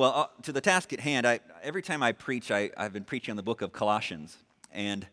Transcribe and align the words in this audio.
Well, 0.00 0.14
uh, 0.16 0.42
to 0.44 0.52
the 0.52 0.62
task 0.62 0.94
at 0.94 1.00
hand, 1.00 1.26
I, 1.26 1.40
every 1.62 1.82
time 1.82 2.02
I 2.02 2.12
preach, 2.12 2.50
I, 2.50 2.70
have 2.74 2.94
been 2.94 3.04
preaching 3.04 3.32
on 3.32 3.36
the 3.36 3.42
book 3.42 3.60
of 3.60 3.70
Colossians. 3.70 4.34
And 4.72 5.06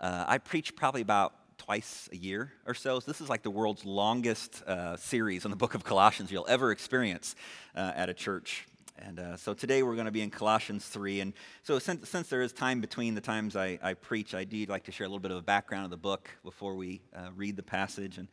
uh, 0.00 0.24
I 0.26 0.38
preach 0.38 0.74
probably 0.74 1.00
about 1.00 1.32
twice 1.58 2.08
a 2.10 2.16
year 2.16 2.52
or 2.66 2.74
so. 2.74 2.98
so 2.98 3.08
this 3.08 3.20
is 3.20 3.28
like 3.28 3.44
the 3.44 3.52
world's 3.52 3.84
longest 3.84 4.64
uh, 4.64 4.96
series 4.96 5.44
on 5.44 5.52
the 5.52 5.56
book 5.56 5.74
of 5.74 5.84
Colossians 5.84 6.32
you'll 6.32 6.48
ever 6.48 6.72
experience 6.72 7.36
uh, 7.76 7.92
at 7.94 8.08
a 8.08 8.14
church. 8.14 8.66
And 8.98 9.20
uh, 9.20 9.36
so 9.36 9.54
today 9.54 9.84
we're 9.84 9.94
going 9.94 10.06
to 10.06 10.10
be 10.10 10.22
in 10.22 10.30
Colossians 10.30 10.86
3. 10.86 11.20
And 11.20 11.34
so 11.62 11.78
since, 11.78 12.08
since 12.08 12.26
there 12.26 12.42
is 12.42 12.52
time 12.52 12.80
between 12.80 13.14
the 13.14 13.20
times 13.20 13.54
I, 13.54 13.78
I, 13.80 13.94
preach, 13.94 14.34
I 14.34 14.42
do 14.42 14.64
like 14.64 14.82
to 14.86 14.90
share 14.90 15.06
a 15.06 15.08
little 15.08 15.20
bit 15.20 15.30
of 15.30 15.36
a 15.36 15.42
background 15.42 15.84
of 15.84 15.92
the 15.92 15.96
book 15.96 16.28
before 16.42 16.74
we 16.74 17.00
uh, 17.14 17.28
read 17.36 17.54
the 17.54 17.62
passage. 17.62 18.18
And 18.18 18.26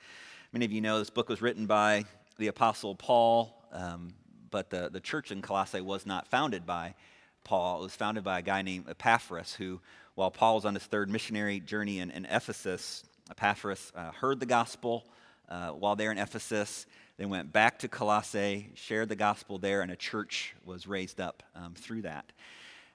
many 0.53 0.65
of 0.65 0.71
you 0.71 0.81
know 0.81 0.97
this 0.97 1.11
book 1.11 1.29
was 1.29 1.39
written 1.39 1.67
by 1.67 2.05
the 2.39 2.47
Apostle 2.47 2.95
Paul. 2.95 3.53
Um, 3.71 4.15
but 4.52 4.70
the, 4.70 4.89
the 4.89 5.00
church 5.00 5.31
in 5.31 5.41
Colossae 5.41 5.82
was 5.82 6.05
not 6.05 6.27
founded 6.27 6.65
by 6.65 6.95
Paul. 7.43 7.79
It 7.79 7.83
was 7.83 7.96
founded 7.96 8.23
by 8.23 8.39
a 8.39 8.42
guy 8.42 8.61
named 8.61 8.89
Epaphras, 8.89 9.54
who, 9.54 9.79
while 10.15 10.32
Paul 10.32 10.56
was 10.56 10.65
on 10.65 10.73
his 10.73 10.83
third 10.83 11.10
missionary 11.10 11.60
journey 11.60 12.00
in, 12.00 12.11
in 12.11 12.25
Ephesus, 12.25 13.04
Epaphras 13.29 13.92
uh, 13.96 14.11
heard 14.11 14.39
the 14.39 14.46
gospel 14.46 15.06
uh, 15.50 15.70
while 15.70 15.96
there 15.96 16.11
in 16.11 16.18
Ephesus, 16.18 16.86
then 17.18 17.29
went 17.29 17.51
back 17.51 17.79
to 17.79 17.87
Colossae, 17.87 18.71
shared 18.75 19.09
the 19.09 19.15
gospel 19.15 19.57
there, 19.57 19.82
and 19.82 19.92
a 19.92 19.96
church 19.96 20.56
was 20.65 20.87
raised 20.87 21.20
up 21.20 21.43
um, 21.56 21.73
through 21.73 22.04
that. 22.04 22.31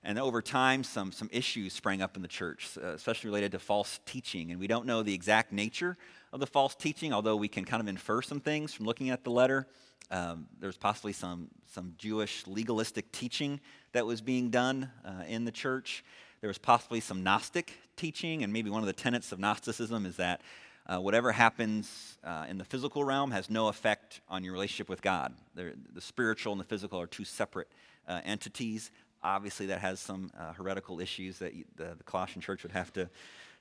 And 0.02 0.18
over 0.18 0.42
time, 0.42 0.84
some, 0.84 1.12
some 1.12 1.30
issues 1.32 1.72
sprang 1.72 2.02
up 2.02 2.16
in 2.16 2.22
the 2.22 2.28
church, 2.28 2.76
uh, 2.82 2.88
especially 2.88 3.28
related 3.28 3.52
to 3.52 3.58
false 3.58 4.00
teaching. 4.04 4.50
And 4.50 4.60
we 4.60 4.66
don't 4.66 4.86
know 4.86 5.02
the 5.02 5.14
exact 5.14 5.52
nature 5.52 5.96
of 6.32 6.40
the 6.40 6.46
false 6.46 6.74
teaching, 6.74 7.12
although 7.12 7.36
we 7.36 7.48
can 7.48 7.64
kind 7.64 7.80
of 7.80 7.88
infer 7.88 8.20
some 8.20 8.40
things 8.40 8.74
from 8.74 8.86
looking 8.86 9.10
at 9.10 9.24
the 9.24 9.30
letter. 9.30 9.66
Um, 10.10 10.46
there's 10.60 10.76
possibly 10.76 11.12
some, 11.12 11.48
some 11.72 11.94
Jewish 11.98 12.46
legalistic 12.46 13.10
teaching 13.12 13.60
that 13.92 14.06
was 14.06 14.20
being 14.20 14.50
done 14.50 14.90
uh, 15.04 15.24
in 15.26 15.44
the 15.44 15.52
church. 15.52 16.04
There 16.40 16.48
was 16.48 16.58
possibly 16.58 17.00
some 17.00 17.22
Gnostic 17.22 17.72
teaching, 17.96 18.42
and 18.42 18.52
maybe 18.52 18.70
one 18.70 18.82
of 18.82 18.86
the 18.86 18.92
tenets 18.92 19.32
of 19.32 19.38
Gnosticism 19.38 20.04
is 20.06 20.16
that 20.16 20.42
uh, 20.86 20.98
whatever 20.98 21.32
happens 21.32 22.18
uh, 22.22 22.44
in 22.48 22.58
the 22.58 22.64
physical 22.64 23.04
realm 23.04 23.30
has 23.30 23.48
no 23.48 23.68
effect 23.68 24.20
on 24.28 24.44
your 24.44 24.52
relationship 24.52 24.88
with 24.88 25.00
God. 25.00 25.34
They're, 25.54 25.72
the 25.94 26.00
spiritual 26.00 26.52
and 26.52 26.60
the 26.60 26.66
physical 26.66 27.00
are 27.00 27.06
two 27.06 27.24
separate 27.24 27.68
uh, 28.06 28.20
entities. 28.24 28.90
Obviously, 29.22 29.66
that 29.66 29.80
has 29.80 30.00
some 30.00 30.30
uh, 30.38 30.52
heretical 30.52 31.00
issues 31.00 31.38
that 31.38 31.54
the, 31.76 31.94
the 31.96 32.04
Colossian 32.04 32.42
church 32.42 32.62
would 32.62 32.72
have 32.72 32.92
to, 32.92 33.08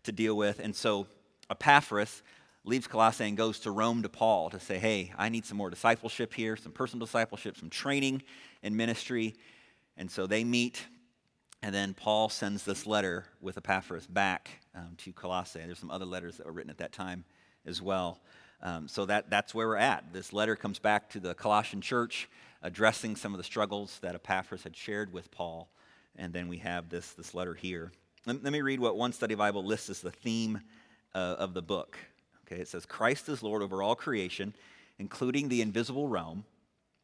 to 0.04 0.12
deal 0.12 0.36
with. 0.36 0.60
And 0.60 0.76
so, 0.76 1.08
Epaphras 1.50 2.24
leaves 2.66 2.88
Colossae 2.88 3.26
and 3.26 3.36
goes 3.36 3.60
to 3.60 3.72
Rome 3.72 4.04
to 4.04 4.10
Paul 4.10 4.50
to 4.50 4.60
say, 4.60 4.80
hey, 4.80 5.14
I 5.18 5.30
need 5.30 5.46
some 5.46 5.58
more 5.58 5.70
discipleship 5.70 6.34
here, 6.34 6.56
some 6.56 6.72
personal 6.72 7.06
discipleship, 7.06 7.58
some 7.58 7.70
training 7.70 8.24
in 8.62 8.76
ministry. 8.76 9.36
And 9.98 10.10
so 10.10 10.28
they 10.28 10.44
meet, 10.44 10.86
and 11.62 11.76
then 11.76 11.94
Paul 11.94 12.30
sends 12.30 12.64
this 12.64 12.88
letter 12.88 13.26
with 13.42 13.58
Epaphras 13.58 14.08
back 14.08 14.50
um, 14.74 14.96
to 15.00 15.12
Colossae. 15.12 15.60
There's 15.66 15.80
some 15.80 15.92
other 15.92 16.06
letters 16.06 16.38
that 16.38 16.46
were 16.46 16.54
written 16.54 16.72
at 16.72 16.78
that 16.78 16.94
time 16.94 17.26
as 17.66 17.82
well. 17.82 18.22
Um, 18.62 18.88
so 18.88 19.06
that, 19.06 19.30
that's 19.30 19.54
where 19.54 19.68
we're 19.68 19.76
at. 19.76 20.14
This 20.14 20.32
letter 20.32 20.56
comes 20.56 20.80
back 20.80 21.10
to 21.12 21.20
the 21.20 21.34
Colossian 21.34 21.82
church, 21.82 22.30
addressing 22.62 23.18
some 23.18 23.34
of 23.34 23.38
the 23.38 23.44
struggles 23.44 24.00
that 24.02 24.16
Epaphras 24.16 24.64
had 24.64 24.76
shared 24.76 25.12
with 25.12 25.30
Paul. 25.32 25.70
And 26.16 26.32
then 26.32 26.48
we 26.48 26.60
have 26.60 26.88
this, 26.88 27.12
this 27.12 27.34
letter 27.34 27.54
here. 27.54 27.92
Let, 28.26 28.42
let 28.42 28.54
me 28.54 28.62
read 28.62 28.80
what 28.80 28.96
one 28.96 29.12
study 29.12 29.36
Bible 29.36 29.66
lists 29.66 29.90
as 29.90 30.00
the 30.00 30.12
theme 30.12 30.62
uh, 31.14 31.36
of 31.38 31.54
the 31.54 31.62
book. 31.62 31.98
Okay, 32.46 32.62
it 32.62 32.68
says, 32.68 32.86
Christ 32.86 33.30
is 33.30 33.42
Lord 33.42 33.62
over 33.62 33.82
all 33.82 33.96
creation, 33.96 34.54
including 35.00 35.50
the 35.50 35.62
invisible 35.62 36.08
realm. 36.08 36.44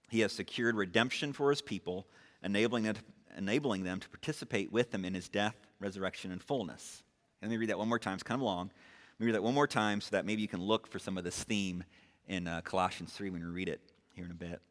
He 0.10 0.20
has 0.22 0.32
secured 0.32 0.76
redemption 0.76 1.34
for 1.34 1.50
his 1.50 1.62
people, 1.62 2.08
enabling 2.44 2.84
them 2.84 2.96
to, 2.96 3.02
enabling 3.38 3.84
them 3.84 4.00
to 4.00 4.10
participate 4.10 4.72
with 4.72 4.94
him 4.94 5.06
in 5.06 5.14
his 5.14 5.30
death, 5.30 5.56
resurrection, 5.80 6.32
and 6.32 6.42
fullness. 6.42 7.04
let 7.42 7.52
me 7.52 7.58
read 7.58 7.70
that 7.70 7.78
one 7.78 7.88
more 7.88 8.00
time. 8.00 8.16
It's 8.16 8.24
kind 8.24 8.40
of 8.42 8.46
long. 8.46 8.68
Let 8.68 9.20
me 9.20 9.26
read 9.28 9.36
that 9.36 9.44
one 9.44 9.54
more 9.54 9.68
time 9.68 10.02
so 10.02 10.10
that 10.12 10.26
maybe 10.26 10.42
you 10.42 10.48
can 10.48 10.62
look 10.62 10.88
for 10.88 11.00
some 11.00 11.18
of 11.18 11.24
this 11.24 11.44
theme 11.44 11.84
in 12.28 12.48
uh, 12.48 12.62
Colossians 12.62 13.12
3 13.14 13.30
when 13.30 13.42
we 13.42 13.48
read 13.48 13.70
it 13.70 13.82
here 14.14 14.26
in 14.26 14.32
a 14.32 14.36
bit. 14.36 14.62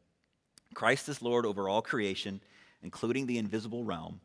Christ 0.75 1.09
is 1.09 1.22
Lord 1.22 1.47
over 1.47 1.69
all 1.69 1.82
creation, 1.82 2.41
including 2.82 3.26
the 3.26 3.38
invisible 3.38 3.84
realm. 3.84 4.20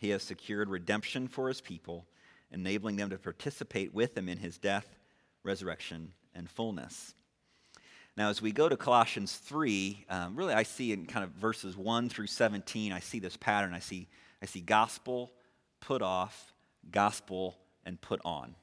He 0.00 0.10
has 0.10 0.22
secured 0.22 0.68
redemption 0.68 1.28
for 1.28 1.48
his 1.48 1.60
people, 1.60 2.06
enabling 2.50 2.96
them 2.96 3.10
to 3.10 3.18
participate 3.18 3.94
with 3.94 4.16
him 4.16 4.28
in 4.28 4.38
his 4.38 4.58
death, 4.58 4.86
resurrection, 5.44 6.12
and 6.34 6.50
fullness. 6.50 7.14
Now, 8.16 8.28
as 8.28 8.40
we 8.40 8.52
go 8.52 8.68
to 8.68 8.76
Colossians 8.76 9.36
3, 9.36 10.06
um, 10.08 10.36
really 10.36 10.54
I 10.54 10.62
see 10.62 10.92
in 10.92 11.06
kind 11.06 11.24
of 11.24 11.30
verses 11.30 11.76
1 11.76 12.08
through 12.08 12.28
17, 12.28 12.92
I 12.92 13.00
see 13.00 13.18
this 13.18 13.36
pattern. 13.36 13.74
I 13.74 13.80
see, 13.80 14.08
I 14.40 14.46
see 14.46 14.60
gospel, 14.60 15.32
put 15.80 16.00
off, 16.00 16.52
gospel, 16.90 17.56
and 17.84 18.00
put 18.00 18.20
on. 18.24 18.54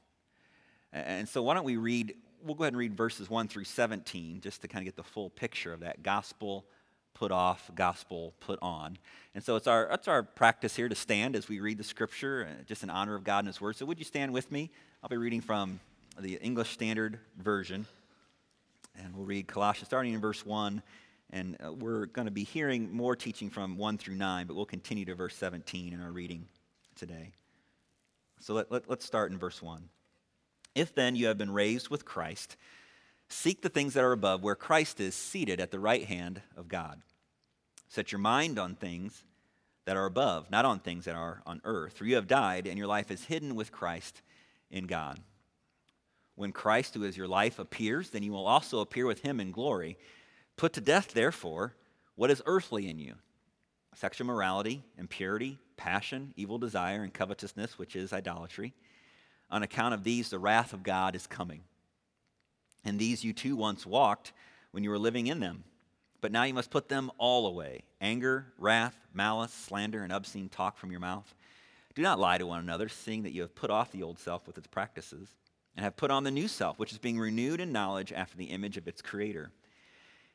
And 0.92 1.28
so, 1.28 1.42
why 1.42 1.54
don't 1.54 1.64
we 1.64 1.76
read, 1.76 2.14
we'll 2.42 2.54
go 2.54 2.64
ahead 2.64 2.72
and 2.72 2.78
read 2.78 2.94
verses 2.94 3.28
1 3.28 3.48
through 3.48 3.64
17 3.64 4.40
just 4.40 4.62
to 4.62 4.68
kind 4.68 4.82
of 4.82 4.86
get 4.86 4.96
the 4.96 5.08
full 5.08 5.28
picture 5.30 5.72
of 5.72 5.80
that 5.80 6.02
gospel, 6.02 6.64
put 7.12 7.30
off, 7.30 7.70
gospel, 7.74 8.32
put 8.40 8.58
on. 8.62 8.96
And 9.34 9.44
so, 9.44 9.56
it's 9.56 9.66
our, 9.66 9.86
it's 9.92 10.08
our 10.08 10.22
practice 10.22 10.76
here 10.76 10.88
to 10.88 10.94
stand 10.94 11.36
as 11.36 11.46
we 11.48 11.60
read 11.60 11.76
the 11.76 11.84
scripture, 11.84 12.48
uh, 12.50 12.64
just 12.64 12.82
in 12.82 12.90
honor 12.90 13.14
of 13.14 13.24
God 13.24 13.40
and 13.40 13.48
His 13.48 13.60
word. 13.60 13.76
So, 13.76 13.84
would 13.84 13.98
you 13.98 14.04
stand 14.06 14.32
with 14.32 14.50
me? 14.50 14.70
I'll 15.02 15.10
be 15.10 15.18
reading 15.18 15.42
from 15.42 15.78
the 16.18 16.34
English 16.34 16.70
Standard 16.70 17.18
Version. 17.38 17.86
And 18.98 19.16
we'll 19.16 19.24
read 19.24 19.46
Colossians 19.46 19.88
starting 19.88 20.12
in 20.12 20.20
verse 20.20 20.44
1. 20.44 20.82
And 21.30 21.56
uh, 21.64 21.72
we're 21.72 22.06
going 22.06 22.26
to 22.26 22.32
be 22.32 22.44
hearing 22.44 22.92
more 22.92 23.16
teaching 23.16 23.48
from 23.48 23.78
1 23.78 23.98
through 23.98 24.16
9, 24.16 24.46
but 24.46 24.54
we'll 24.54 24.66
continue 24.66 25.04
to 25.06 25.14
verse 25.14 25.34
17 25.36 25.92
in 25.92 26.02
our 26.02 26.12
reading 26.12 26.46
today. 26.94 27.32
So 28.40 28.54
let, 28.54 28.70
let, 28.70 28.90
let's 28.90 29.06
start 29.06 29.30
in 29.30 29.38
verse 29.38 29.62
1. 29.62 29.88
If 30.74 30.94
then 30.94 31.16
you 31.16 31.26
have 31.26 31.38
been 31.38 31.52
raised 31.52 31.88
with 31.88 32.04
Christ, 32.04 32.56
seek 33.28 33.62
the 33.62 33.68
things 33.68 33.94
that 33.94 34.04
are 34.04 34.12
above, 34.12 34.42
where 34.42 34.54
Christ 34.54 35.00
is 35.00 35.14
seated 35.14 35.60
at 35.60 35.70
the 35.70 35.80
right 35.80 36.04
hand 36.04 36.42
of 36.56 36.68
God. 36.68 37.02
Set 37.88 38.12
your 38.12 38.18
mind 38.18 38.58
on 38.58 38.74
things 38.74 39.22
that 39.84 39.96
are 39.96 40.06
above, 40.06 40.50
not 40.50 40.64
on 40.64 40.80
things 40.80 41.04
that 41.06 41.14
are 41.14 41.42
on 41.46 41.60
earth. 41.64 41.94
For 41.94 42.04
you 42.04 42.16
have 42.16 42.26
died, 42.26 42.66
and 42.66 42.78
your 42.78 42.86
life 42.86 43.10
is 43.10 43.24
hidden 43.24 43.54
with 43.54 43.72
Christ 43.72 44.22
in 44.70 44.86
God. 44.86 45.18
When 46.34 46.52
Christ, 46.52 46.94
who 46.94 47.04
is 47.04 47.16
your 47.16 47.28
life, 47.28 47.58
appears, 47.58 48.10
then 48.10 48.22
you 48.22 48.32
will 48.32 48.46
also 48.46 48.80
appear 48.80 49.06
with 49.06 49.20
him 49.20 49.40
in 49.40 49.52
glory. 49.52 49.98
Put 50.56 50.72
to 50.74 50.80
death, 50.80 51.12
therefore, 51.12 51.74
what 52.14 52.30
is 52.30 52.42
earthly 52.46 52.88
in 52.88 52.98
you 52.98 53.14
sexual 53.94 54.26
morality, 54.26 54.82
impurity, 54.96 55.58
passion, 55.76 56.32
evil 56.36 56.58
desire, 56.58 57.02
and 57.02 57.12
covetousness, 57.12 57.78
which 57.78 57.94
is 57.94 58.12
idolatry. 58.12 58.72
On 59.50 59.62
account 59.62 59.92
of 59.92 60.02
these, 60.02 60.30
the 60.30 60.38
wrath 60.38 60.72
of 60.72 60.82
God 60.82 61.14
is 61.14 61.26
coming. 61.26 61.62
And 62.84 62.98
these 62.98 63.22
you 63.22 63.34
too 63.34 63.54
once 63.54 63.84
walked 63.84 64.32
when 64.70 64.82
you 64.82 64.88
were 64.88 64.98
living 64.98 65.26
in 65.26 65.40
them. 65.40 65.64
But 66.22 66.32
now 66.32 66.44
you 66.44 66.54
must 66.54 66.70
put 66.70 66.88
them 66.88 67.10
all 67.18 67.46
away 67.46 67.84
anger, 68.00 68.46
wrath, 68.58 68.96
malice, 69.12 69.52
slander, 69.52 70.02
and 70.02 70.12
obscene 70.12 70.48
talk 70.48 70.78
from 70.78 70.90
your 70.90 71.00
mouth. 71.00 71.34
Do 71.94 72.00
not 72.00 72.18
lie 72.18 72.38
to 72.38 72.46
one 72.46 72.60
another, 72.60 72.88
seeing 72.88 73.24
that 73.24 73.32
you 73.32 73.42
have 73.42 73.54
put 73.54 73.70
off 73.70 73.92
the 73.92 74.02
old 74.02 74.18
self 74.18 74.46
with 74.46 74.56
its 74.56 74.66
practices 74.66 75.28
and 75.76 75.84
have 75.84 75.96
put 75.96 76.10
on 76.10 76.24
the 76.24 76.30
new 76.30 76.48
self, 76.48 76.78
which 76.78 76.92
is 76.92 76.98
being 76.98 77.18
renewed 77.18 77.60
in 77.60 77.72
knowledge 77.72 78.12
after 78.12 78.36
the 78.36 78.46
image 78.46 78.76
of 78.76 78.86
its 78.86 79.02
creator. 79.02 79.50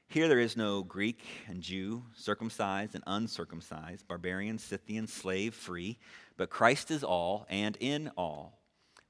Here 0.09 0.27
there 0.29 0.39
is 0.39 0.55
no 0.55 0.83
Greek 0.83 1.21
and 1.47 1.61
Jew, 1.61 2.03
circumcised 2.15 2.95
and 2.95 3.03
uncircumcised, 3.05 4.07
barbarian, 4.07 4.57
Scythian, 4.57 5.05
slave, 5.05 5.53
free, 5.53 5.99
but 6.37 6.49
Christ 6.49 6.91
is 6.91 7.03
all 7.03 7.45
and 7.49 7.77
in 7.79 8.09
all. 8.17 8.61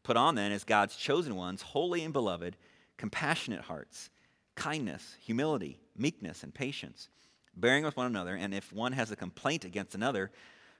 Put 0.01 0.17
on 0.17 0.35
then 0.35 0.51
as 0.51 0.63
God's 0.63 0.95
chosen 0.95 1.35
ones, 1.35 1.61
holy 1.61 2.03
and 2.03 2.13
beloved, 2.13 2.57
compassionate 2.97 3.61
hearts, 3.61 4.09
kindness, 4.55 5.17
humility, 5.21 5.79
meekness, 5.95 6.44
and 6.44 6.53
patience, 6.53 7.09
bearing 7.55 7.83
with 7.83 7.95
one 7.95 8.07
another, 8.07 8.35
and 8.35 8.53
if 8.53 8.73
one 8.73 8.94
has 8.94 9.11
a 9.11 9.15
complaint 9.15 9.65
against 9.65 9.94
another, 9.94 10.31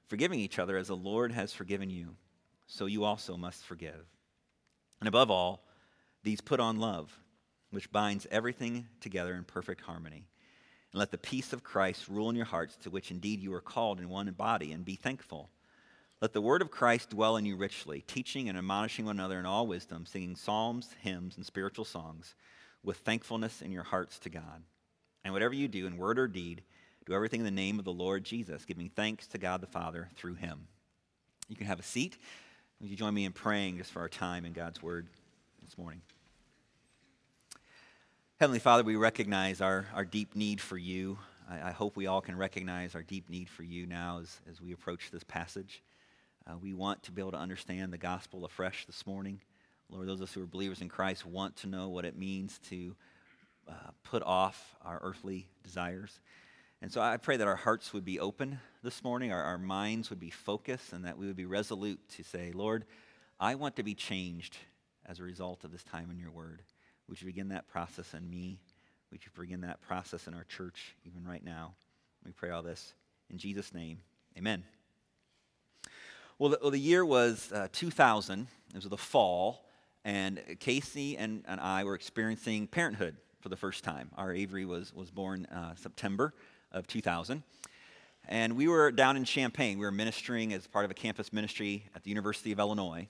forgiving 0.08 0.40
each 0.40 0.58
other 0.58 0.78
as 0.78 0.88
the 0.88 0.96
Lord 0.96 1.32
has 1.32 1.54
forgiven 1.54 1.90
you, 1.92 2.16
so 2.66 2.88
you 2.88 3.04
also 3.04 3.38
must 3.38 3.66
forgive. 3.66 4.06
And 5.00 5.08
above 5.08 5.30
all, 5.30 5.64
these 6.24 6.42
put 6.42 6.60
on 6.60 6.80
love, 6.80 7.18
which 7.72 7.92
binds 7.92 8.28
everything 8.32 8.88
together 9.00 9.34
in 9.36 9.44
perfect 9.44 9.82
harmony. 9.82 10.26
And 10.92 11.00
let 11.00 11.12
the 11.12 11.18
peace 11.18 11.54
of 11.54 11.64
Christ 11.64 12.08
rule 12.08 12.30
in 12.30 12.36
your 12.36 12.46
hearts, 12.46 12.76
to 12.78 12.90
which 12.90 13.12
indeed 13.12 13.42
you 13.42 13.54
are 13.54 13.62
called 13.62 14.00
in 14.00 14.10
one 14.10 14.30
body, 14.32 14.72
and 14.72 14.86
be 14.86 14.96
thankful. 14.96 15.50
Let 16.22 16.34
the 16.34 16.42
word 16.42 16.62
of 16.62 16.72
Christ 16.72 17.12
dwell 17.12 17.38
in 17.38 17.46
you 17.46 17.56
richly, 17.56 18.02
teaching 18.02 18.50
and 18.50 18.58
admonishing 18.58 19.06
one 19.06 19.20
another 19.20 19.38
in 19.38 19.46
all 19.46 19.68
wisdom, 19.68 20.06
singing 20.06 20.36
psalms, 20.36 20.96
hymns, 21.02 21.38
and 21.38 21.46
spiritual 21.46 21.86
songs 21.86 22.34
with 22.84 22.98
thankfulness 22.98 23.62
in 23.62 23.72
your 23.72 23.84
hearts 23.84 24.18
to 24.20 24.30
God. 24.30 24.64
And 25.24 25.34
whatever 25.34 25.54
you 25.54 25.68
do 25.68 25.86
in 25.86 25.98
word 25.98 26.18
or 26.18 26.28
deed, 26.28 26.64
do 27.06 27.14
everything 27.14 27.42
in 27.42 27.46
the 27.46 27.52
name 27.52 27.80
of 27.80 27.86
the 27.86 27.92
Lord 27.92 28.24
Jesus, 28.24 28.66
giving 28.66 28.90
thanks 28.90 29.28
to 29.28 29.38
God 29.38 29.62
the 29.62 29.68
Father 29.68 30.10
through 30.16 30.36
him. 30.36 30.68
You 31.48 31.56
can 31.56 31.68
have 31.68 31.80
a 31.80 31.84
seat. 31.84 32.18
Would 32.80 32.92
you 32.92 32.96
join 32.96 33.16
me 33.16 33.26
in 33.26 33.32
praying 33.32 33.78
just 33.78 33.92
for 33.92 34.02
our 34.02 34.10
time 34.10 34.46
in 34.46 34.54
God's 34.54 34.84
Word 34.84 35.08
this 35.66 35.76
morning? 35.80 36.00
Heavenly 38.40 38.60
Father, 38.60 38.84
we 38.84 38.96
recognize 38.96 39.62
our, 39.62 39.88
our 39.96 40.06
deep 40.06 40.36
need 40.36 40.62
for 40.62 40.78
you. 40.78 41.18
I, 41.50 41.70
I, 41.70 41.72
hope 41.72 41.98
we 41.98 42.06
all 42.06 42.22
can 42.22 42.38
recognize 42.38 42.94
our 42.94 43.02
deep 43.02 43.32
need 43.32 43.50
for 43.50 43.64
you 43.64 43.88
now 43.88 44.20
as, 44.22 44.40
as 44.48 44.62
we 44.62 44.74
approach 44.74 45.10
this 45.10 45.24
passage. 45.24 45.82
Uh, 46.46 46.54
we 46.62 46.76
want 46.76 47.02
to 47.02 47.12
be 47.12 47.20
able 47.20 47.32
to 47.32 47.40
understand 47.40 47.92
the 47.92 47.98
gospel 47.98 48.46
afresh 48.46 48.86
this 48.86 49.08
morning. 49.08 49.42
Lord, 49.90 50.08
those 50.08 50.20
of 50.20 50.28
us 50.28 50.34
who 50.36 50.44
are 50.44 50.46
believers 50.46 50.82
in 50.82 50.88
Christ 50.88 51.26
want 51.26 51.56
to 51.58 51.68
know 51.68 51.90
what 51.90 52.06
it 52.06 52.16
means 52.16 52.60
to 52.70 52.96
uh, 53.68 53.74
put 54.04 54.22
off 54.22 54.76
our 54.86 55.00
earthly 55.02 55.48
desires. 55.64 56.20
And 56.82 56.92
so 56.92 57.02
I 57.02 57.18
pray 57.18 57.38
that 57.38 57.48
our 57.48 57.56
hearts 57.56 57.92
would 57.92 58.06
be 58.06 58.20
open 58.20 58.60
this 58.84 59.04
morning, 59.04 59.32
our, 59.32 59.42
our 59.42 59.58
minds 59.58 60.12
would 60.12 60.20
be 60.20 60.30
focused, 60.30 60.94
and 60.94 61.06
that 61.06 61.18
we 61.18 61.26
would 61.26 61.36
be 61.36 61.46
resolute 61.46 62.00
to 62.10 62.24
say, 62.24 62.52
Lord, 62.54 62.86
I 63.40 63.56
want 63.56 63.76
to 63.78 63.84
be 63.84 63.96
changed 63.96 64.58
as 65.06 65.20
a 65.20 65.24
result 65.24 65.64
of 65.64 65.72
this 65.72 65.84
time 65.84 66.12
in 66.12 66.20
your 66.20 66.30
word. 66.30 66.62
Would 67.10 67.20
you 67.20 67.26
begin 67.26 67.50
that 67.50 67.68
process 67.68 68.14
in 68.14 68.30
me? 68.30 68.60
Would 69.12 69.26
you 69.26 69.32
begin 69.40 69.62
that 69.62 69.82
process 69.82 70.28
in 70.28 70.36
our 70.36 70.44
church 70.44 70.96
even 71.04 71.26
right 71.26 71.44
now? 71.44 71.74
We 72.24 72.32
pray 72.32 72.52
all 72.52 72.62
this 72.62 72.94
in 73.32 73.40
Jesus' 73.40 73.74
name. 73.74 74.00
Amen. 74.38 74.64
Well, 76.38 76.52
the, 76.52 76.60
well, 76.62 76.72
the 76.72 76.80
year 76.80 77.04
was 77.04 77.52
uh, 77.52 77.70
2000. 77.72 78.48
It 78.70 78.76
was 78.76 78.86
the 78.86 78.98
fall, 78.98 79.66
and 80.06 80.40
Casey 80.60 81.18
and, 81.18 81.44
and 81.48 81.60
I 81.60 81.86
were 81.86 81.96
experiencing 81.96 82.68
parenthood 82.68 83.16
for 83.40 83.50
the 83.50 83.56
first 83.56 83.84
time. 83.84 84.12
Our 84.16 84.32
Avery 84.32 84.66
was, 84.66 84.94
was 84.94 85.10
born 85.10 85.48
uh, 85.48 85.74
September 85.76 86.34
of 86.72 86.88
2000. 86.88 87.44
And 88.28 88.58
we 88.58 88.68
were 88.68 88.92
down 88.92 89.16
in 89.16 89.24
Champaign. 89.24 89.78
We 89.80 89.86
were 89.86 89.92
ministering 89.92 90.54
as 90.54 90.68
part 90.68 90.86
of 90.86 90.92
a 90.92 90.94
campus 90.94 91.32
ministry 91.32 91.86
at 91.96 92.04
the 92.04 92.10
University 92.10 92.52
of 92.52 92.60
Illinois. 92.60 93.08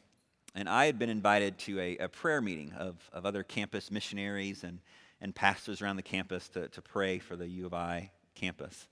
And 0.54 0.70
I 0.70 0.86
had 0.86 1.00
been 1.00 1.10
invited 1.10 1.58
to 1.60 1.80
a, 1.80 1.98
a 1.98 2.08
prayer 2.08 2.42
meeting 2.42 2.74
of, 2.74 2.96
of 3.12 3.26
other 3.26 3.44
campus 3.44 3.92
missionaries 3.92 4.64
and, 4.64 4.80
and 5.22 5.34
pastors 5.34 5.82
around 5.82 5.96
the 5.96 6.04
campus 6.04 6.50
to, 6.50 6.68
to 6.70 6.82
pray 6.82 7.20
for 7.20 7.36
the 7.36 7.48
U 7.48 7.66
of 7.66 7.74
I 7.74 8.12
campus. 8.36 8.88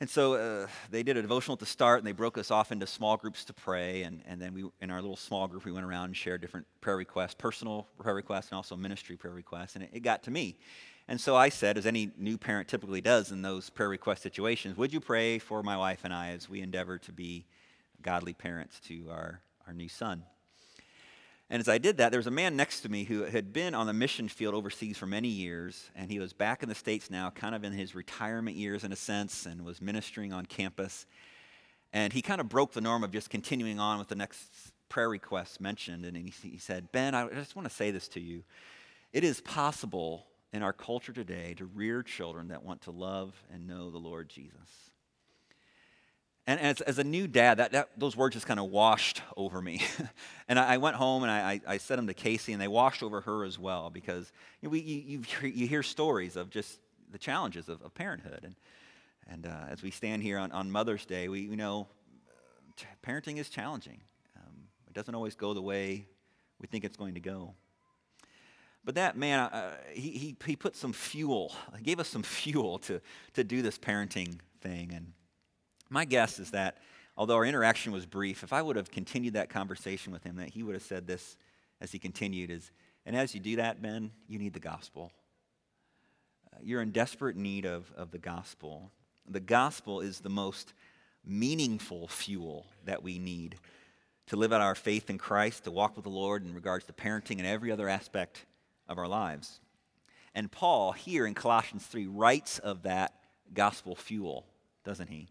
And 0.00 0.08
so 0.08 0.34
uh, 0.34 0.66
they 0.90 1.02
did 1.02 1.16
a 1.16 1.22
devotional 1.22 1.54
at 1.54 1.58
the 1.58 1.66
start, 1.66 1.98
and 1.98 2.06
they 2.06 2.12
broke 2.12 2.38
us 2.38 2.50
off 2.52 2.70
into 2.70 2.86
small 2.86 3.16
groups 3.16 3.44
to 3.46 3.52
pray. 3.52 4.04
And, 4.04 4.22
and 4.26 4.40
then 4.40 4.54
we, 4.54 4.64
in 4.80 4.90
our 4.90 5.00
little 5.00 5.16
small 5.16 5.48
group, 5.48 5.64
we 5.64 5.72
went 5.72 5.84
around 5.84 6.04
and 6.04 6.16
shared 6.16 6.40
different 6.40 6.66
prayer 6.80 6.96
requests, 6.96 7.34
personal 7.34 7.88
prayer 7.98 8.14
requests, 8.14 8.50
and 8.50 8.56
also 8.56 8.76
ministry 8.76 9.16
prayer 9.16 9.34
requests. 9.34 9.74
And 9.74 9.84
it, 9.84 9.90
it 9.94 10.00
got 10.00 10.22
to 10.24 10.30
me. 10.30 10.56
And 11.08 11.18
so 11.18 11.34
I 11.34 11.48
said, 11.48 11.78
as 11.78 11.86
any 11.86 12.10
new 12.18 12.36
parent 12.36 12.68
typically 12.68 13.00
does 13.00 13.32
in 13.32 13.40
those 13.40 13.70
prayer 13.70 13.88
request 13.88 14.22
situations, 14.22 14.76
would 14.76 14.92
you 14.92 15.00
pray 15.00 15.38
for 15.38 15.62
my 15.62 15.76
wife 15.76 16.00
and 16.04 16.12
I 16.12 16.28
as 16.30 16.50
we 16.50 16.60
endeavor 16.60 16.98
to 16.98 17.12
be 17.12 17.46
godly 18.02 18.34
parents 18.34 18.78
to 18.80 19.06
our, 19.10 19.40
our 19.66 19.72
new 19.72 19.88
son? 19.88 20.24
And 21.48 21.60
as 21.60 21.68
I 21.68 21.78
did 21.78 21.96
that, 21.96 22.10
there 22.10 22.18
was 22.18 22.26
a 22.26 22.30
man 22.30 22.56
next 22.56 22.82
to 22.82 22.90
me 22.90 23.04
who 23.04 23.22
had 23.22 23.54
been 23.54 23.74
on 23.74 23.86
the 23.86 23.94
mission 23.94 24.28
field 24.28 24.54
overseas 24.54 24.98
for 24.98 25.06
many 25.06 25.28
years, 25.28 25.90
and 25.96 26.10
he 26.10 26.18
was 26.18 26.34
back 26.34 26.62
in 26.62 26.68
the 26.68 26.74
States 26.74 27.10
now, 27.10 27.30
kind 27.30 27.54
of 27.54 27.64
in 27.64 27.72
his 27.72 27.94
retirement 27.94 28.58
years 28.58 28.84
in 28.84 28.92
a 28.92 28.96
sense, 28.96 29.46
and 29.46 29.64
was 29.64 29.80
ministering 29.80 30.34
on 30.34 30.44
campus. 30.44 31.06
And 31.90 32.12
he 32.12 32.20
kind 32.20 32.42
of 32.42 32.50
broke 32.50 32.74
the 32.74 32.82
norm 32.82 33.02
of 33.02 33.12
just 33.12 33.30
continuing 33.30 33.80
on 33.80 33.98
with 33.98 34.08
the 34.08 34.14
next 34.14 34.42
prayer 34.90 35.08
request 35.08 35.58
mentioned. 35.58 36.04
And 36.04 36.18
he, 36.18 36.34
he 36.42 36.58
said, 36.58 36.92
Ben, 36.92 37.14
I 37.14 37.26
just 37.30 37.56
want 37.56 37.66
to 37.66 37.74
say 37.74 37.90
this 37.90 38.08
to 38.08 38.20
you. 38.20 38.42
It 39.14 39.24
is 39.24 39.40
possible 39.40 40.26
in 40.52 40.62
our 40.62 40.72
culture 40.72 41.12
today 41.12 41.54
to 41.54 41.66
rear 41.66 42.02
children 42.02 42.48
that 42.48 42.62
want 42.62 42.82
to 42.82 42.90
love 42.90 43.34
and 43.52 43.66
know 43.66 43.90
the 43.90 43.98
Lord 43.98 44.28
Jesus. 44.28 44.88
And 46.46 46.58
as, 46.60 46.80
as 46.80 46.98
a 46.98 47.04
new 47.04 47.26
dad, 47.26 47.58
that, 47.58 47.72
that, 47.72 47.90
those 47.98 48.16
words 48.16 48.34
just 48.34 48.46
kind 48.46 48.58
of 48.58 48.70
washed 48.70 49.20
over 49.36 49.60
me. 49.60 49.82
and 50.48 50.58
I, 50.58 50.74
I, 50.74 50.76
went 50.78 50.96
home 50.96 51.22
and 51.22 51.30
I, 51.30 51.60
I, 51.66 51.76
said 51.76 51.98
them 51.98 52.06
to 52.06 52.14
Casey, 52.14 52.54
and 52.54 52.62
they 52.62 52.68
washed 52.68 53.02
over 53.02 53.20
her 53.20 53.44
as 53.44 53.58
well 53.58 53.90
because 53.90 54.32
you, 54.62 54.68
know, 54.68 54.70
we, 54.70 54.80
you, 54.80 55.22
you, 55.42 55.66
hear 55.66 55.82
stories 55.82 56.36
of 56.36 56.48
just 56.48 56.80
the 57.12 57.18
challenges 57.18 57.68
of, 57.68 57.82
of 57.82 57.92
parenthood. 57.92 58.44
And, 58.44 58.54
and 59.26 59.46
uh, 59.46 59.66
as 59.70 59.82
we 59.82 59.90
stand 59.90 60.22
here 60.22 60.38
on, 60.38 60.50
on 60.52 60.70
Mother's 60.70 61.04
Day, 61.04 61.28
we, 61.28 61.48
we 61.48 61.56
know 61.56 61.86
uh, 62.80 62.84
parenting 63.06 63.36
is 63.36 63.50
challenging. 63.50 64.00
Um, 64.34 64.54
it 64.86 64.94
doesn't 64.94 65.14
always 65.14 65.34
go 65.34 65.52
the 65.52 65.60
way 65.60 66.06
we 66.58 66.66
think 66.66 66.82
it's 66.82 66.96
going 66.96 67.12
to 67.12 67.20
go. 67.20 67.52
But 68.88 68.94
that 68.94 69.18
man, 69.18 69.40
uh, 69.40 69.76
he, 69.92 70.12
he, 70.12 70.36
he 70.46 70.56
put 70.56 70.74
some 70.74 70.94
fuel, 70.94 71.54
he 71.76 71.84
gave 71.84 72.00
us 72.00 72.08
some 72.08 72.22
fuel 72.22 72.78
to, 72.78 73.02
to 73.34 73.44
do 73.44 73.60
this 73.60 73.78
parenting 73.78 74.38
thing. 74.62 74.92
And 74.94 75.12
my 75.90 76.06
guess 76.06 76.38
is 76.38 76.52
that 76.52 76.78
although 77.14 77.34
our 77.34 77.44
interaction 77.44 77.92
was 77.92 78.06
brief, 78.06 78.42
if 78.42 78.50
I 78.50 78.62
would 78.62 78.76
have 78.76 78.90
continued 78.90 79.34
that 79.34 79.50
conversation 79.50 80.10
with 80.10 80.24
him, 80.24 80.36
that 80.36 80.48
he 80.48 80.62
would 80.62 80.72
have 80.72 80.82
said 80.82 81.06
this 81.06 81.36
as 81.82 81.92
he 81.92 81.98
continued 81.98 82.50
is, 82.50 82.70
and 83.04 83.14
as 83.14 83.34
you 83.34 83.40
do 83.40 83.56
that, 83.56 83.82
Ben, 83.82 84.10
you 84.26 84.38
need 84.38 84.54
the 84.54 84.58
gospel. 84.58 85.12
Uh, 86.50 86.56
you're 86.62 86.80
in 86.80 86.90
desperate 86.90 87.36
need 87.36 87.66
of, 87.66 87.92
of 87.94 88.10
the 88.10 88.16
gospel. 88.16 88.90
The 89.28 89.38
gospel 89.38 90.00
is 90.00 90.20
the 90.20 90.30
most 90.30 90.72
meaningful 91.26 92.08
fuel 92.08 92.64
that 92.86 93.02
we 93.02 93.18
need 93.18 93.56
to 94.28 94.36
live 94.36 94.50
out 94.50 94.62
our 94.62 94.74
faith 94.74 95.10
in 95.10 95.18
Christ, 95.18 95.64
to 95.64 95.70
walk 95.70 95.94
with 95.94 96.04
the 96.04 96.10
Lord 96.10 96.42
in 96.42 96.54
regards 96.54 96.86
to 96.86 96.94
parenting 96.94 97.36
and 97.36 97.46
every 97.46 97.70
other 97.70 97.86
aspect 97.86 98.46
of 98.88 98.98
our 98.98 99.08
lives. 99.08 99.60
And 100.34 100.50
Paul, 100.50 100.92
here 100.92 101.26
in 101.26 101.34
Colossians 101.34 101.84
3, 101.86 102.06
writes 102.06 102.58
of 102.58 102.82
that 102.82 103.14
gospel 103.54 103.94
fuel, 103.96 104.46
doesn't 104.84 105.08
he? 105.08 105.28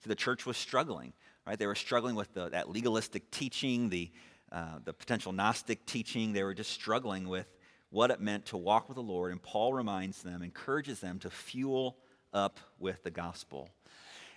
So 0.00 0.08
the 0.08 0.14
church 0.14 0.46
was 0.46 0.56
struggling, 0.56 1.12
right? 1.46 1.58
They 1.58 1.66
were 1.66 1.74
struggling 1.74 2.14
with 2.14 2.32
the, 2.34 2.50
that 2.50 2.70
legalistic 2.70 3.30
teaching, 3.30 3.88
the, 3.88 4.10
uh, 4.52 4.78
the 4.84 4.92
potential 4.92 5.32
Gnostic 5.32 5.86
teaching. 5.86 6.32
They 6.32 6.42
were 6.42 6.54
just 6.54 6.72
struggling 6.72 7.28
with 7.28 7.46
what 7.90 8.10
it 8.10 8.20
meant 8.20 8.46
to 8.46 8.56
walk 8.56 8.88
with 8.88 8.96
the 8.96 9.02
Lord. 9.02 9.32
And 9.32 9.42
Paul 9.42 9.72
reminds 9.72 10.22
them, 10.22 10.42
encourages 10.42 11.00
them 11.00 11.18
to 11.20 11.30
fuel 11.30 11.96
up 12.32 12.60
with 12.78 13.02
the 13.02 13.10
gospel. 13.10 13.70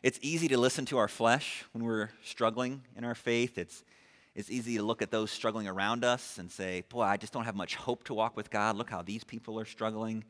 It's 0.02 0.18
easy 0.22 0.48
to 0.48 0.58
listen 0.58 0.86
to 0.86 0.98
our 0.98 1.08
flesh 1.08 1.64
when 1.74 1.84
we're 1.84 2.10
struggling 2.24 2.82
in 2.96 3.04
our 3.04 3.14
faith. 3.14 3.58
It's, 3.58 3.84
it's 4.34 4.50
easy 4.50 4.78
to 4.78 4.84
look 4.84 5.02
at 5.02 5.12
those 5.12 5.30
struggling 5.30 5.68
around 5.68 6.06
us 6.06 6.38
and 6.38 6.50
say, 6.50 6.84
Boy, 6.90 7.04
I 7.04 7.18
just 7.18 7.34
don't 7.34 7.44
have 7.44 7.56
much 7.56 7.76
hope 7.76 8.04
to 8.06 8.14
walk 8.14 8.38
with 8.38 8.50
God. 8.50 8.78
Look 8.78 8.90
how 8.90 9.02
these 9.02 9.24
people 9.24 9.60
are 9.60 9.66
struggling. 9.66 10.24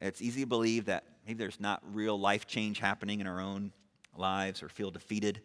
It's 0.00 0.20
easy 0.20 0.42
to 0.42 0.46
believe 0.46 0.86
that 0.86 1.04
maybe 1.26 1.38
there's 1.38 1.60
not 1.60 1.82
real 1.94 2.18
life 2.18 2.46
change 2.46 2.78
happening 2.78 3.20
in 3.20 3.26
our 3.26 3.40
own 3.40 3.72
lives 4.16 4.62
or 4.62 4.68
feel 4.68 4.90
defeated 4.90 5.40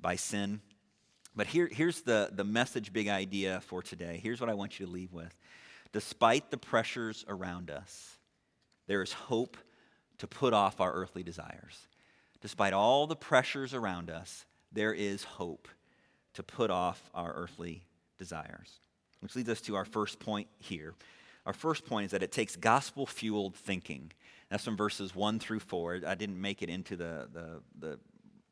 by 0.00 0.16
sin. 0.16 0.60
But 1.34 1.46
here, 1.46 1.68
here's 1.72 2.02
the, 2.02 2.28
the 2.32 2.44
message, 2.44 2.92
big 2.92 3.08
idea 3.08 3.60
for 3.62 3.82
today. 3.82 4.20
Here's 4.22 4.40
what 4.40 4.50
I 4.50 4.54
want 4.54 4.78
you 4.78 4.86
to 4.86 4.92
leave 4.92 5.12
with. 5.12 5.34
Despite 5.92 6.50
the 6.50 6.58
pressures 6.58 7.24
around 7.28 7.70
us, 7.70 8.18
there 8.86 9.02
is 9.02 9.12
hope 9.12 9.56
to 10.18 10.26
put 10.26 10.52
off 10.52 10.80
our 10.80 10.92
earthly 10.92 11.22
desires. 11.22 11.86
Despite 12.42 12.72
all 12.72 13.06
the 13.06 13.16
pressures 13.16 13.72
around 13.72 14.10
us, 14.10 14.44
there 14.72 14.92
is 14.92 15.24
hope 15.24 15.68
to 16.34 16.42
put 16.42 16.70
off 16.70 17.10
our 17.14 17.32
earthly 17.32 17.82
desires. 18.18 18.80
Which 19.20 19.36
leads 19.36 19.48
us 19.48 19.60
to 19.62 19.76
our 19.76 19.84
first 19.84 20.18
point 20.18 20.48
here. 20.58 20.94
Our 21.46 21.52
first 21.52 21.86
point 21.86 22.06
is 22.06 22.10
that 22.12 22.22
it 22.22 22.32
takes 22.32 22.56
gospel 22.56 23.06
fueled 23.06 23.54
thinking 23.54 24.12
that's 24.52 24.64
from 24.66 24.76
verses 24.76 25.14
1 25.14 25.38
through 25.38 25.60
4. 25.60 26.00
I 26.06 26.14
didn't 26.14 26.38
make 26.38 26.60
it 26.60 26.68
into 26.68 26.94
the, 26.94 27.26
the, 27.32 27.62
the 27.78 27.98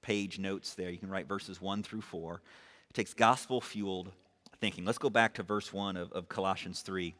page 0.00 0.38
notes 0.38 0.72
there. 0.72 0.88
You 0.88 0.96
can 0.96 1.10
write 1.10 1.28
verses 1.28 1.60
1 1.60 1.82
through 1.82 2.00
4. 2.00 2.40
It 2.88 2.94
takes 2.94 3.12
gospel 3.12 3.60
fueled 3.60 4.10
thinking. 4.62 4.86
Let's 4.86 4.96
go 4.96 5.10
back 5.10 5.34
to 5.34 5.42
verse 5.42 5.74
1 5.74 5.98
of, 5.98 6.10
of 6.12 6.30
Colossians 6.30 6.80
3. 6.80 7.14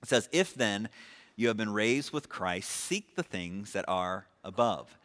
It 0.00 0.08
says, 0.08 0.28
If 0.30 0.54
then 0.54 0.88
you 1.34 1.48
have 1.48 1.56
been 1.56 1.72
raised 1.72 2.12
with 2.12 2.28
Christ, 2.28 2.70
seek 2.70 3.16
the 3.16 3.24
things 3.24 3.72
that 3.72 3.84
are 3.88 4.26
above. 4.44 4.96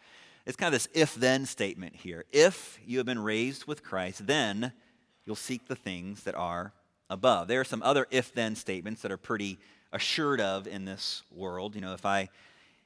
It's 0.50 0.56
kind 0.56 0.74
of 0.74 0.82
this 0.82 0.90
if 0.96 1.14
then 1.14 1.46
statement 1.46 1.96
here. 1.96 2.26
If 2.32 2.80
you 2.84 2.98
have 2.98 3.06
been 3.06 3.20
raised 3.20 3.68
with 3.68 3.84
Christ, 3.84 4.26
then 4.26 4.72
you'll 5.24 5.36
seek 5.36 5.68
the 5.68 5.76
things 5.76 6.24
that 6.24 6.34
are 6.34 6.74
above. 7.08 7.48
There 7.48 7.62
are 7.62 7.64
some 7.64 7.84
other 7.84 8.08
if 8.10 8.34
then 8.34 8.56
statements 8.56 9.04
that 9.04 9.12
are 9.12 9.18
pretty 9.18 9.60
assured 9.94 10.42
of 10.42 10.66
in 10.66 10.86
this 10.86 11.22
world. 11.32 11.76
You 11.76 11.82
know, 11.82 11.94
if 11.94 12.04
I 12.04 12.30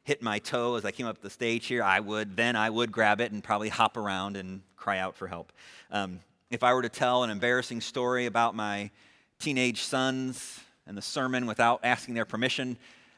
hit 0.04 0.22
my 0.22 0.40
toe 0.40 0.76
as 0.76 0.84
I 0.84 0.92
came 0.92 1.06
up 1.06 1.22
the 1.22 1.30
stage 1.30 1.68
here, 1.68 1.82
I 1.82 2.02
would 2.02 2.36
then 2.36 2.58
I 2.58 2.70
would 2.70 2.92
grab 2.92 3.22
it 3.22 3.32
and 3.32 3.42
probably 3.42 3.70
hop 3.70 3.96
around 3.96 4.36
and 4.36 4.60
cry 4.76 4.98
out 4.98 5.16
for 5.16 5.30
help. 5.30 5.54
Um, 5.90 6.20
if 6.52 6.64
I 6.64 6.74
were 6.74 6.82
to 6.82 6.90
tell 6.90 7.24
an 7.24 7.30
embarrassing 7.30 7.80
story 7.80 8.26
about 8.26 8.56
my 8.56 8.92
teenage 9.40 9.84
sons 9.84 10.60
and 10.86 10.98
the 10.98 11.02
sermon 11.02 11.46
without 11.46 11.80
asking 11.86 12.16
their 12.16 12.26
permission, 12.26 12.76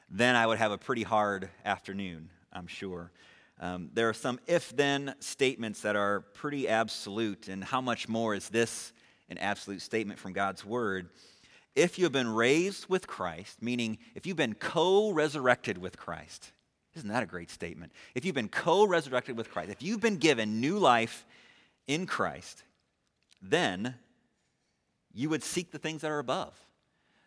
then 0.07 0.35
I 0.35 0.45
would 0.45 0.59
have 0.59 0.71
a 0.71 0.77
pretty 0.77 1.01
hard 1.01 1.49
afternoon, 1.65 2.29
I'm 2.53 2.67
sure. 2.67 3.09
Um, 3.59 3.89
there 3.93 4.09
are 4.09 4.13
some 4.13 4.39
if 4.47 4.75
then 4.75 5.15
statements 5.19 5.81
that 5.81 5.95
are 5.95 6.21
pretty 6.21 6.67
absolute, 6.67 7.47
and 7.47 7.63
how 7.63 7.81
much 7.81 8.09
more 8.09 8.35
is 8.35 8.49
this 8.49 8.91
an 9.29 9.37
absolute 9.37 9.81
statement 9.81 10.19
from 10.19 10.33
God's 10.33 10.65
word? 10.65 11.09
If 11.75 11.97
you 11.97 12.05
have 12.05 12.13
been 12.13 12.29
raised 12.29 12.87
with 12.87 13.07
Christ, 13.07 13.61
meaning 13.61 13.97
if 14.13 14.25
you've 14.25 14.37
been 14.37 14.55
co 14.55 15.11
resurrected 15.11 15.77
with 15.77 15.97
Christ, 15.97 16.51
isn't 16.95 17.09
that 17.09 17.23
a 17.23 17.25
great 17.25 17.49
statement? 17.49 17.91
If 18.13 18.25
you've 18.25 18.35
been 18.35 18.49
co 18.49 18.85
resurrected 18.85 19.37
with 19.37 19.49
Christ, 19.51 19.71
if 19.71 19.81
you've 19.81 20.01
been 20.01 20.17
given 20.17 20.61
new 20.61 20.77
life 20.77 21.25
in 21.87 22.05
Christ, 22.05 22.63
then 23.41 23.95
you 25.13 25.29
would 25.29 25.43
seek 25.43 25.71
the 25.71 25.79
things 25.79 26.01
that 26.01 26.11
are 26.11 26.19
above. 26.19 26.53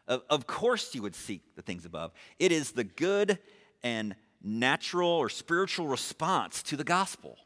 Of, 0.07 0.23
of 0.31 0.47
course, 0.47 0.95
you 0.95 1.03
would 1.03 1.15
seek 1.15 1.55
the 1.55 1.63
things 1.63 1.85
above. 1.85 2.13
It 2.39 2.53
is 2.53 2.73
the 2.73 2.85
good 2.85 3.39
and 3.83 4.15
natural 4.43 5.11
or 5.11 5.29
spiritual 5.29 5.87
response 5.89 6.63
to 6.65 6.77
the 6.77 6.85
gospel? 6.85 7.39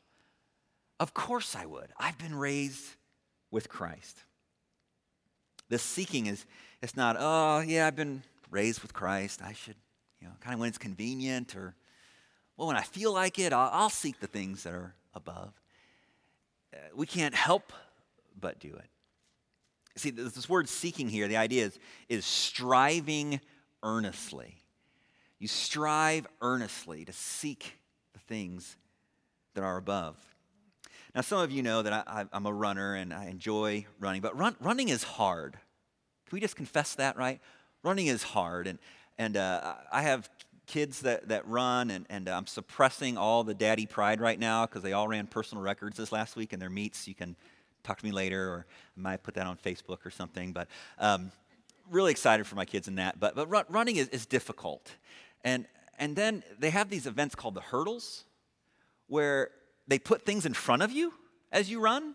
Of 1.01 1.15
course 1.15 1.57
I 1.57 1.67
would. 1.67 1.91
I've 1.99 2.19
been 2.19 2.35
raised 2.35 2.85
with 3.51 3.69
Christ. 3.69 4.19
This 5.69 5.83
seeking 5.83 6.27
is 6.27 6.45
it's 6.83 6.97
not, 6.97 7.17
oh, 7.19 7.61
yeah, 7.61 7.87
I've 7.87 7.97
been 7.97 8.23
raised 8.51 8.83
with 8.83 8.93
Christ. 8.93 9.41
I 9.43 9.53
should, 9.53 9.77
you 10.21 10.27
know, 10.27 10.35
kind 10.41 10.55
of 10.55 10.61
when 10.61 10.69
it's 10.69 10.79
convenient 10.79 11.57
or, 11.57 11.75
well, 12.57 12.69
when 12.69 12.77
I 12.77 12.83
feel 12.83 13.13
like 13.13 13.39
it, 13.39 13.53
I'll, 13.53 13.71
I'll 13.73 13.91
seek 13.91 14.21
the 14.21 14.27
things 14.27 14.65
that 14.65 14.75
are 14.75 14.95
above. 15.15 15.53
Uh, 16.75 16.79
we 16.95 17.07
can't 17.07 17.35
help 17.35 17.73
but 18.41 18.59
do 18.59 18.69
it. 18.69 18.89
See, 19.97 20.11
this 20.11 20.49
word 20.49 20.69
seeking 20.69 21.09
here, 21.09 21.29
the 21.29 21.37
idea 21.37 21.67
is, 21.67 21.79
is 22.09 22.25
striving 22.25 23.41
earnestly. 23.83 24.62
You 25.43 25.49
strive 25.49 26.29
earnestly 26.41 27.05
to 27.05 27.13
seek 27.13 27.77
the 28.13 28.21
things 28.21 28.77
that 29.55 29.65
are 29.65 29.77
above. 29.77 30.15
Now, 31.17 31.23
some 31.23 31.41
of 31.41 31.51
you 31.51 31.65
know 31.65 31.83
that 31.83 31.93
I, 31.93 32.27
am 32.33 32.47
a 32.47 32.53
runner 32.53 32.95
and 32.95 33.13
I 33.13 33.25
enjoy 33.25 33.87
running, 33.99 34.21
but 34.21 34.39
run, 34.39 34.55
running 34.61 34.89
is 34.89 35.03
hard. 35.03 35.55
Can 35.55 36.37
we 36.37 36.39
just 36.39 36.55
confess 36.55 36.95
that, 36.95 37.17
right? 37.17 37.41
Running 37.83 38.07
is 38.07 38.23
hard. 38.23 38.69
And, 38.69 38.79
and 39.19 39.37
uh, 39.37 39.75
I 39.91 40.03
have 40.03 40.31
kids 40.69 41.01
that, 41.01 41.27
that 41.27 41.45
run, 41.49 41.91
and, 41.91 42.07
and 42.09 42.29
I'm 42.29 42.47
suppressing 42.47 43.19
all 43.19 43.43
the 43.43 43.53
daddy 43.53 43.87
pride 43.87 44.21
right 44.21 44.39
now 44.39 44.67
because 44.67 44.85
they 44.85 44.93
all 44.93 45.09
ran 45.09 45.27
personal 45.27 45.65
records 45.65 45.97
this 45.97 46.13
last 46.13 46.37
week 46.37 46.53
in 46.53 46.61
their 46.61 46.71
meets. 46.71 47.09
You 47.09 47.17
can 47.17 47.35
talk 47.83 47.99
to 47.99 48.05
me 48.05 48.13
later, 48.13 48.49
or 48.49 48.67
I 48.97 49.01
might 49.01 49.25
put 49.25 49.35
that 49.35 49.49
on 49.49 49.57
Facebook 49.57 50.07
or 50.07 50.11
something. 50.11 50.53
But 50.53 50.69
um, 51.01 51.33
really 51.91 52.13
excited 52.13 52.47
for 52.47 52.55
my 52.55 52.65
kids 52.65 52.87
in 52.87 52.95
that. 52.97 53.19
But, 53.19 53.35
but 53.35 53.49
run, 53.49 53.65
running 53.69 53.97
is, 53.97 54.09
is 54.11 54.25
difficult. 54.25 54.93
And, 55.45 55.67
and 55.99 56.17
then 56.17 56.43
they 56.59 56.71
have 56.71 56.89
these 56.89 57.07
events 57.07 57.35
called 57.35 57.55
the 57.55 57.61
hurdles 57.61 58.25
where 59.09 59.51
they 59.89 59.99
put 59.99 60.23
things 60.23 60.47
in 60.47 60.55
front 60.55 60.83
of 60.83 60.93
you 60.93 61.13
as 61.51 61.71
you 61.71 61.81
run. 61.81 62.15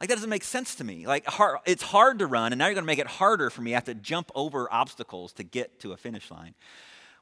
Like, 0.00 0.08
that 0.08 0.16
doesn't 0.16 0.30
make 0.30 0.44
sense 0.44 0.74
to 0.76 0.84
me. 0.84 1.06
Like, 1.06 1.24
hard, 1.26 1.58
it's 1.64 1.82
hard 1.82 2.18
to 2.18 2.26
run, 2.26 2.52
and 2.52 2.58
now 2.58 2.66
you're 2.66 2.74
going 2.74 2.82
to 2.82 2.86
make 2.86 2.98
it 2.98 3.06
harder 3.06 3.48
for 3.48 3.62
me. 3.62 3.72
I 3.72 3.76
have 3.76 3.84
to 3.84 3.94
jump 3.94 4.30
over 4.34 4.70
obstacles 4.72 5.32
to 5.34 5.44
get 5.44 5.80
to 5.80 5.92
a 5.92 5.96
finish 5.96 6.30
line. 6.30 6.54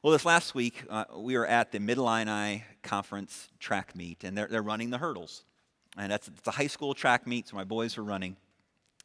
Well, 0.01 0.11
this 0.11 0.25
last 0.25 0.53
week, 0.53 0.83
uh, 0.89 1.05
we 1.15 1.37
were 1.37 1.45
at 1.45 1.71
the 1.71 1.79
Mid 1.79 1.97
Illini 1.97 2.65
Conference 2.81 3.47
track 3.59 3.95
meet, 3.95 4.25
and 4.25 4.37
they're, 4.37 4.47
they're 4.47 4.61
running 4.61 4.89
the 4.89 4.97
hurdles. 4.97 5.45
And 5.97 6.11
that's 6.11 6.27
it's 6.27 6.47
a 6.47 6.51
high 6.51 6.67
school 6.67 6.93
track 6.93 7.25
meet, 7.25 7.47
so 7.47 7.55
my 7.55 7.63
boys 7.63 7.97
are 7.97 8.03
running, 8.03 8.35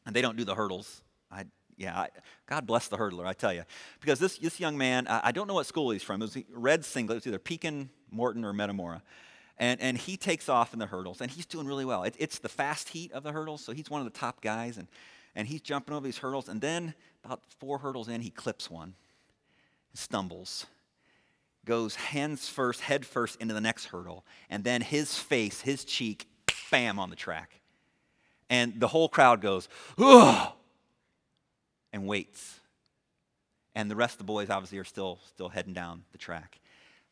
and 0.07 0.17
they 0.17 0.23
don't 0.23 0.37
do 0.37 0.45
the 0.45 0.57
hurdles. 0.57 1.03
I, 1.31 1.45
yeah, 1.79 1.97
I, 1.97 2.09
God 2.47 2.67
bless 2.67 2.89
the 2.89 2.99
hurdler, 2.99 3.25
I 3.25 3.33
tell 3.33 3.53
you. 3.53 3.63
Because 4.01 4.19
this, 4.19 4.37
this 4.39 4.59
young 4.59 4.77
man, 4.77 5.07
I, 5.07 5.21
I, 5.25 5.33
don't 5.33 5.47
know 5.47 5.55
what 5.55 5.67
school 5.67 5.91
he's 5.91 6.03
from. 6.03 6.21
It 6.21 6.25
was 6.25 6.39
red 6.53 6.85
singlet. 6.85 7.17
It 7.17 7.19
was 7.21 7.27
either 7.29 7.39
Pekin, 7.39 7.89
Morton, 8.11 8.45
or 8.45 8.53
Metamora. 8.53 9.01
And, 9.59 9.81
and 9.81 9.97
he 9.97 10.17
takes 10.17 10.49
off 10.49 10.73
in 10.73 10.81
the 10.81 10.87
hurdles, 10.87 11.21
and 11.21 11.31
he's 11.31 11.47
doing 11.47 11.67
really 11.67 11.85
well. 11.85 12.03
It, 12.03 12.17
it's 12.19 12.41
the 12.41 12.49
fast 12.49 12.91
heat 12.91 13.13
of 13.13 13.23
the 13.23 13.33
hurdles, 13.33 13.65
so 13.65 13.73
he's 13.73 13.89
one 13.89 14.01
of 14.01 14.13
the 14.13 14.19
top 14.19 14.41
guys, 14.41 14.77
and, 14.77 14.89
and 15.37 15.47
he's 15.47 15.61
jumping 15.61 15.95
over 15.95 16.05
these 16.05 16.19
hurdles. 16.19 16.49
And 16.49 16.61
then, 16.61 16.95
about 17.25 17.43
four 17.59 17.79
hurdles 17.79 18.09
in, 18.09 18.21
he 18.21 18.31
clips 18.31 18.69
one, 18.69 18.95
stumbles, 19.95 20.67
goes 21.65 21.95
hands 21.95 22.49
first, 22.49 22.81
head 22.81 23.07
first 23.07 23.41
into 23.41 23.55
the 23.55 23.61
next 23.61 23.87
hurdle, 23.87 24.25
and 24.51 24.65
then 24.65 24.81
his 24.81 25.17
face, 25.17 25.61
his 25.61 25.85
cheek, 25.85 26.29
bam, 26.71 26.99
on 26.99 27.11
the 27.11 27.17
track. 27.17 27.61
And 28.51 28.81
the 28.81 28.89
whole 28.89 29.09
crowd 29.09 29.41
goes, 29.41 29.69
ugh, 29.99 30.53
and 31.93 32.07
waits. 32.07 32.61
And 33.75 33.91
the 33.91 33.97
rest 33.97 34.15
of 34.15 34.19
the 34.19 34.25
boys 34.25 34.51
obviously 34.51 34.79
are 34.79 34.85
still, 34.85 35.19
still 35.27 35.49
heading 35.49 35.73
down 35.73 36.05
the 36.13 36.19
track. 36.19 36.59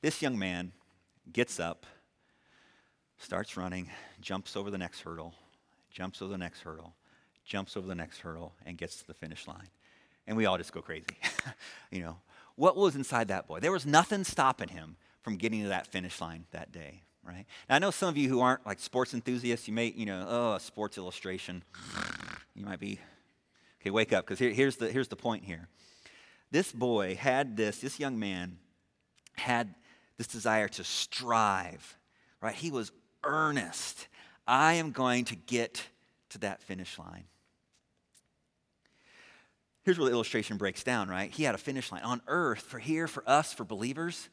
This 0.02 0.22
young 0.22 0.38
man 0.38 0.72
gets 1.32 1.60
up 1.60 1.86
starts 3.18 3.56
running, 3.56 3.90
jumps 4.20 4.56
over 4.56 4.70
the 4.70 4.78
next 4.78 5.00
hurdle, 5.00 5.34
jumps 5.90 6.20
over 6.20 6.30
the 6.30 6.38
next 6.38 6.60
hurdle, 6.60 6.94
jumps 7.44 7.76
over 7.76 7.86
the 7.86 7.94
next 7.94 8.18
hurdle, 8.18 8.52
and 8.64 8.76
gets 8.76 8.96
to 8.96 9.06
the 9.06 9.14
finish 9.14 9.46
line. 9.46 9.68
And 10.26 10.36
we 10.36 10.46
all 10.46 10.58
just 10.58 10.72
go 10.72 10.82
crazy. 10.82 11.06
you 11.90 12.00
know, 12.00 12.18
what 12.56 12.76
was 12.76 12.96
inside 12.96 13.28
that 13.28 13.46
boy? 13.46 13.60
There 13.60 13.72
was 13.72 13.86
nothing 13.86 14.24
stopping 14.24 14.68
him 14.68 14.96
from 15.22 15.36
getting 15.36 15.62
to 15.62 15.68
that 15.68 15.86
finish 15.86 16.20
line 16.20 16.44
that 16.50 16.72
day, 16.72 17.02
right? 17.24 17.46
Now, 17.68 17.76
I 17.76 17.78
know 17.78 17.90
some 17.90 18.08
of 18.08 18.16
you 18.16 18.28
who 18.28 18.40
aren't 18.40 18.66
like 18.66 18.80
sports 18.80 19.14
enthusiasts, 19.14 19.68
you 19.68 19.74
may, 19.74 19.86
you 19.86 20.06
know, 20.06 20.26
oh, 20.28 20.54
a 20.54 20.60
sports 20.60 20.98
illustration. 20.98 21.62
You 22.54 22.64
might 22.64 22.80
be, 22.80 22.98
okay, 23.86 23.90
wake 23.92 24.12
up, 24.12 24.26
because 24.26 24.40
here, 24.40 24.50
here's, 24.50 24.76
the, 24.76 24.90
here's 24.90 25.06
the 25.06 25.16
point 25.16 25.44
here. 25.44 25.68
This 26.50 26.72
boy 26.72 27.14
had 27.14 27.56
this, 27.56 27.78
this 27.78 28.00
young 28.00 28.18
man 28.18 28.58
had 29.34 29.74
this 30.18 30.26
desire 30.26 30.66
to 30.68 30.82
strive, 30.82 31.96
right? 32.40 32.54
He 32.54 32.72
was 32.72 32.90
earnest. 33.22 34.08
I 34.46 34.74
am 34.74 34.90
going 34.90 35.24
to 35.26 35.36
get 35.36 35.86
to 36.30 36.38
that 36.38 36.62
finish 36.62 36.98
line. 36.98 37.24
Here's 39.84 39.98
where 40.00 40.08
the 40.08 40.14
illustration 40.14 40.56
breaks 40.56 40.82
down, 40.82 41.08
right? 41.08 41.30
He 41.30 41.44
had 41.44 41.54
a 41.54 41.58
finish 41.58 41.92
line. 41.92 42.02
On 42.02 42.20
earth, 42.26 42.62
for 42.62 42.80
here, 42.80 43.06
for 43.06 43.22
us, 43.24 43.52
for 43.52 43.62
believers, 43.62 44.28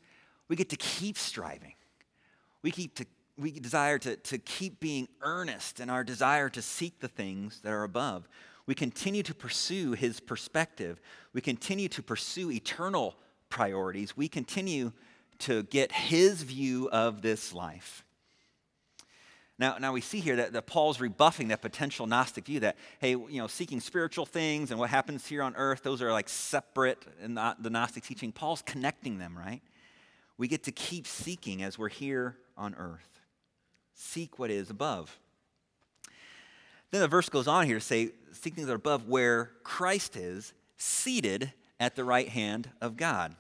we 0.48 0.56
get 0.56 0.70
to 0.70 0.78
keep 0.78 1.16
striving. 1.16 1.76
We 2.64 2.72
keep 2.72 2.96
to 2.96 3.06
we 3.36 3.52
desire 3.52 3.98
to, 3.98 4.16
to 4.16 4.38
keep 4.38 4.80
being 4.80 5.08
earnest 5.22 5.80
in 5.80 5.90
our 5.90 6.04
desire 6.04 6.50
to 6.50 6.62
seek 6.62 7.00
the 7.00 7.08
things 7.08 7.62
that 7.62 7.72
are 7.72 7.84
above. 7.84 8.28
We 8.66 8.76
continue 8.76 9.24
to 9.24 9.34
pursue 9.34 9.92
his 9.94 10.20
perspective. 10.20 11.02
We 11.34 11.42
continue 11.42 11.90
to 11.90 12.04
pursue 12.04 12.52
eternal 12.52 13.16
priorities. 13.50 14.16
We 14.16 14.28
continue 14.28 14.94
to 15.40 15.64
get 15.64 15.92
his 15.92 16.44
view 16.44 16.90
of 16.92 17.22
this 17.22 17.54
life. 17.54 18.06
Now, 19.60 19.78
now 19.78 19.94
we 19.94 20.02
see 20.02 20.20
here 20.20 20.38
that, 20.38 20.54
that 20.54 20.66
Paul's 20.66 21.00
rebuffing 21.00 21.50
that 21.50 21.62
potential 21.62 22.08
Gnostic 22.08 22.46
view 22.46 22.62
that, 22.62 22.76
hey, 23.00 23.12
you 23.12 23.38
know, 23.38 23.48
seeking 23.48 23.80
spiritual 23.80 24.26
things 24.26 24.72
and 24.72 24.80
what 24.80 24.90
happens 24.90 25.28
here 25.28 25.44
on 25.44 25.56
earth, 25.56 25.84
those 25.84 26.02
are 26.02 26.12
like 26.12 26.28
separate 26.28 27.06
in 27.22 27.36
the, 27.36 27.56
the 27.60 27.70
Gnostic 27.70 28.04
teaching. 28.04 28.32
Paul's 28.32 28.64
connecting 28.64 29.20
them, 29.20 29.38
right? 29.38 29.62
We 30.38 30.48
get 30.48 30.64
to 30.64 30.72
keep 30.72 31.06
seeking 31.06 31.62
as 31.62 31.78
we're 31.78 31.90
here 31.90 32.38
on 32.58 32.74
earth. 32.76 33.20
Seek 33.94 34.40
what 34.40 34.50
is 34.50 34.70
above. 34.70 35.20
Then 36.94 37.02
the 37.02 37.08
verse 37.08 37.28
goes 37.28 37.48
on 37.48 37.66
here 37.66 37.80
to 37.80 37.84
say, 37.84 38.12
seek 38.34 38.54
things 38.54 38.68
that 38.68 38.74
are 38.74 38.76
above 38.76 39.08
where 39.08 39.50
Christ 39.64 40.16
is, 40.16 40.54
seated 40.78 41.52
at 41.80 41.96
the 41.96 42.04
right 42.04 42.30
hand 42.30 42.70
of 42.82 42.98
God. 42.98 43.36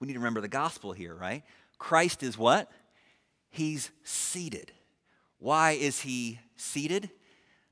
We 0.00 0.08
need 0.08 0.14
to 0.14 0.18
remember 0.18 0.40
the 0.40 0.48
gospel 0.48 0.90
here, 0.90 1.14
right? 1.14 1.44
Christ 1.78 2.24
is 2.24 2.36
what? 2.36 2.68
He's 3.48 3.92
seated. 4.02 4.72
Why 5.38 5.72
is 5.72 6.00
he 6.00 6.40
seated? 6.56 7.10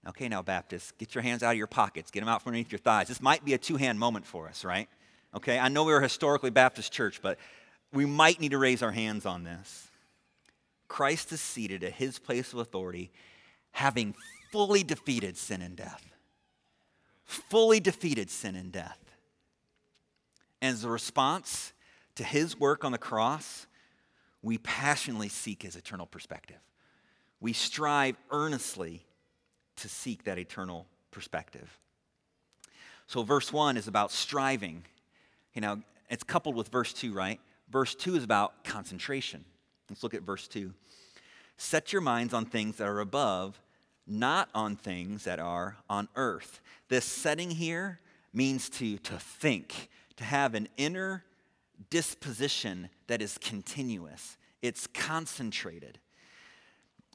Okay, 0.07 0.29
now, 0.29 0.41
Baptists, 0.41 0.93
get 0.93 1.17
your 1.17 1.23
hands 1.23 1.43
out 1.43 1.51
of 1.51 1.59
your 1.59 1.67
pockets, 1.67 2.13
get 2.13 2.21
them 2.21 2.29
out 2.29 2.41
from 2.41 2.51
underneath 2.51 2.71
your 2.71 2.79
thighs. 2.79 3.09
This 3.09 3.21
might 3.21 3.45
be 3.45 3.55
a 3.55 3.59
two 3.59 3.77
hand 3.77 3.99
moment 3.99 4.25
for 4.25 4.47
us, 4.47 4.65
right? 4.65 4.89
Okay, 5.35 5.59
I 5.59 5.67
know 5.67 5.85
we're 5.85 5.99
a 5.99 6.03
historically 6.03 6.51
Baptist 6.51 6.93
church, 6.93 7.21
but 7.21 7.39
we 7.93 8.07
might 8.07 8.39
need 8.39 8.53
to 8.53 8.59
raise 8.59 8.85
our 8.85 8.93
hands 8.93 9.27
on 9.27 9.43
this. 9.43 9.89
Christ 10.87 11.33
is 11.33 11.41
seated 11.41 11.83
at 11.83 11.95
his 11.95 12.21
place 12.21 12.53
of 12.53 12.61
authority, 12.61 13.11
having 13.73 14.15
fully 14.51 14.83
defeated 14.83 15.37
sin 15.37 15.63
and 15.63 15.77
death. 15.77 16.05
Fully 17.25 17.81
defeated 17.81 18.31
sin 18.31 18.57
and 18.57 18.73
death. 18.73 18.99
And 20.61 20.75
as 20.75 20.85
a 20.85 20.91
response 20.91 21.73
to 22.17 22.25
his 22.25 22.59
work 22.59 22.85
on 22.85 22.93
the 22.93 22.99
cross, 22.99 23.67
we 24.43 24.59
passionately 24.59 25.29
seek 25.29 25.63
his 25.63 25.77
eternal 25.77 26.07
perspective 26.07 26.59
we 27.41 27.53
strive 27.53 28.17
earnestly 28.31 29.03
to 29.77 29.89
seek 29.89 30.25
that 30.25 30.39
eternal 30.39 30.87
perspective. 31.11 31.79
So, 33.07 33.23
verse 33.23 33.53
1 33.53 33.77
is 33.77 33.89
about 33.89 34.13
striving. 34.13 34.85
You 35.55 35.63
know, 35.63 35.83
it's 36.11 36.23
coupled 36.23 36.55
with 36.55 36.69
verse 36.69 36.93
2, 36.93 37.13
right? 37.13 37.41
Verse 37.71 37.95
2 37.95 38.17
is 38.17 38.25
about 38.25 38.63
concentration. 38.63 39.45
Let's 39.89 40.03
look 40.03 40.15
at 40.15 40.23
verse 40.23 40.47
2. 40.49 40.73
Set 41.57 41.93
your 41.93 42.03
minds 42.03 42.33
on 42.35 42.47
things 42.47 42.77
that 42.77 42.87
are 42.87 43.01
above, 43.01 43.61
not 44.11 44.49
on 44.55 44.77
things 44.77 45.25
that 45.25 45.39
are 45.39 45.77
on 45.89 46.09
earth. 46.17 46.61
This 46.89 47.05
setting 47.05 47.51
here 47.51 48.01
means 48.33 48.69
to, 48.71 48.99
to 48.99 49.19
think, 49.19 49.89
to 50.17 50.25
have 50.25 50.55
an 50.55 50.69
inner 50.77 51.25
disposition 51.89 52.91
that 53.07 53.23
is 53.23 53.39
continuous, 53.39 54.37
it's 54.63 54.87
concentrated. 54.89 55.99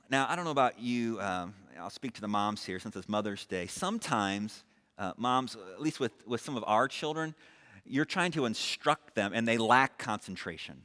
Now, 0.10 0.28
I 0.30 0.36
don't 0.36 0.46
know 0.46 0.52
about 0.52 0.80
you, 0.80 1.20
um, 1.20 1.54
I'll 1.80 1.90
speak 1.90 2.14
to 2.14 2.22
the 2.22 2.28
moms 2.28 2.64
here 2.64 2.80
since 2.80 2.96
it's 2.96 3.10
Mother's 3.10 3.46
Day. 3.46 3.68
Sometimes, 3.68 4.64
uh, 4.98 5.14
moms, 5.18 5.56
at 5.56 5.82
least 5.82 6.00
with, 6.00 6.12
with 6.28 6.42
some 6.42 6.58
of 6.58 6.64
our 6.68 6.88
children, 6.88 7.36
you're 7.86 8.06
trying 8.06 8.32
to 8.32 8.46
instruct 8.46 9.16
them 9.16 9.32
and 9.34 9.48
they 9.48 9.58
lack 9.58 9.98
concentration. 9.98 10.82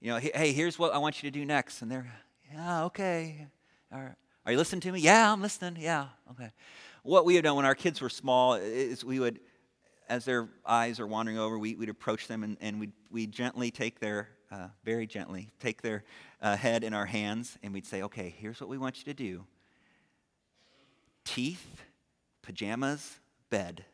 You 0.00 0.10
know, 0.10 0.18
hey, 0.18 0.52
here's 0.52 0.78
what 0.78 0.92
I 0.92 0.98
want 0.98 1.22
you 1.22 1.30
to 1.30 1.38
do 1.38 1.44
next. 1.44 1.80
And 1.80 1.90
they're, 1.90 2.06
yeah, 2.52 2.84
okay. 2.84 3.46
Are, 3.90 4.16
are 4.46 4.52
you 4.52 4.58
listening 4.58 4.80
to 4.82 4.92
me? 4.92 5.00
Yeah, 5.00 5.32
I'm 5.32 5.40
listening. 5.40 5.82
Yeah, 5.82 6.06
okay. 6.32 6.50
What 7.02 7.24
we 7.24 7.34
had 7.34 7.44
done 7.44 7.56
when 7.56 7.64
our 7.64 7.74
kids 7.74 8.00
were 8.00 8.10
small 8.10 8.54
is 8.54 9.04
we 9.04 9.18
would, 9.18 9.40
as 10.08 10.24
their 10.24 10.48
eyes 10.66 11.00
are 11.00 11.06
wandering 11.06 11.38
over, 11.38 11.58
we, 11.58 11.74
would 11.74 11.88
approach 11.88 12.26
them 12.26 12.44
and, 12.44 12.56
and 12.60 12.80
we'd, 12.80 12.92
we'd 13.10 13.32
gently 13.32 13.70
take 13.70 14.00
their 14.00 14.28
uh, 14.50 14.68
very 14.84 15.06
gently, 15.06 15.50
take 15.58 15.82
their 15.82 16.04
uh, 16.40 16.56
head 16.56 16.84
in 16.84 16.94
our 16.94 17.06
hands, 17.06 17.58
and 17.62 17.72
we'd 17.72 17.86
say, 17.86 18.02
okay, 18.02 18.32
here's 18.38 18.60
what 18.60 18.68
we 18.68 18.78
want 18.78 18.98
you 18.98 19.04
to 19.04 19.14
do 19.14 19.44
teeth, 21.24 21.82
pajamas, 22.42 23.18
bed. 23.50 23.84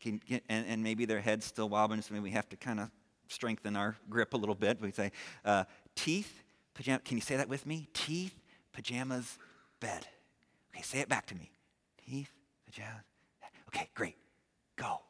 Can, 0.00 0.20
and, 0.48 0.66
and, 0.66 0.82
maybe 0.82 1.06
their 1.06 1.20
head's 1.20 1.46
still 1.46 1.68
wobbling, 1.68 2.02
so 2.02 2.12
maybe 2.12 2.24
we 2.24 2.30
have 2.32 2.48
to 2.50 2.56
kind 2.56 2.78
of 2.78 2.90
strengthen 3.28 3.76
our 3.76 3.96
grip 4.10 4.34
a 4.34 4.36
little 4.36 4.54
bit. 4.54 4.80
We'd 4.80 4.94
say, 4.94 5.10
uh, 5.44 5.64
teeth, 5.94 6.42
pajamas. 6.74 7.02
Can 7.04 7.16
you 7.16 7.22
say 7.22 7.36
that 7.36 7.48
with 7.48 7.64
me? 7.64 7.88
Teeth, 7.94 8.34
pajamas, 8.76 9.38
bed. 9.80 10.06
Okay, 10.72 10.82
say 10.82 11.00
it 11.00 11.08
back 11.08 11.26
to 11.26 11.34
me. 11.34 11.50
Teeth, 12.04 12.30
pajamas. 12.66 13.02
Okay, 13.68 13.88
great. 13.94 14.16
Go. 14.76 15.00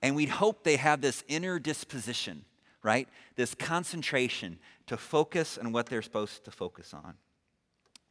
And 0.00 0.16
we'd 0.16 0.30
hope 0.30 0.64
they 0.64 0.76
have 0.76 1.02
this 1.02 1.22
inner 1.28 1.58
disposition, 1.58 2.44
right? 2.82 3.08
This 3.36 3.54
concentration 3.54 4.58
to 4.86 4.96
focus 4.96 5.58
on 5.58 5.70
what 5.70 5.86
they're 5.86 6.02
supposed 6.02 6.44
to 6.46 6.50
focus 6.50 6.94
on. 6.94 7.14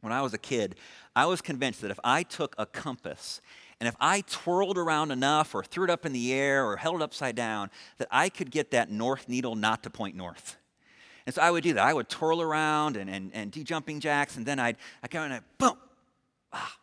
When 0.00 0.12
I 0.12 0.22
was 0.22 0.32
a 0.32 0.38
kid, 0.38 0.76
I 1.16 1.26
was 1.26 1.40
convinced 1.40 1.80
that 1.80 1.90
if 1.90 1.98
I 2.04 2.22
took 2.22 2.54
a 2.56 2.66
compass 2.66 3.40
and 3.80 3.88
if 3.88 3.96
I 3.98 4.20
twirled 4.20 4.78
around 4.78 5.10
enough 5.10 5.56
or 5.56 5.64
threw 5.64 5.84
it 5.84 5.90
up 5.90 6.06
in 6.06 6.12
the 6.12 6.32
air 6.32 6.64
or 6.64 6.76
held 6.76 6.96
it 6.96 7.02
upside 7.02 7.34
down, 7.34 7.70
that 7.96 8.06
I 8.12 8.28
could 8.28 8.52
get 8.52 8.70
that 8.70 8.92
north 8.92 9.28
needle 9.28 9.56
not 9.56 9.82
to 9.82 9.90
point 9.90 10.14
north. 10.14 10.56
And 11.28 11.34
so 11.34 11.42
I 11.42 11.50
would 11.50 11.62
do 11.62 11.74
that. 11.74 11.84
I 11.84 11.92
would 11.92 12.08
twirl 12.08 12.40
around 12.40 12.96
and, 12.96 13.10
and, 13.10 13.30
and 13.34 13.50
do 13.50 13.62
jumping 13.62 14.00
jacks, 14.00 14.38
and 14.38 14.46
then 14.46 14.58
I'd 14.58 14.78
I 15.02 15.08
kind 15.08 15.34
of 15.34 15.42
boom, 15.58 15.76
ah, 16.54 16.74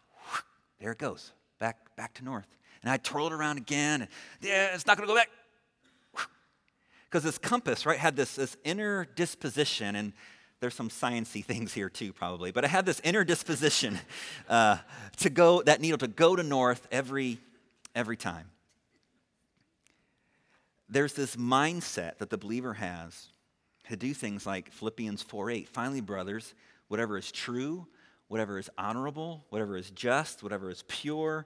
there 0.79 0.91
it 0.91 0.99
goes, 0.99 1.31
back 1.57 1.95
back 1.95 2.13
to 2.13 2.23
north. 2.23 2.45
And 2.83 2.91
I'd 2.91 3.03
twirl 3.03 3.25
it 3.25 3.33
around 3.33 3.57
again, 3.57 4.03
and 4.03 4.09
yeah, 4.41 4.75
it's 4.75 4.85
not 4.85 4.97
going 4.97 5.09
to 5.09 5.11
go 5.11 5.17
back. 5.17 5.29
Because 7.05 7.23
this 7.23 7.39
compass, 7.39 7.87
right, 7.87 7.97
had 7.97 8.15
this, 8.15 8.35
this 8.35 8.55
inner 8.63 9.05
disposition, 9.15 9.95
and 9.95 10.13
there's 10.59 10.75
some 10.75 10.89
sciency 10.89 11.43
things 11.43 11.73
here 11.73 11.89
too, 11.89 12.13
probably. 12.13 12.51
But 12.51 12.65
I 12.65 12.67
had 12.67 12.85
this 12.85 13.01
inner 13.03 13.23
disposition 13.23 13.97
uh, 14.47 14.77
to 15.21 15.31
go 15.31 15.63
that 15.63 15.81
needle 15.81 15.97
to 15.97 16.07
go 16.07 16.35
to 16.35 16.43
north 16.43 16.87
every 16.91 17.39
every 17.95 18.15
time. 18.15 18.51
There's 20.87 21.13
this 21.13 21.35
mindset 21.35 22.19
that 22.19 22.29
the 22.29 22.37
believer 22.37 22.75
has 22.75 23.29
to 23.89 23.96
do 23.96 24.13
things 24.13 24.46
like 24.46 24.72
Philippians 24.72 25.24
4:8. 25.24 25.68
Finally, 25.68 26.01
brothers, 26.01 26.54
whatever 26.88 27.18
is 27.18 27.32
true, 27.32 27.88
whatever 28.27 28.58
is 28.58 28.70
honorable, 28.77 29.46
whatever 29.50 29.77
is 29.77 29.92
just, 29.92 30.44
whatever 30.44 30.70
is 30.70 30.84
pure, 30.88 31.46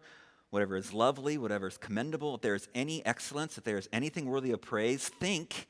whatever 0.49 0.75
is 0.75 0.93
lovely, 0.93 1.37
whatever 1.37 1.67
is 1.67 1.77
commendable, 1.77 2.35
if 2.35 2.41
there 2.41 2.55
is 2.55 2.67
any 2.73 3.05
excellence, 3.05 3.57
if 3.57 3.63
there 3.63 3.77
is 3.77 3.89
anything 3.91 4.25
worthy 4.25 4.51
of 4.51 4.61
praise, 4.61 5.07
think 5.07 5.67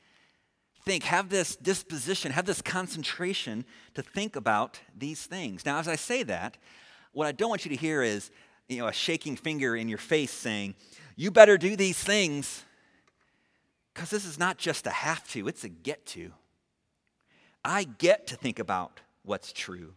think, 0.90 1.04
have 1.04 1.30
this 1.30 1.56
disposition, 1.56 2.32
have 2.32 2.46
this 2.46 2.62
concentration 2.62 3.66
to 3.94 4.02
think 4.02 4.36
about 4.36 4.80
these 4.98 5.26
things. 5.26 5.66
Now, 5.66 5.78
as 5.78 5.88
I 5.88 5.96
say 5.96 6.24
that, 6.24 6.58
what 7.12 7.28
I 7.28 7.32
don't 7.32 7.50
want 7.50 7.66
you 7.66 7.70
to 7.70 7.76
hear 7.76 8.02
is, 8.02 8.32
you 8.68 8.78
know, 8.78 8.88
a 8.88 8.94
shaking 8.94 9.36
finger 9.36 9.76
in 9.76 9.88
your 9.88 9.98
face 9.98 10.32
saying, 10.32 10.76
you 11.16 11.32
better 11.32 11.58
do 11.58 11.76
these 11.76 12.00
things, 12.00 12.64
because 13.94 14.10
this 14.10 14.26
is 14.26 14.40
not 14.40 14.58
just 14.58 14.88
a 14.88 14.92
have 14.92 15.28
to, 15.30 15.48
it's 15.48 15.64
a 15.64 15.70
get 15.70 16.06
to. 16.08 16.32
I 17.64 17.84
get 17.84 18.28
to 18.28 18.36
think 18.36 18.60
about 18.60 19.00
what's 19.24 19.52
true. 19.52 19.94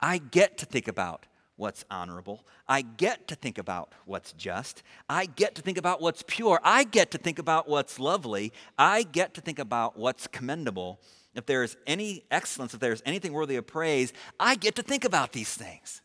I 0.00 0.18
get 0.18 0.58
to 0.58 0.66
think 0.66 0.88
about 0.88 1.26
what's 1.56 1.84
honorable. 1.90 2.46
I 2.66 2.80
get 2.80 3.28
to 3.28 3.34
think 3.34 3.58
about 3.58 3.92
what's 4.06 4.32
just. 4.32 4.82
I 5.08 5.26
get 5.26 5.54
to 5.56 5.62
think 5.62 5.76
about 5.76 6.00
what's 6.00 6.24
pure. 6.26 6.58
I 6.64 6.84
get 6.84 7.10
to 7.10 7.18
think 7.18 7.38
about 7.38 7.68
what's 7.68 7.98
lovely. 7.98 8.52
I 8.78 9.02
get 9.02 9.34
to 9.34 9.40
think 9.42 9.58
about 9.58 9.98
what's 9.98 10.26
commendable. 10.26 11.00
If 11.34 11.46
there's 11.46 11.76
any 11.86 12.24
excellence, 12.30 12.72
if 12.72 12.80
there's 12.80 13.02
anything 13.04 13.32
worthy 13.32 13.56
of 13.56 13.66
praise, 13.66 14.12
I 14.38 14.54
get 14.54 14.74
to 14.76 14.82
think 14.82 15.04
about 15.04 15.32
these 15.32 15.54
things. 15.54 16.00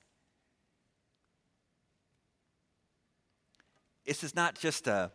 This 4.05 4.23
is 4.23 4.35
not 4.35 4.55
just 4.55 4.87
a 4.87 5.11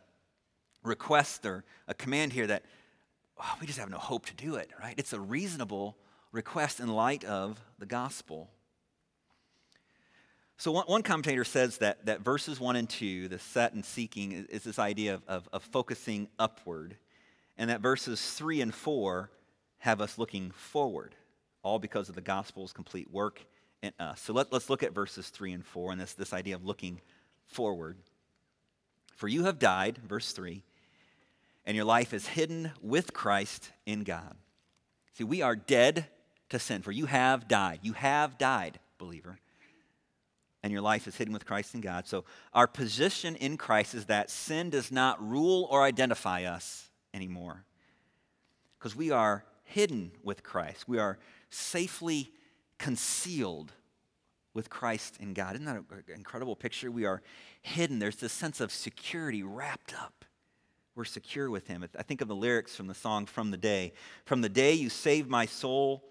request 0.83 1.45
or 1.45 1.64
a 1.87 1.95
command 1.95 2.33
here 2.33 2.47
that 2.47 2.64
oh, 3.40 3.57
we 3.61 3.66
just 3.66 3.79
have 3.79 3.90
no 3.90 3.98
hope 3.98 4.26
to 4.26 4.35
do 4.35 4.57
it, 4.57 4.70
right? 4.81 4.94
It's 4.96 5.12
a 5.12 5.20
reasonable 5.20 5.96
request 6.33 6.81
in 6.81 6.88
light 6.88 7.24
of 7.24 7.61
the 7.79 7.87
gospel. 7.87 8.50
So, 10.57 10.72
one, 10.72 10.85
one, 10.87 11.03
commentator 11.03 11.44
says 11.44 11.79
that, 11.79 12.05
that 12.07 12.20
verses 12.20 12.61
1 12.61 12.76
and 12.76 12.88
2, 12.88 13.29
the 13.29 13.38
set 13.38 13.72
and 13.72 13.85
seeking, 13.85 14.33
is, 14.33 14.46
is 14.46 14.62
this 14.64 14.79
idea 14.79 15.14
of, 15.14 15.22
of, 15.26 15.48
of, 15.55 15.62
focusing 15.62 16.29
upward, 16.38 16.96
and 17.57 17.70
that 17.70 17.81
verses 17.81 18.20
3 18.33 18.61
and 18.61 18.74
4 18.74 19.31
have 19.79 20.03
us 20.03 20.18
looking 20.18 20.50
forward, 20.50 21.14
all 21.62 21.79
because 21.79 22.11
of 22.11 22.14
the 22.14 22.20
gospel's 22.20 22.74
complete 22.74 23.11
work 23.11 23.40
in 23.83 23.92
us. 23.98 24.20
So, 24.20 24.35
let, 24.35 24.53
let's 24.53 24.68
look 24.68 24.83
at 24.83 24.92
verses 24.92 25.31
3 25.31 25.53
and 25.53 25.64
4 25.64 25.92
and 25.92 26.00
this, 26.00 26.12
this 26.12 26.35
idea 26.35 26.57
of 26.57 26.64
looking 26.66 27.00
forward. 27.46 27.96
For 29.16 29.29
you 29.29 29.44
have 29.44 29.59
died, 29.59 29.98
verse 30.07 30.33
3, 30.33 30.62
and 31.71 31.77
your 31.77 31.85
life 31.85 32.13
is 32.13 32.27
hidden 32.27 32.73
with 32.83 33.13
Christ 33.13 33.71
in 33.87 34.03
God. 34.03 34.35
See, 35.15 35.23
we 35.23 35.41
are 35.41 35.55
dead 35.55 36.07
to 36.49 36.59
sin, 36.59 36.83
for 36.83 36.91
you 36.91 37.07
have 37.07 37.47
died. 37.47 37.79
You 37.83 37.93
have 37.93 38.39
died, 38.39 38.81
believer 38.99 39.39
and 40.63 40.73
your 40.73 40.83
life 40.83 41.07
is 41.07 41.17
hidden 41.17 41.33
with 41.33 41.47
Christ 41.47 41.75
in 41.75 41.81
God. 41.81 42.07
So, 42.07 42.25
our 42.53 42.67
position 42.67 43.37
in 43.37 43.57
Christ 43.57 43.95
is 43.95 44.07
that 44.07 44.31
sin 44.31 44.69
does 44.69 44.93
not 44.93 45.27
rule 45.27 45.67
or 45.71 45.85
identify 45.85 46.43
us 46.43 46.91
anymore. 47.15 47.65
Because 48.79 48.95
we 48.97 49.11
are 49.11 49.45
hidden 49.63 50.13
with 50.23 50.43
Christ, 50.43 50.89
we 50.89 50.99
are 50.99 51.19
safely 51.51 52.33
concealed 52.79 53.73
with 54.53 54.69
Christ 54.69 55.17
in 55.21 55.33
God. 55.33 55.55
Isn't 55.55 55.67
that 55.67 55.77
an 55.77 55.87
incredible 56.15 56.57
picture? 56.57 56.91
We 56.91 57.05
are 57.05 57.23
hidden. 57.63 57.99
There's 57.99 58.17
this 58.17 58.33
sense 58.33 58.61
of 58.61 58.73
security 58.73 59.43
wrapped 59.43 59.95
up. 59.95 60.25
We're 60.94 61.05
secure 61.05 61.50
with 61.50 61.66
Him. 61.66 61.85
I 61.98 62.03
think 62.03 62.20
of 62.20 62.29
the 62.29 62.35
lyrics 62.35 62.76
from 62.76 62.87
the 62.87 62.94
song 62.94 63.26
From 63.26 63.50
the 63.50 63.57
Day. 63.57 63.92
From 64.24 64.40
the 64.40 64.48
day 64.48 64.72
you 64.72 64.88
saved 64.88 65.29
my 65.29 65.46
soul 65.46 66.05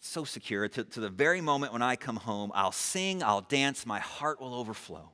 so 0.00 0.24
secure. 0.24 0.68
To, 0.68 0.84
to 0.84 1.00
the 1.00 1.08
very 1.08 1.40
moment 1.40 1.72
when 1.72 1.82
I 1.82 1.96
come 1.96 2.16
home, 2.16 2.52
I'll 2.54 2.72
sing, 2.72 3.22
I'll 3.22 3.40
dance, 3.40 3.86
my 3.86 3.98
heart 3.98 4.40
will 4.40 4.54
overflow. 4.54 5.10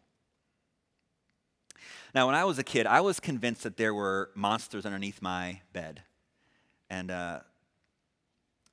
Now, 2.15 2.27
when 2.27 2.35
I 2.35 2.45
was 2.45 2.59
a 2.59 2.65
kid, 2.65 2.87
I 2.87 3.01
was 3.01 3.21
convinced 3.21 3.63
that 3.63 3.79
there 3.79 3.95
were 3.95 4.31
monsters 4.35 4.85
underneath 4.85 5.23
my 5.23 5.61
bed. 5.73 6.03
And 6.91 7.11
uh, 7.11 7.41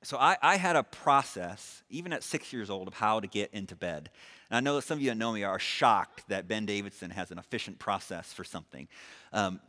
so 0.02 0.18
I, 0.18 0.38
I, 0.42 0.56
had 0.56 0.76
a 0.76 0.84
process, 0.84 1.84
even 1.90 2.14
at 2.14 2.24
six 2.24 2.54
years 2.54 2.70
old, 2.70 2.88
of 2.88 2.94
how 2.94 3.20
to 3.20 3.28
get 3.28 3.54
into 3.54 3.76
bed. 3.76 4.10
And 4.50 4.58
I 4.58 4.60
know 4.62 4.76
that 4.76 4.84
some 4.84 4.98
of 4.98 5.02
you 5.02 5.10
that 5.10 5.18
know 5.18 5.34
me 5.34 5.44
are 5.44 5.60
shocked 5.60 6.30
that 6.30 6.48
Ben 6.48 6.66
Davidson 6.66 7.12
has 7.12 7.32
an 7.32 7.38
efficient 7.38 7.80
process 7.80 8.32
for 8.32 8.44
something. 8.44 8.88
Um, 9.34 9.60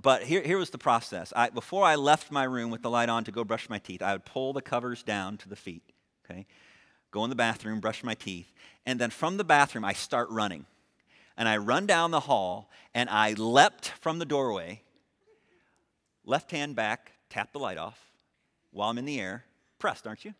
but 0.00 0.22
here, 0.22 0.42
here 0.42 0.58
was 0.58 0.70
the 0.70 0.78
process. 0.78 1.32
I, 1.34 1.50
before 1.50 1.84
I 1.84 1.94
left 1.94 2.30
my 2.30 2.44
room 2.44 2.70
with 2.70 2.82
the 2.82 2.90
light 2.90 3.08
on 3.08 3.24
to 3.24 3.32
go 3.32 3.44
brush 3.44 3.70
my 3.70 3.78
teeth, 3.78 4.02
I 4.02 4.12
would 4.12 4.26
pull 4.26 4.52
the 4.52 4.62
covers 4.62 5.02
down 5.02 5.38
to 5.38 5.48
the 5.48 5.56
feet 5.56 5.82
okay? 6.28 6.46
Go 7.10 7.24
in 7.24 7.30
the 7.30 7.36
bathroom, 7.36 7.80
brush 7.80 8.04
my 8.04 8.14
teeth, 8.14 8.52
and 8.86 9.00
then 9.00 9.10
from 9.10 9.36
the 9.36 9.44
bathroom, 9.44 9.84
I 9.84 9.92
start 9.92 10.28
running. 10.30 10.66
And 11.36 11.48
I 11.48 11.56
run 11.56 11.86
down 11.86 12.10
the 12.10 12.20
hall, 12.20 12.70
and 12.94 13.08
I 13.08 13.32
leapt 13.34 13.88
from 14.00 14.18
the 14.18 14.24
doorway, 14.24 14.82
left 16.24 16.50
hand 16.50 16.74
back, 16.74 17.12
tap 17.30 17.52
the 17.52 17.58
light 17.58 17.78
off 17.78 17.98
while 18.70 18.90
I'm 18.90 18.98
in 18.98 19.04
the 19.04 19.20
air, 19.20 19.44
pressed, 19.78 20.06
aren't 20.06 20.24
you? 20.24 20.34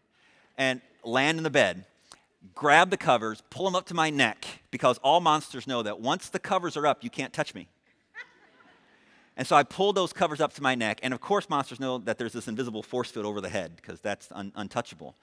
And 0.56 0.80
land 1.04 1.38
in 1.38 1.44
the 1.44 1.50
bed, 1.50 1.84
grab 2.54 2.90
the 2.90 2.96
covers, 2.96 3.42
pull 3.50 3.64
them 3.64 3.74
up 3.74 3.86
to 3.86 3.94
my 3.94 4.10
neck, 4.10 4.44
because 4.70 4.98
all 4.98 5.20
monsters 5.20 5.66
know 5.66 5.82
that 5.82 6.00
once 6.00 6.28
the 6.28 6.38
covers 6.38 6.76
are 6.76 6.86
up, 6.86 7.04
you 7.04 7.10
can't 7.10 7.32
touch 7.32 7.54
me. 7.54 7.68
And 9.36 9.46
so 9.46 9.54
I 9.54 9.62
pulled 9.62 9.96
those 9.96 10.12
covers 10.12 10.40
up 10.40 10.52
to 10.54 10.62
my 10.62 10.74
neck. 10.74 10.98
And 11.04 11.14
of 11.14 11.20
course, 11.20 11.48
monsters 11.48 11.78
know 11.78 11.98
that 11.98 12.18
there's 12.18 12.32
this 12.32 12.48
invisible 12.48 12.82
force 12.82 13.08
field 13.12 13.24
over 13.24 13.40
the 13.40 13.48
head 13.48 13.76
because 13.76 14.00
that's 14.00 14.28
un- 14.32 14.52
untouchable. 14.56 15.14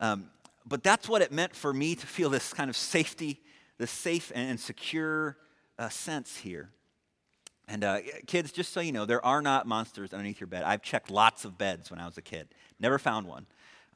Um, 0.00 0.30
but 0.64 0.84
that's 0.84 1.08
what 1.08 1.20
it 1.20 1.32
meant 1.32 1.54
for 1.54 1.72
me 1.72 1.96
to 1.96 2.06
feel 2.06 2.30
this 2.30 2.52
kind 2.52 2.70
of 2.70 2.76
safety, 2.76 3.40
this 3.78 3.90
safe 3.90 4.30
and 4.36 4.58
secure 4.60 5.36
uh, 5.80 5.88
sense 5.88 6.36
here. 6.36 6.70
And 7.68 7.82
uh, 7.82 7.98
kids, 8.28 8.52
just 8.52 8.72
so 8.72 8.78
you 8.78 8.92
know, 8.92 9.04
there 9.04 9.24
are 9.24 9.42
not 9.42 9.66
monsters 9.66 10.12
underneath 10.12 10.40
your 10.40 10.46
bed. 10.46 10.62
I've 10.62 10.82
checked 10.82 11.10
lots 11.10 11.44
of 11.44 11.58
beds 11.58 11.90
when 11.90 11.98
I 11.98 12.06
was 12.06 12.16
a 12.16 12.22
kid, 12.22 12.46
never 12.78 12.98
found 12.98 13.26
one, 13.26 13.46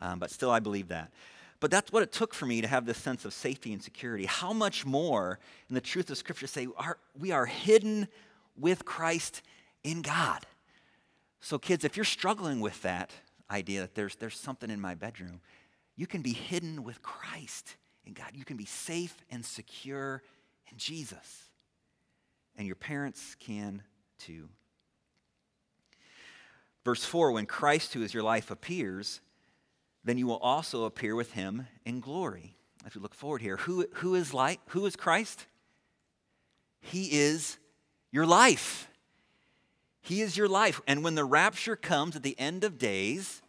um, 0.01 0.19
but 0.19 0.31
still 0.31 0.51
I 0.51 0.61
believe 0.61 0.89
that. 0.89 1.13
But 1.61 1.71
that's 1.71 1.93
what 1.93 2.03
it 2.03 2.11
took 2.11 2.33
for 2.33 2.47
me 2.47 2.63
to 2.63 2.67
have 2.67 2.87
this 2.87 2.97
sense 2.97 3.25
of 3.27 3.35
safety 3.35 3.73
and 3.73 3.83
security. 3.83 4.25
How 4.25 4.53
much 4.53 4.87
more, 4.87 5.39
in 5.69 5.75
the 5.75 5.81
truth 5.81 6.09
of 6.11 6.17
Scripture, 6.17 6.47
say 6.47 6.67
we 7.19 7.33
are 7.33 7.45
hidden 7.45 8.09
with 8.57 8.85
Christ 8.87 9.43
in 9.85 10.01
God. 10.03 10.47
So, 11.41 11.59
kids, 11.59 11.85
if 11.85 11.97
you're 11.97 12.05
struggling 12.05 12.61
with 12.61 12.81
that 12.83 13.13
idea 13.51 13.81
that 13.81 13.95
there's, 13.95 14.17
there's 14.17 14.39
something 14.39 14.71
in 14.71 14.81
my 14.81 14.95
bedroom, 14.95 15.41
you 15.97 16.07
can 16.07 16.23
be 16.23 16.33
hidden 16.33 16.83
with 16.83 17.03
Christ 17.03 17.77
in 18.07 18.15
God. 18.15 18.31
You 18.35 18.45
can 18.45 18.57
be 18.57 18.65
safe 18.65 19.15
and 19.31 19.45
secure 19.45 20.23
in 20.71 20.79
Jesus. 20.79 21.51
And 22.57 22.67
your 22.67 22.77
parents 22.77 23.37
can 23.39 23.83
too. 24.19 24.49
Verse 26.85 27.05
4 27.05 27.33
When 27.33 27.47
Christ, 27.47 27.95
who 27.95 28.03
is 28.03 28.15
your 28.15 28.23
life, 28.23 28.51
appears, 28.51 29.21
then 30.05 30.19
you 30.19 30.27
will 30.27 30.39
also 30.39 30.85
appear 30.85 31.15
with 31.15 31.33
him 31.33 31.67
in 31.85 32.01
glory. 32.01 32.57
As 32.87 32.95
we 32.95 33.01
look 33.01 33.15
forward 33.15 33.43
here, 33.43 33.59
who, 33.59 33.87
who 33.95 34.15
is 34.15 34.33
like 34.33 34.61
who 34.69 34.87
is 34.87 34.97
Christ? 34.97 35.47
He 36.81 37.21
is 37.21 37.59
your 38.11 38.25
life. 38.25 38.89
He 40.01 40.23
is 40.23 40.37
your 40.37 40.49
life. 40.49 40.81
And 40.87 41.05
when 41.05 41.15
the 41.15 41.25
rapture 41.25 41.77
comes 41.77 42.17
at 42.17 42.23
the 42.23 42.39
end 42.39 42.65
of 42.65 42.79
days, 42.79 43.43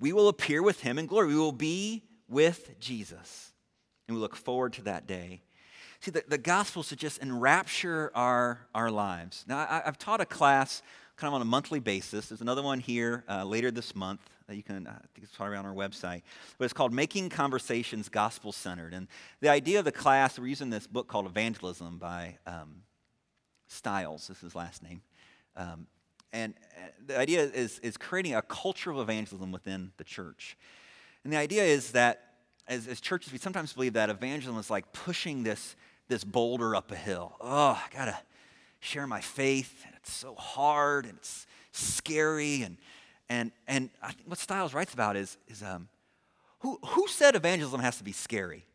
we 0.00 0.12
will 0.12 0.28
appear 0.28 0.62
with 0.62 0.80
him 0.80 0.98
in 0.98 1.06
glory. 1.06 1.28
We 1.28 1.36
will 1.36 1.52
be 1.52 2.02
with 2.28 2.78
Jesus. 2.80 3.52
And 4.08 4.16
we 4.16 4.20
look 4.20 4.34
forward 4.34 4.72
to 4.74 4.82
that 4.82 5.06
day. 5.06 5.42
See, 6.00 6.10
the, 6.10 6.24
the 6.26 6.36
gospel 6.36 6.82
just 6.82 7.22
enrapture 7.22 8.10
our, 8.14 8.66
our 8.74 8.90
lives. 8.90 9.44
Now, 9.48 9.58
I, 9.58 9.82
have 9.84 9.98
taught 9.98 10.20
a 10.20 10.26
class 10.26 10.82
kind 11.16 11.28
of 11.28 11.34
on 11.34 11.42
a 11.42 11.46
monthly 11.46 11.78
basis. 11.78 12.28
There's 12.28 12.40
another 12.40 12.62
one 12.62 12.80
here 12.80 13.24
uh, 13.28 13.44
later 13.44 13.70
this 13.70 13.94
month 13.94 14.20
that 14.46 14.56
you 14.56 14.62
can, 14.62 14.86
uh, 14.86 14.90
I 14.90 15.06
think 15.14 15.22
it's 15.22 15.34
probably 15.34 15.56
on 15.56 15.66
our 15.66 15.74
website. 15.74 16.22
But 16.58 16.64
it's 16.66 16.74
called 16.74 16.92
Making 16.92 17.28
Conversations 17.30 18.08
Gospel 18.08 18.52
Centered. 18.52 18.92
And 18.92 19.08
the 19.40 19.48
idea 19.48 19.78
of 19.78 19.84
the 19.84 19.92
class, 19.92 20.38
we're 20.38 20.46
using 20.46 20.70
this 20.70 20.86
book 20.86 21.08
called 21.08 21.26
Evangelism 21.26 21.98
by 21.98 22.38
um, 22.46 22.82
this 23.66 24.30
is 24.30 24.40
his 24.40 24.54
last 24.54 24.82
name. 24.82 25.02
Um, 25.56 25.86
and 26.32 26.54
uh, 26.76 26.88
the 27.06 27.18
idea 27.18 27.44
is, 27.44 27.78
is 27.80 27.96
creating 27.96 28.34
a 28.34 28.42
culture 28.42 28.90
of 28.90 28.98
evangelism 28.98 29.52
within 29.52 29.92
the 29.96 30.04
church. 30.04 30.56
And 31.22 31.32
the 31.32 31.36
idea 31.36 31.62
is 31.64 31.92
that 31.92 32.34
as, 32.66 32.86
as 32.86 33.00
churches, 33.00 33.32
we 33.32 33.38
sometimes 33.38 33.72
believe 33.72 33.94
that 33.94 34.10
evangelism 34.10 34.58
is 34.58 34.70
like 34.70 34.92
pushing 34.92 35.42
this, 35.42 35.76
this 36.08 36.24
boulder 36.24 36.74
up 36.74 36.90
a 36.90 36.96
hill. 36.96 37.36
Oh, 37.40 37.80
I 37.82 37.94
gotta 37.94 38.18
share 38.80 39.06
my 39.06 39.20
faith, 39.20 39.82
and 39.86 39.94
it's 39.96 40.12
so 40.12 40.34
hard, 40.34 41.06
and 41.06 41.16
it's 41.16 41.46
scary, 41.72 42.62
and 42.62 42.76
and 43.28 43.52
and 43.66 43.90
I 44.02 44.12
think 44.12 44.28
what 44.28 44.38
Stiles 44.38 44.74
writes 44.74 44.94
about 44.94 45.16
is 45.16 45.36
is 45.48 45.62
um, 45.62 45.88
who 46.60 46.78
who 46.84 47.06
said 47.08 47.34
evangelism 47.34 47.80
has 47.80 47.98
to 47.98 48.04
be 48.04 48.12
scary? 48.12 48.66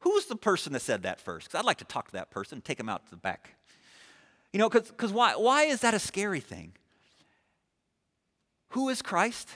Who's 0.00 0.26
the 0.26 0.36
person 0.36 0.72
that 0.74 0.80
said 0.82 1.02
that 1.02 1.20
first? 1.20 1.48
Because 1.48 1.58
I'd 1.58 1.66
like 1.66 1.78
to 1.78 1.84
talk 1.84 2.06
to 2.06 2.12
that 2.12 2.30
person, 2.30 2.56
and 2.56 2.64
take 2.64 2.78
them 2.78 2.88
out 2.88 3.04
to 3.06 3.10
the 3.10 3.16
back. 3.16 3.54
You 4.52 4.58
know, 4.58 4.68
because 4.68 5.12
why, 5.12 5.32
why 5.32 5.64
is 5.64 5.80
that 5.80 5.92
a 5.92 5.98
scary 5.98 6.40
thing? 6.40 6.72
Who 8.70 8.88
is 8.88 9.02
Christ? 9.02 9.48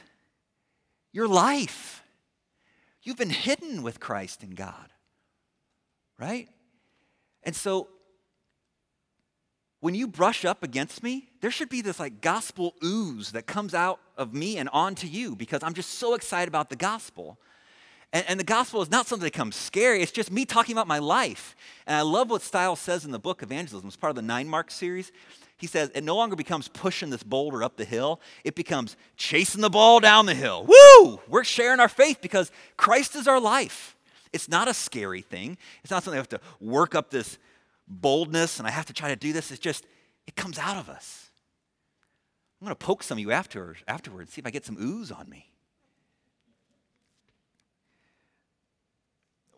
Your 1.12 1.28
life. 1.28 2.02
You've 3.02 3.16
been 3.16 3.30
hidden 3.30 3.82
with 3.82 4.00
Christ 4.00 4.42
in 4.42 4.50
God, 4.50 4.92
right? 6.18 6.48
And 7.42 7.56
so 7.56 7.88
when 9.82 9.96
you 9.96 10.06
brush 10.06 10.44
up 10.44 10.62
against 10.62 11.02
me, 11.02 11.28
there 11.40 11.50
should 11.50 11.68
be 11.68 11.80
this 11.80 11.98
like 11.98 12.20
gospel 12.20 12.72
ooze 12.84 13.32
that 13.32 13.48
comes 13.48 13.74
out 13.74 13.98
of 14.16 14.32
me 14.32 14.56
and 14.56 14.68
onto 14.72 15.08
you 15.08 15.34
because 15.34 15.60
I'm 15.64 15.74
just 15.74 15.98
so 15.98 16.14
excited 16.14 16.46
about 16.46 16.70
the 16.70 16.76
gospel. 16.76 17.36
And, 18.12 18.24
and, 18.28 18.38
the 18.38 18.44
gospel 18.44 18.80
is 18.80 18.92
not 18.92 19.08
something 19.08 19.24
that 19.24 19.32
comes 19.32 19.56
scary, 19.56 20.00
it's 20.00 20.12
just 20.12 20.30
me 20.30 20.44
talking 20.44 20.72
about 20.72 20.86
my 20.86 21.00
life. 21.00 21.56
And 21.84 21.96
I 21.96 22.02
love 22.02 22.30
what 22.30 22.42
Stiles 22.42 22.78
says 22.78 23.04
in 23.04 23.10
the 23.10 23.18
book 23.18 23.42
Evangelism. 23.42 23.88
It's 23.88 23.96
part 23.96 24.10
of 24.10 24.14
the 24.14 24.22
Nine 24.22 24.46
Mark 24.46 24.70
series. 24.70 25.10
He 25.56 25.66
says 25.66 25.90
it 25.96 26.04
no 26.04 26.14
longer 26.14 26.36
becomes 26.36 26.68
pushing 26.68 27.10
this 27.10 27.24
boulder 27.24 27.64
up 27.64 27.76
the 27.76 27.84
hill, 27.84 28.20
it 28.44 28.54
becomes 28.54 28.96
chasing 29.16 29.62
the 29.62 29.70
ball 29.70 29.98
down 29.98 30.26
the 30.26 30.34
hill. 30.34 30.64
Woo! 30.64 31.20
We're 31.26 31.42
sharing 31.42 31.80
our 31.80 31.88
faith 31.88 32.18
because 32.22 32.52
Christ 32.76 33.16
is 33.16 33.26
our 33.26 33.40
life. 33.40 33.96
It's 34.32 34.48
not 34.48 34.68
a 34.68 34.74
scary 34.74 35.22
thing. 35.22 35.58
It's 35.82 35.90
not 35.90 36.04
something 36.04 36.18
I 36.18 36.20
have 36.20 36.28
to 36.28 36.40
work 36.60 36.94
up 36.94 37.10
this 37.10 37.36
boldness 37.88 38.58
and 38.58 38.66
I 38.66 38.70
have 38.70 38.86
to 38.86 38.92
try 38.92 39.08
to 39.08 39.16
do 39.16 39.32
this. 39.32 39.50
It's 39.50 39.60
just, 39.60 39.86
it 40.26 40.36
comes 40.36 40.58
out 40.58 40.76
of 40.76 40.88
us. 40.88 41.30
I'm 42.60 42.66
going 42.66 42.76
to 42.76 42.84
poke 42.84 43.02
some 43.02 43.18
of 43.18 43.20
you 43.20 43.32
after, 43.32 43.76
afterwards, 43.88 44.32
see 44.32 44.40
if 44.40 44.46
I 44.46 44.50
get 44.50 44.64
some 44.64 44.76
ooze 44.80 45.10
on 45.10 45.28
me. 45.28 45.52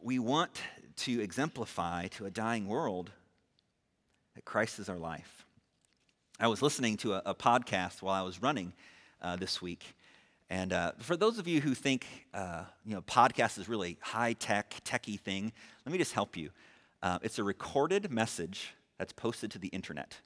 we 0.05 0.19
want 0.19 0.61
to 0.97 1.23
exemplify 1.23 2.07
to 2.09 2.27
a 2.27 2.31
dying 2.31 2.69
world 2.69 3.11
that 4.35 4.45
Christ 4.45 4.79
is 4.79 4.91
our 4.91 4.99
life. 4.99 5.47
I 6.39 6.47
was 6.47 6.61
listening 6.61 6.99
to 6.99 7.15
a, 7.15 7.23
a 7.25 7.35
podcast 7.35 8.03
while 8.03 8.13
I 8.13 8.21
was 8.21 8.43
running 8.43 8.75
uh, 9.23 9.37
this 9.37 9.63
week. 9.63 9.83
And 10.51 10.75
uh, 10.75 10.93
for 10.99 11.17
those 11.17 11.39
of 11.39 11.49
you 11.49 11.63
who 11.63 11.75
think, 11.75 12.07
uh, 12.35 12.65
you 12.85 12.95
know, 12.95 13.01
podcast 13.01 13.59
is 13.59 13.67
really 13.67 13.97
high 14.03 14.35
tech, 14.35 14.75
techie 14.85 15.19
thing, 15.19 15.53
let 15.87 15.93
me 15.93 15.97
just 15.97 16.13
help 16.13 16.37
you. 16.37 16.51
Uh, 17.05 17.19
it's 17.21 17.39
a 17.39 17.45
recorded 17.45 18.11
message 18.11 18.73
that's 18.97 19.13
posted 19.13 19.51
to 19.51 19.59
the 19.59 19.69
internet. 19.69 20.17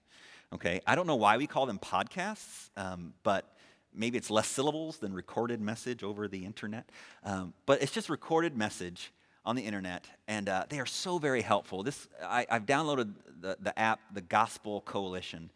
Okay, 0.55 0.81
I 0.87 0.95
don't 0.95 1.09
know 1.09 1.17
why 1.17 1.37
we 1.37 1.49
call 1.49 1.67
them 1.67 1.81
podcasts, 1.81 2.71
um, 2.77 3.15
but 3.25 3.57
maybe 3.93 4.17
it's 4.17 4.31
less 4.31 4.47
syllables 4.47 4.99
than 4.99 5.13
recorded 5.13 5.61
message 5.61 6.05
over 6.05 6.29
the 6.29 6.45
internet. 6.45 6.89
Um, 7.25 7.53
but 7.67 7.83
it's 7.83 7.91
just 7.91 8.09
recorded 8.09 8.57
message 8.57 9.13
on 9.45 9.57
the 9.57 9.63
internet, 9.63 10.07
and 10.29 10.49
uh, 10.49 10.67
they 10.69 10.79
are 10.79 10.87
so 10.87 11.19
very 11.19 11.43
helpful. 11.43 11.83
This 11.83 12.07
I, 12.25 12.47
have 12.49 12.65
downloaded 12.65 13.13
the, 13.41 13.57
the 13.61 13.77
app, 13.77 13.99
the 14.15 14.21
Gospel 14.21 14.83
Coalition. 14.83 15.51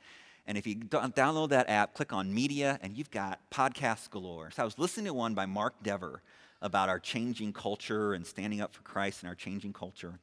And 0.49 0.59
if 0.59 0.67
you 0.67 0.75
download 0.75 1.51
that 1.51 1.69
app, 1.69 1.95
click 1.95 2.13
on 2.13 2.35
media, 2.35 2.81
and 2.83 2.99
you've 2.99 3.13
got 3.13 3.39
podcasts 3.49 4.11
galore. 4.11 4.51
So 4.51 4.63
I 4.63 4.65
was 4.65 4.77
listening 4.77 5.07
to 5.07 5.15
one 5.15 5.35
by 5.35 5.47
Mark 5.47 5.85
Dever 5.85 6.21
about 6.61 6.89
our 6.89 6.99
changing 6.99 7.53
culture 7.53 8.13
and 8.13 8.27
standing 8.27 8.61
up 8.61 8.75
for 8.75 8.83
Christ 8.83 9.23
in 9.23 9.29
our 9.29 9.37
changing 9.37 9.73
culture. 9.73 10.19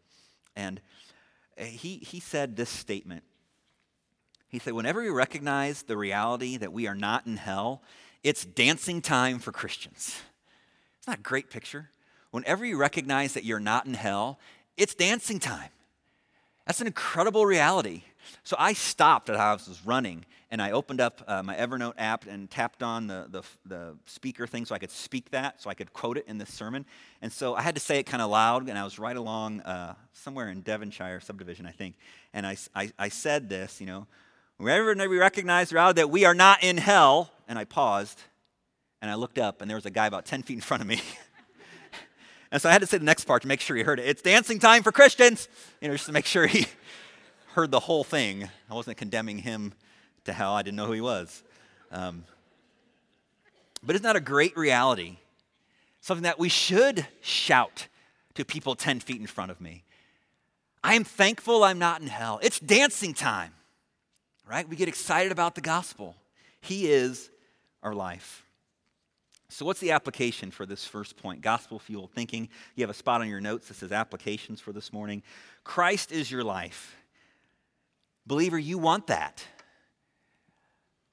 And 0.60 0.82
uh, 1.60 1.64
he, 1.64 1.98
he 1.98 2.20
said 2.20 2.56
this 2.56 2.70
statement. 2.70 3.24
He 4.48 4.60
said, 4.60 4.74
Whenever 4.74 5.02
we 5.02 5.10
recognize 5.10 5.84
the 5.84 5.98
reality 5.98 6.58
that 6.58 6.74
we 6.74 6.88
are 6.88 6.96
not 6.96 7.26
in 7.26 7.38
hell, 7.38 7.82
it's 8.24 8.46
dancing 8.46 9.02
time 9.02 9.40
for 9.40 9.52
Christians. 9.52 10.22
It's 10.98 11.08
not 11.08 11.20
a 11.20 11.22
great 11.22 11.50
picture 11.50 11.90
whenever 12.32 12.66
you 12.66 12.78
recognize 12.78 13.34
that 13.34 13.44
you're 13.44 13.60
not 13.60 13.86
in 13.86 13.94
hell, 13.94 14.40
it's 14.78 14.96
dancing 14.96 15.40
time. 15.40 15.70
That's 16.70 16.82
an 16.82 16.86
incredible 16.86 17.48
reality. 17.48 18.04
So 18.44 18.56
I 18.60 18.74
stopped 18.74 19.32
as 19.32 19.38
I 19.40 19.54
was 19.54 19.82
running 19.86 20.24
and 20.52 20.62
I 20.62 20.70
opened 20.70 21.02
up 21.02 21.24
uh, 21.28 21.42
my 21.42 21.56
Evernote 21.56 21.96
app 21.98 22.28
and 22.28 22.48
tapped 22.48 22.84
on 22.84 23.08
the, 23.08 23.26
the, 23.28 23.42
the, 23.66 23.98
speaker 24.06 24.46
thing 24.46 24.66
so 24.66 24.76
I 24.76 24.78
could 24.78 24.92
speak 24.92 25.32
that, 25.32 25.60
so 25.60 25.72
I 25.72 25.74
could 25.74 25.94
quote 25.94 26.16
it 26.16 26.26
in 26.28 26.38
this 26.38 26.54
sermon. 26.54 26.86
And 27.24 27.34
so 27.34 27.56
I 27.56 27.64
had 27.64 27.74
to 27.74 27.82
say 27.82 27.98
it 27.98 28.04
kind 28.04 28.22
of 28.22 28.30
loud, 28.30 28.70
and 28.70 28.78
I 28.78 28.84
was 28.84 29.00
right 29.00 29.18
along 29.18 29.62
uh, 29.62 29.96
somewhere 30.14 30.50
in 30.50 30.62
Devonshire 30.62 31.20
subdivision, 31.22 31.66
I 31.66 31.72
think. 31.72 31.96
And 32.36 32.46
I, 32.46 32.56
I, 32.76 32.92
I 33.00 33.10
said 33.10 33.50
this, 33.50 33.82
you 33.82 33.88
know, 33.88 34.06
wherever 34.58 34.94
we 35.10 35.18
recognize 35.18 35.74
reality 35.74 36.02
that 36.02 36.12
we 36.12 36.24
are 36.24 36.36
not 36.36 36.64
in 36.64 36.78
hell, 36.78 37.32
and 37.48 37.58
I 37.58 37.64
paused 37.64 38.22
and 39.02 39.10
I 39.10 39.16
looked 39.16 39.40
up, 39.40 39.62
and 39.62 39.72
there 39.72 39.78
was 39.78 39.88
a 39.88 39.92
guy 39.92 40.06
about 40.06 40.26
10 40.26 40.44
feet 40.44 40.54
in 40.54 40.62
front 40.62 40.82
of 40.82 40.88
me. 40.88 41.02
And 42.52 42.62
so 42.62 42.70
I 42.70 42.72
had 42.72 42.82
to 42.82 42.88
say 42.88 42.98
the 42.98 43.06
next 43.06 43.26
part 43.26 43.44
to 43.44 43.48
make 43.48 43.62
sure 43.62 43.76
he 43.76 43.84
heard 43.84 44.00
it. 44.00 44.08
It's 44.08 44.22
dancing 44.22 44.60
time 44.60 44.82
for 44.82 44.92
Christians, 44.92 45.48
you 45.82 45.88
know, 45.88 45.94
just 45.94 46.08
to 46.08 46.12
make 46.12 46.26
sure 46.26 46.48
he 46.48 46.66
heard 47.54 47.72
the 47.72 47.80
whole 47.80 48.04
thing. 48.04 48.50
I 48.70 48.74
wasn't 48.74 48.98
condemning 48.98 49.40
him 49.40 49.74
to 50.26 50.34
hell, 50.34 50.54
I 50.54 50.62
didn't 50.62 50.78
know 50.78 50.86
who 50.86 50.94
he 50.94 51.02
was. 51.02 51.44
Um, 51.92 52.24
but 53.84 53.96
isn't 53.96 54.04
that 54.04 54.16
a 54.16 54.22
great 54.22 54.58
reality? 54.58 55.18
Something 56.02 56.24
that 56.24 56.40
we 56.40 56.50
should 56.50 57.08
shout 57.22 57.88
to 58.36 58.46
people 58.46 58.76
10 58.76 59.00
feet 59.00 59.20
in 59.20 59.28
front 59.28 59.52
of 59.52 59.62
me. 59.62 59.84
I 60.84 60.96
am 60.96 61.04
thankful 61.04 61.64
I'm 61.64 61.80
not 61.80 62.02
in 62.02 62.08
hell. 62.08 62.40
It's 62.42 62.60
dancing 62.60 63.14
time, 63.14 63.54
right? 64.48 64.68
We 64.68 64.76
get 64.76 64.88
excited 64.88 65.32
about 65.32 65.56
the 65.56 65.62
gospel. 65.62 66.16
He 66.62 66.88
is 66.88 67.30
our 67.84 67.94
life. 67.94 68.46
So, 69.52 69.66
what's 69.66 69.80
the 69.80 69.92
application 69.92 70.52
for 70.52 70.68
this 70.68 70.86
first 70.86 71.18
point? 71.18 71.42
Gospel 71.42 71.80
fueled 71.80 72.12
thinking. 72.12 72.50
You 72.76 72.84
have 72.84 72.92
a 72.92 72.94
spot 72.94 73.22
on 73.22 73.28
your 73.28 73.42
notes 73.42 73.68
that 73.68 73.74
says 73.74 73.92
applications 73.92 74.62
for 74.62 74.72
this 74.72 74.94
morning. 74.94 75.24
Christ 75.64 76.12
is 76.12 76.30
your 76.30 76.44
life. 76.44 76.96
Believer, 78.28 78.60
you 78.60 78.78
want 78.78 79.08
that. 79.08 79.44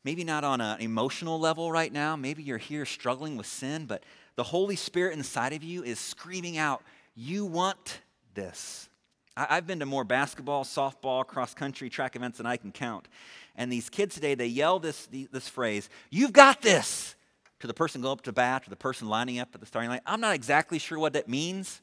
Maybe 0.04 0.22
not 0.22 0.44
on 0.44 0.60
an 0.60 0.80
emotional 0.80 1.40
level 1.40 1.72
right 1.72 1.92
now. 1.92 2.14
Maybe 2.14 2.42
you're 2.42 2.58
here 2.58 2.84
struggling 2.84 3.38
with 3.38 3.46
sin, 3.46 3.86
but 3.86 4.04
the 4.36 4.44
Holy 4.44 4.76
Spirit 4.76 5.14
inside 5.16 5.54
of 5.54 5.64
you 5.64 5.82
is 5.82 5.98
screaming 5.98 6.58
out, 6.58 6.82
You 7.14 7.46
want 7.46 8.02
this. 8.34 8.90
I've 9.34 9.66
been 9.66 9.80
to 9.80 9.86
more 9.86 10.04
basketball, 10.04 10.64
softball, 10.64 11.26
cross 11.26 11.54
country, 11.54 11.90
track 11.90 12.16
events 12.16 12.38
than 12.38 12.46
I 12.46 12.56
can 12.56 12.70
count. 12.70 13.08
And 13.56 13.72
these 13.72 13.90
kids 13.90 14.14
today, 14.14 14.34
they 14.34 14.46
yell 14.46 14.78
this, 14.78 15.08
this 15.10 15.48
phrase, 15.48 15.88
You've 16.10 16.34
got 16.34 16.60
this 16.60 17.15
to 17.60 17.66
the 17.66 17.74
person 17.74 18.02
going 18.02 18.12
up 18.12 18.22
to 18.22 18.32
bat, 18.32 18.64
to 18.64 18.70
the 18.70 18.76
person 18.76 19.08
lining 19.08 19.38
up 19.38 19.48
at 19.54 19.60
the 19.60 19.66
starting 19.66 19.90
line. 19.90 20.00
I'm 20.06 20.20
not 20.20 20.34
exactly 20.34 20.78
sure 20.78 20.98
what 20.98 21.14
that 21.14 21.28
means. 21.28 21.80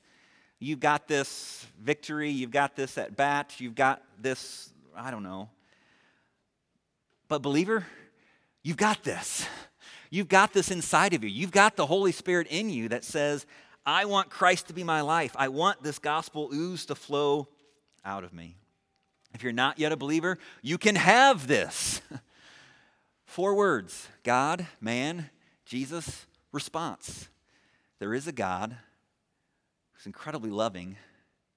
You've 0.60 0.80
got 0.80 1.08
this 1.08 1.66
victory, 1.82 2.30
you've 2.30 2.52
got 2.52 2.76
this 2.76 2.98
at 2.98 3.18
bat, 3.18 3.56
you've 3.58 3.76
got 3.76 4.02
this, 4.22 4.72
I 4.96 5.12
don't 5.12 5.24
know. 5.24 5.50
But, 7.28 7.42
believer, 7.42 7.86
you've 8.62 8.78
got 8.78 9.04
this. 9.04 9.48
You've 10.10 10.28
got 10.28 10.54
this 10.54 10.70
inside 10.70 11.16
of 11.16 11.24
you. 11.24 11.30
You've 11.30 11.52
got 11.52 11.76
the 11.76 11.88
Holy 11.88 12.12
Spirit 12.12 12.48
in 12.50 12.70
you 12.70 12.90
that 12.90 13.04
says, 13.04 13.46
I 13.86 14.06
want 14.06 14.30
Christ 14.30 14.68
to 14.68 14.74
be 14.74 14.84
my 14.84 15.02
life. 15.02 15.36
I 15.36 15.48
want 15.48 15.82
this 15.82 16.00
gospel 16.00 16.50
ooze 16.54 16.86
to 16.86 16.96
flow 16.96 17.48
out 18.06 18.24
of 18.24 18.34
me. 18.34 18.56
If 19.34 19.42
you're 19.42 19.52
not 19.52 19.80
yet 19.80 19.92
a 19.92 19.98
believer, 19.98 20.38
you 20.62 20.78
can 20.78 20.96
have 20.96 21.48
this. 21.48 22.02
Four 23.26 23.56
words 23.56 24.08
God, 24.24 24.68
man, 24.80 25.30
Jesus, 25.74 26.28
response. 26.52 27.30
There 27.98 28.14
is 28.14 28.28
a 28.28 28.32
God 28.32 28.78
who's 29.94 30.06
incredibly 30.06 30.52
loving, 30.52 30.98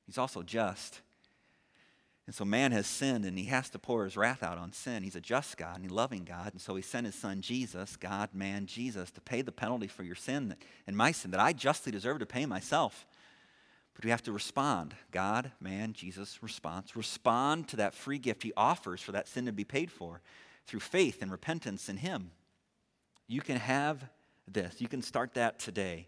he's 0.06 0.16
also 0.16 0.42
just. 0.42 1.02
And 2.24 2.34
so 2.34 2.46
man 2.46 2.72
has 2.72 2.86
sinned 2.86 3.26
and 3.26 3.38
he 3.38 3.44
has 3.44 3.68
to 3.68 3.78
pour 3.78 4.04
his 4.04 4.16
wrath 4.16 4.42
out 4.42 4.56
on 4.56 4.72
sin. 4.72 5.02
He's 5.02 5.16
a 5.16 5.20
just 5.20 5.58
God 5.58 5.82
and 5.82 5.90
a 5.90 5.92
loving 5.92 6.24
God. 6.24 6.52
And 6.52 6.62
so 6.62 6.74
he 6.76 6.80
sent 6.80 7.04
his 7.04 7.14
son 7.14 7.42
Jesus, 7.42 7.98
God, 7.98 8.30
man, 8.32 8.64
Jesus, 8.64 9.10
to 9.10 9.20
pay 9.20 9.42
the 9.42 9.52
penalty 9.52 9.86
for 9.86 10.02
your 10.02 10.14
sin 10.14 10.56
and 10.86 10.96
my 10.96 11.12
sin 11.12 11.30
that 11.32 11.40
I 11.40 11.52
justly 11.52 11.92
deserve 11.92 12.20
to 12.20 12.26
pay 12.26 12.46
myself. 12.46 13.06
But 13.92 14.04
we 14.06 14.10
have 14.10 14.22
to 14.22 14.32
respond. 14.32 14.94
God, 15.10 15.52
man, 15.60 15.92
Jesus, 15.92 16.42
response. 16.42 16.96
Respond 16.96 17.68
to 17.68 17.76
that 17.76 17.92
free 17.92 18.18
gift 18.18 18.44
he 18.44 18.54
offers 18.56 19.02
for 19.02 19.12
that 19.12 19.28
sin 19.28 19.44
to 19.44 19.52
be 19.52 19.64
paid 19.64 19.90
for 19.90 20.22
through 20.66 20.80
faith 20.80 21.20
and 21.20 21.30
repentance 21.30 21.90
in 21.90 21.98
him. 21.98 22.30
You 23.28 23.40
can 23.40 23.56
have 23.56 24.04
this. 24.46 24.80
You 24.80 24.88
can 24.88 25.02
start 25.02 25.34
that 25.34 25.58
today. 25.58 26.06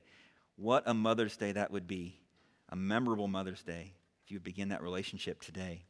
What 0.57 0.85
a 0.87 0.95
Mother's 0.95 1.37
Day 1.37 1.53
that 1.53 1.71
would 1.71 1.87
be. 1.87 2.17
A 2.71 2.77
memorable 2.77 3.29
Mother's 3.29 3.63
Day 3.63 3.93
if 4.25 4.31
you 4.31 4.39
begin 4.39 4.69
that 4.69 4.83
relationship 4.83 5.41
today. 5.41 5.83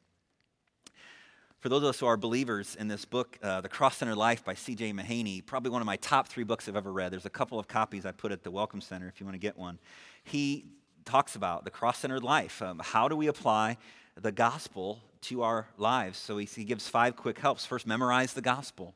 For 1.60 1.68
those 1.68 1.82
of 1.82 1.88
us 1.88 1.98
who 1.98 2.06
are 2.06 2.16
believers 2.16 2.76
in 2.78 2.86
this 2.86 3.04
book, 3.04 3.36
uh, 3.42 3.60
The 3.60 3.68
Cross 3.68 3.96
Centered 3.96 4.16
Life 4.16 4.44
by 4.44 4.54
C.J. 4.54 4.92
Mahaney, 4.92 5.44
probably 5.44 5.70
one 5.70 5.82
of 5.82 5.86
my 5.86 5.96
top 5.96 6.28
three 6.28 6.44
books 6.44 6.68
I've 6.68 6.76
ever 6.76 6.92
read. 6.92 7.12
There's 7.12 7.26
a 7.26 7.30
couple 7.30 7.58
of 7.58 7.66
copies 7.66 8.06
I 8.06 8.12
put 8.12 8.30
at 8.30 8.44
the 8.44 8.50
Welcome 8.50 8.80
Center 8.80 9.08
if 9.08 9.20
you 9.20 9.26
want 9.26 9.34
to 9.34 9.40
get 9.40 9.58
one. 9.58 9.80
He 10.22 10.66
talks 11.04 11.34
about 11.34 11.64
the 11.64 11.70
cross 11.70 11.98
centered 11.98 12.22
life. 12.22 12.62
Um, 12.62 12.80
how 12.82 13.08
do 13.08 13.16
we 13.16 13.26
apply 13.26 13.76
the 14.14 14.30
gospel 14.30 15.00
to 15.22 15.42
our 15.42 15.66
lives? 15.76 16.16
So 16.16 16.38
he, 16.38 16.46
he 16.46 16.64
gives 16.64 16.88
five 16.88 17.16
quick 17.16 17.38
helps. 17.40 17.66
First, 17.66 17.88
memorize 17.88 18.34
the 18.34 18.40
gospel. 18.40 18.94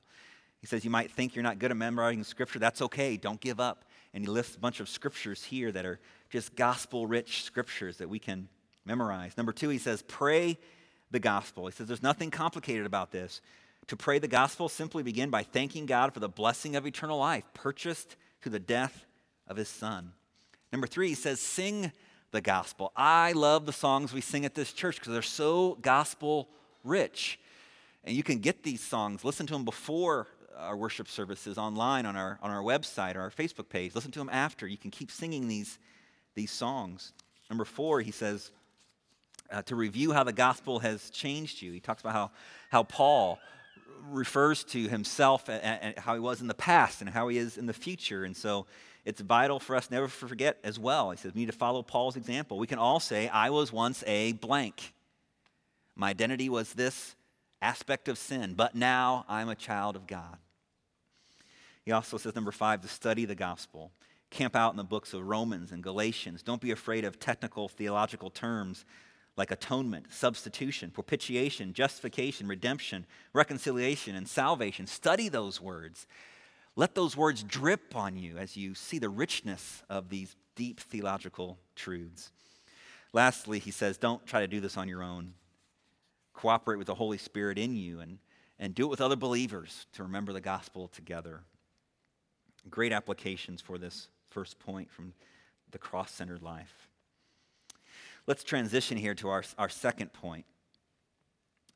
He 0.62 0.66
says, 0.66 0.84
You 0.84 0.90
might 0.90 1.10
think 1.10 1.34
you're 1.34 1.42
not 1.42 1.58
good 1.58 1.70
at 1.70 1.76
memorizing 1.76 2.24
scripture. 2.24 2.58
That's 2.58 2.80
okay. 2.80 3.18
Don't 3.18 3.40
give 3.40 3.60
up. 3.60 3.84
And 4.14 4.24
he 4.24 4.30
lists 4.30 4.56
a 4.56 4.60
bunch 4.60 4.80
of 4.80 4.88
scriptures 4.88 5.44
here 5.44 5.70
that 5.72 5.84
are 5.84 5.98
just 6.30 6.54
gospel 6.56 7.06
rich 7.06 7.42
scriptures 7.42 7.98
that 7.98 8.08
we 8.08 8.18
can 8.18 8.48
memorize. 8.86 9.36
Number 9.36 9.52
two, 9.52 9.68
he 9.68 9.78
says, 9.78 10.02
Pray 10.02 10.56
the 11.10 11.20
gospel. 11.20 11.66
He 11.66 11.72
says 11.72 11.88
there's 11.88 12.02
nothing 12.02 12.30
complicated 12.30 12.86
about 12.86 13.10
this. 13.10 13.42
To 13.88 13.96
pray 13.96 14.18
the 14.20 14.28
gospel, 14.28 14.68
simply 14.68 15.02
begin 15.02 15.28
by 15.28 15.42
thanking 15.42 15.86
God 15.86 16.14
for 16.14 16.20
the 16.20 16.28
blessing 16.28 16.76
of 16.76 16.86
eternal 16.86 17.18
life 17.18 17.44
purchased 17.52 18.16
through 18.40 18.52
the 18.52 18.60
death 18.60 19.04
of 19.48 19.56
his 19.56 19.68
son. 19.68 20.12
Number 20.70 20.86
three, 20.86 21.08
he 21.08 21.14
says, 21.14 21.40
sing 21.40 21.92
the 22.30 22.40
gospel. 22.40 22.92
I 22.96 23.32
love 23.32 23.66
the 23.66 23.72
songs 23.72 24.12
we 24.12 24.20
sing 24.20 24.44
at 24.44 24.54
this 24.54 24.72
church 24.72 24.96
because 24.96 25.12
they're 25.12 25.22
so 25.22 25.76
gospel 25.82 26.48
rich. 26.84 27.38
And 28.04 28.16
you 28.16 28.22
can 28.22 28.38
get 28.38 28.62
these 28.62 28.80
songs, 28.80 29.24
listen 29.24 29.46
to 29.48 29.52
them 29.52 29.64
before 29.64 30.28
our 30.58 30.76
worship 30.76 31.08
services 31.08 31.58
online 31.58 32.06
on 32.06 32.16
our, 32.16 32.38
on 32.42 32.50
our 32.50 32.62
website 32.62 33.16
or 33.16 33.20
our 33.20 33.30
Facebook 33.30 33.68
page. 33.68 33.94
Listen 33.94 34.10
to 34.12 34.18
them 34.18 34.30
after. 34.30 34.66
You 34.66 34.76
can 34.76 34.90
keep 34.90 35.10
singing 35.10 35.48
these, 35.48 35.78
these 36.34 36.50
songs. 36.50 37.12
Number 37.50 37.64
four, 37.64 38.00
he 38.00 38.10
says, 38.10 38.50
uh, 39.50 39.62
to 39.62 39.76
review 39.76 40.12
how 40.12 40.24
the 40.24 40.32
gospel 40.32 40.78
has 40.78 41.10
changed 41.10 41.60
you. 41.60 41.72
He 41.72 41.80
talks 41.80 42.00
about 42.00 42.14
how, 42.14 42.30
how 42.70 42.82
Paul 42.84 43.38
refers 44.10 44.64
to 44.64 44.88
himself 44.88 45.48
and, 45.48 45.62
and 45.62 45.98
how 45.98 46.14
he 46.14 46.20
was 46.20 46.40
in 46.40 46.46
the 46.46 46.54
past 46.54 47.00
and 47.00 47.10
how 47.10 47.28
he 47.28 47.38
is 47.38 47.58
in 47.58 47.66
the 47.66 47.72
future. 47.72 48.24
And 48.24 48.36
so 48.36 48.66
it's 49.04 49.20
vital 49.20 49.58
for 49.58 49.76
us 49.76 49.90
never 49.90 50.06
to 50.06 50.12
forget 50.12 50.58
as 50.64 50.78
well. 50.78 51.10
He 51.10 51.18
says, 51.18 51.34
we 51.34 51.40
need 51.40 51.46
to 51.50 51.52
follow 51.52 51.82
Paul's 51.82 52.16
example. 52.16 52.58
We 52.58 52.66
can 52.66 52.78
all 52.78 53.00
say, 53.00 53.28
I 53.28 53.50
was 53.50 53.72
once 53.72 54.02
a 54.06 54.32
blank. 54.32 54.94
My 55.94 56.10
identity 56.10 56.48
was 56.48 56.72
this 56.72 57.14
aspect 57.62 58.08
of 58.08 58.18
sin, 58.18 58.54
but 58.54 58.74
now 58.74 59.24
I'm 59.28 59.48
a 59.48 59.54
child 59.54 59.96
of 59.96 60.06
God. 60.06 60.36
He 61.84 61.92
also 61.92 62.16
says, 62.18 62.34
number 62.34 62.52
five, 62.52 62.82
to 62.82 62.88
study 62.88 63.24
the 63.24 63.34
gospel. 63.34 63.92
Camp 64.30 64.54
out 64.54 64.72
in 64.72 64.76
the 64.76 64.84
books 64.84 65.14
of 65.14 65.26
Romans 65.26 65.72
and 65.72 65.82
Galatians. 65.82 66.42
Don't 66.42 66.60
be 66.60 66.70
afraid 66.70 67.04
of 67.04 67.18
technical 67.18 67.68
theological 67.68 68.30
terms 68.30 68.84
like 69.36 69.50
atonement, 69.50 70.12
substitution, 70.12 70.90
propitiation, 70.90 71.72
justification, 71.72 72.46
redemption, 72.46 73.06
reconciliation, 73.32 74.14
and 74.14 74.28
salvation. 74.28 74.86
Study 74.86 75.28
those 75.28 75.60
words. 75.60 76.06
Let 76.76 76.94
those 76.94 77.16
words 77.16 77.42
drip 77.42 77.96
on 77.96 78.16
you 78.16 78.36
as 78.38 78.56
you 78.56 78.74
see 78.74 78.98
the 78.98 79.08
richness 79.08 79.82
of 79.88 80.08
these 80.08 80.36
deep 80.54 80.80
theological 80.80 81.58
truths. 81.74 82.30
Lastly, 83.12 83.58
he 83.58 83.70
says, 83.70 83.98
don't 83.98 84.26
try 84.26 84.40
to 84.40 84.46
do 84.46 84.60
this 84.60 84.76
on 84.76 84.88
your 84.88 85.02
own. 85.02 85.34
Cooperate 86.42 86.76
with 86.76 86.88
the 86.88 86.96
Holy 86.96 87.18
Spirit 87.18 87.56
in 87.56 87.76
you 87.76 88.00
and, 88.00 88.18
and 88.58 88.74
do 88.74 88.86
it 88.86 88.90
with 88.90 89.00
other 89.00 89.14
believers 89.14 89.86
to 89.92 90.02
remember 90.02 90.32
the 90.32 90.40
gospel 90.40 90.88
together. 90.88 91.44
Great 92.68 92.90
applications 92.90 93.60
for 93.60 93.78
this 93.78 94.08
first 94.28 94.58
point 94.58 94.90
from 94.90 95.14
the 95.70 95.78
cross 95.78 96.10
centered 96.10 96.42
life. 96.42 96.88
Let's 98.26 98.42
transition 98.42 98.98
here 98.98 99.14
to 99.14 99.28
our, 99.28 99.44
our 99.56 99.68
second 99.68 100.12
point. 100.12 100.44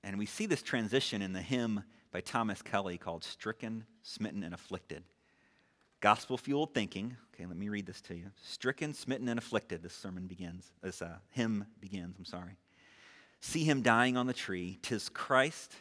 And 0.02 0.18
we 0.18 0.26
see 0.26 0.46
this 0.46 0.62
transition 0.62 1.22
in 1.22 1.32
the 1.32 1.42
hymn 1.42 1.84
by 2.10 2.20
Thomas 2.20 2.60
Kelly 2.60 2.98
called 2.98 3.22
Stricken, 3.22 3.84
Smitten, 4.02 4.42
and 4.42 4.52
Afflicted. 4.52 5.04
Gospel 6.00 6.36
fueled 6.36 6.74
thinking. 6.74 7.16
Okay, 7.32 7.46
let 7.46 7.56
me 7.56 7.68
read 7.68 7.86
this 7.86 8.00
to 8.00 8.16
you. 8.16 8.32
Stricken, 8.42 8.94
smitten, 8.94 9.28
and 9.28 9.38
afflicted. 9.38 9.84
This 9.84 9.94
sermon 9.94 10.26
begins. 10.26 10.72
This 10.82 11.02
uh, 11.02 11.18
hymn 11.30 11.66
begins. 11.80 12.16
I'm 12.18 12.24
sorry. 12.24 12.56
See 13.46 13.62
him 13.62 13.80
dying 13.80 14.16
on 14.16 14.26
the 14.26 14.32
tree. 14.32 14.80
Tis 14.82 15.08
Christ 15.08 15.72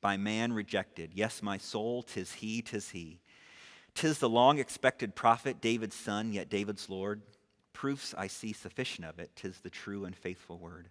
by 0.00 0.16
man 0.16 0.52
rejected. 0.52 1.10
Yes, 1.12 1.42
my 1.42 1.58
soul, 1.58 2.04
tis 2.04 2.34
he, 2.34 2.62
tis 2.62 2.90
he. 2.90 3.18
Tis 3.96 4.20
the 4.20 4.28
long 4.28 4.60
expected 4.60 5.16
prophet, 5.16 5.60
David's 5.60 5.96
son, 5.96 6.32
yet 6.32 6.48
David's 6.48 6.88
Lord. 6.88 7.20
Proofs 7.72 8.14
I 8.16 8.28
see 8.28 8.52
sufficient 8.52 9.08
of 9.08 9.18
it, 9.18 9.32
tis 9.34 9.58
the 9.58 9.70
true 9.70 10.04
and 10.04 10.14
faithful 10.14 10.56
word. 10.56 10.88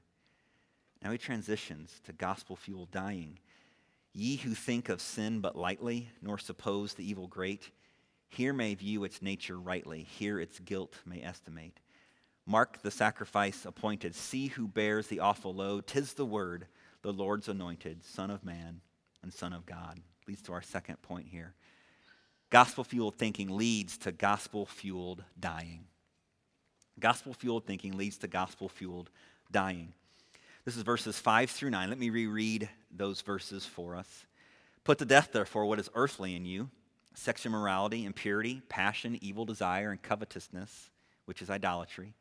Now 1.01 1.11
he 1.11 1.17
transitions 1.17 2.01
to 2.03 2.11
gospel 2.11 2.57
fueled 2.57 2.91
dying. 2.91 3.39
Ye 4.11 4.35
who 4.35 4.53
think 4.53 4.89
of 4.89 4.99
sin 4.99 5.39
but 5.39 5.55
lightly, 5.55 6.09
nor 6.21 6.37
suppose 6.37 6.95
the 6.95 7.09
evil 7.09 7.27
great, 7.27 7.71
here 8.27 8.51
may 8.51 8.75
view 8.75 9.05
its 9.05 9.21
nature 9.21 9.57
rightly, 9.57 10.03
here 10.03 10.37
its 10.37 10.59
guilt 10.59 10.95
may 11.05 11.23
estimate. 11.23 11.79
Mark 12.49 12.81
the 12.81 12.89
sacrifice 12.89 13.63
appointed, 13.63 14.15
see 14.15 14.47
who 14.47 14.67
bears 14.67 15.05
the 15.05 15.19
awful 15.19 15.53
load. 15.53 15.85
Tis 15.85 16.13
the 16.13 16.25
word, 16.25 16.65
the 17.03 17.13
Lord's 17.13 17.47
anointed, 17.47 18.03
Son 18.03 18.31
of 18.31 18.43
Man 18.43 18.81
and 19.21 19.31
Son 19.31 19.53
of 19.53 19.67
God. 19.67 19.99
Leads 20.27 20.41
to 20.41 20.53
our 20.53 20.63
second 20.63 20.99
point 21.03 21.27
here. 21.27 21.53
Gospel 22.49 22.83
fueled 22.83 23.19
thinking 23.19 23.55
leads 23.55 23.99
to 23.99 24.11
gospel 24.11 24.65
fueled 24.65 25.23
dying. 25.39 25.83
Gospel 26.99 27.35
fueled 27.35 27.67
thinking 27.67 27.95
leads 27.95 28.17
to 28.17 28.27
gospel 28.27 28.67
fueled 28.67 29.11
dying. 29.51 29.93
This 30.65 30.75
is 30.75 30.81
verses 30.81 31.19
5 31.19 31.51
through 31.51 31.69
9. 31.69 31.87
Let 31.87 31.99
me 31.99 32.09
reread 32.09 32.67
those 32.89 33.21
verses 33.21 33.63
for 33.63 33.95
us. 33.95 34.25
Put 34.83 34.97
to 34.97 35.05
death, 35.05 35.29
therefore, 35.31 35.67
what 35.67 35.79
is 35.79 35.91
earthly 35.93 36.35
in 36.35 36.45
you 36.45 36.71
sexual 37.13 37.51
morality, 37.51 38.05
impurity, 38.05 38.63
passion, 38.69 39.19
evil 39.21 39.45
desire, 39.45 39.91
and 39.91 40.01
covetousness, 40.01 40.89
which 41.25 41.43
is 41.43 41.51
idolatry. 41.51 42.15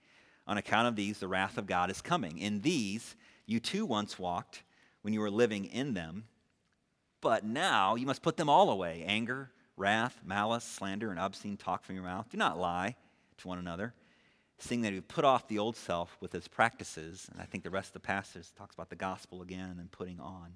On 0.48 0.58
account 0.58 0.88
of 0.88 0.96
these, 0.96 1.20
the 1.20 1.28
wrath 1.28 1.58
of 1.58 1.66
God 1.66 1.90
is 1.90 2.02
coming. 2.02 2.38
In 2.38 2.62
these, 2.62 3.14
you 3.46 3.60
too 3.60 3.86
once 3.86 4.18
walked 4.18 4.64
when 5.02 5.14
you 5.14 5.20
were 5.20 5.30
living 5.30 5.66
in 5.66 5.94
them, 5.94 6.24
but 7.20 7.44
now 7.44 7.94
you 7.94 8.06
must 8.06 8.22
put 8.22 8.36
them 8.36 8.48
all 8.48 8.70
away 8.70 9.04
anger, 9.06 9.50
wrath, 9.76 10.18
malice, 10.24 10.64
slander, 10.64 11.10
and 11.10 11.20
obscene 11.20 11.56
talk 11.56 11.84
from 11.84 11.94
your 11.94 12.04
mouth. 12.04 12.28
Do 12.30 12.36
not 12.36 12.58
lie 12.58 12.96
to 13.36 13.48
one 13.48 13.58
another 13.58 13.94
seeing 14.58 14.82
that 14.82 14.92
we 14.92 15.00
put 15.00 15.24
off 15.24 15.46
the 15.48 15.58
old 15.58 15.76
self 15.76 16.16
with 16.20 16.34
its 16.34 16.48
practices. 16.48 17.28
And 17.32 17.40
I 17.40 17.44
think 17.44 17.62
the 17.62 17.70
rest 17.70 17.90
of 17.90 17.92
the 17.94 18.00
passage 18.00 18.52
talks 18.56 18.74
about 18.74 18.90
the 18.90 18.96
gospel 18.96 19.42
again 19.42 19.76
and 19.78 19.90
putting 19.90 20.18
on. 20.20 20.54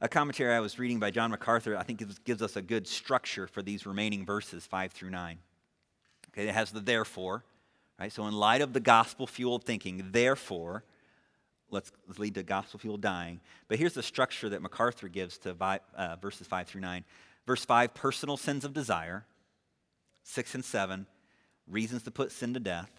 A 0.00 0.08
commentary 0.08 0.52
I 0.52 0.60
was 0.60 0.78
reading 0.78 0.98
by 0.98 1.12
John 1.12 1.30
MacArthur, 1.30 1.76
I 1.76 1.84
think 1.84 2.00
gives, 2.00 2.18
gives 2.18 2.42
us 2.42 2.56
a 2.56 2.62
good 2.62 2.88
structure 2.88 3.46
for 3.46 3.62
these 3.62 3.86
remaining 3.86 4.26
verses, 4.26 4.66
5 4.66 4.90
through 4.90 5.10
9. 5.10 5.38
Okay, 6.30 6.48
it 6.48 6.54
has 6.54 6.72
the 6.72 6.80
therefore, 6.80 7.44
right? 8.02 8.12
So, 8.12 8.26
in 8.26 8.34
light 8.34 8.62
of 8.62 8.72
the 8.72 8.80
gospel 8.80 9.28
fueled 9.28 9.62
thinking, 9.62 10.08
therefore, 10.10 10.82
let's, 11.70 11.92
lead 12.18 12.34
to 12.34 12.42
gospel 12.42 12.80
fueled 12.80 13.00
dying. 13.00 13.38
But 13.68 13.78
here's 13.78 13.94
the 13.94 14.02
structure 14.02 14.48
that 14.48 14.60
MacArthur 14.60 15.06
gives 15.06 15.38
to 15.38 15.54
uh, 15.96 16.16
verses 16.20 16.48
5 16.48 16.66
through 16.66 16.80
9. 16.80 17.04
Verse 17.46 17.64
5, 17.64 17.94
personal 17.94 18.36
sins 18.36 18.64
of 18.64 18.74
desire. 18.74 19.24
6 20.24 20.56
and 20.56 20.64
7, 20.64 21.06
reasons 21.68 22.02
to 22.02 22.10
put 22.10 22.32
sin 22.32 22.54
to 22.54 22.60
death. 22.60 22.90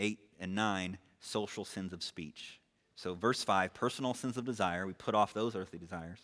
Eight 0.00 0.18
and 0.40 0.56
nine, 0.56 0.98
social 1.20 1.64
sins 1.64 1.92
of 1.92 2.02
speech. 2.02 2.58
So, 2.96 3.14
verse 3.14 3.44
5, 3.44 3.74
personal 3.74 4.12
sins 4.12 4.36
of 4.36 4.44
desire, 4.44 4.88
we 4.88 4.92
put 4.92 5.14
off 5.14 5.34
those 5.34 5.54
earthly 5.54 5.78
desires. 5.78 6.18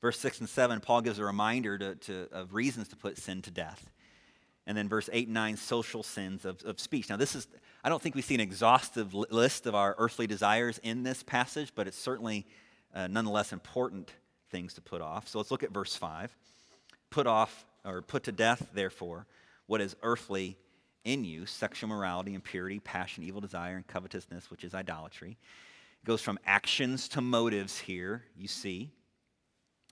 Verse 0.00 0.18
6 0.18 0.40
and 0.40 0.48
7, 0.48 0.80
Paul 0.80 1.02
gives 1.02 1.18
a 1.18 1.24
reminder 1.26 1.76
to, 1.76 1.94
to, 1.94 2.28
of 2.32 2.54
reasons 2.54 2.88
to 2.88 2.96
put 2.96 3.18
sin 3.18 3.42
to 3.42 3.50
death. 3.50 3.90
And 4.66 4.76
then 4.76 4.88
verse 4.88 5.08
8 5.12 5.26
and 5.28 5.34
9, 5.34 5.56
social 5.56 6.02
sins 6.02 6.44
of, 6.44 6.62
of 6.64 6.80
speech. 6.80 7.08
Now, 7.08 7.16
this 7.16 7.34
is, 7.34 7.46
I 7.84 7.88
don't 7.88 8.02
think 8.02 8.14
we 8.14 8.22
see 8.22 8.34
an 8.34 8.40
exhaustive 8.40 9.14
list 9.14 9.66
of 9.66 9.74
our 9.74 9.94
earthly 9.98 10.26
desires 10.26 10.80
in 10.82 11.04
this 11.04 11.22
passage, 11.22 11.72
but 11.74 11.86
it's 11.86 11.98
certainly 11.98 12.46
uh, 12.94 13.06
nonetheless 13.06 13.52
important 13.52 14.12
things 14.50 14.74
to 14.74 14.80
put 14.80 15.00
off. 15.00 15.28
So 15.28 15.38
let's 15.38 15.50
look 15.50 15.62
at 15.62 15.70
verse 15.70 15.94
5. 15.94 16.34
Put 17.10 17.26
off, 17.26 17.64
or 17.84 18.02
put 18.02 18.24
to 18.24 18.32
death, 18.32 18.66
therefore, 18.74 19.26
what 19.66 19.80
is 19.80 19.94
earthly 20.02 20.56
in 21.04 21.24
you 21.24 21.46
sexual 21.46 21.88
morality, 21.88 22.34
impurity, 22.34 22.80
passion, 22.80 23.22
evil 23.22 23.40
desire, 23.40 23.76
and 23.76 23.86
covetousness, 23.86 24.50
which 24.50 24.64
is 24.64 24.74
idolatry. 24.74 25.38
It 26.02 26.06
goes 26.06 26.20
from 26.20 26.38
actions 26.44 27.08
to 27.10 27.20
motives 27.20 27.78
here, 27.78 28.24
you 28.36 28.48
see. 28.48 28.90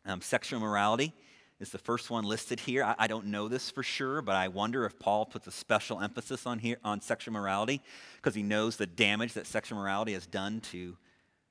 Um, 0.05 0.21
sexual 0.21 0.61
morality 0.61 1.15
is 1.61 1.71
the 1.71 1.79
first 1.79 2.11
one 2.11 2.25
listed 2.25 2.61
here. 2.61 2.83
I, 2.83 2.95
I, 2.99 3.07
don't 3.07 3.27
know 3.27 3.49
this 3.49 3.71
for 3.71 3.83
sure, 3.83 4.23
but 4.23 4.35
I 4.35 4.49
wonder 4.49 4.85
if 4.85 4.99
Paul 4.99 5.25
puts 5.25 5.47
a 5.47 5.53
special 5.53 6.01
emphasis 6.01 6.47
on 6.47 6.59
here 6.59 6.79
on 6.85 7.01
sexual 7.01 7.33
morality 7.33 7.81
because 8.17 8.35
he 8.35 8.43
knows 8.43 8.77
the 8.77 8.87
damage 8.87 9.35
that 9.35 9.47
sexual 9.47 9.79
morality 9.79 10.15
has 10.15 10.27
done 10.27 10.61
to, 10.73 10.97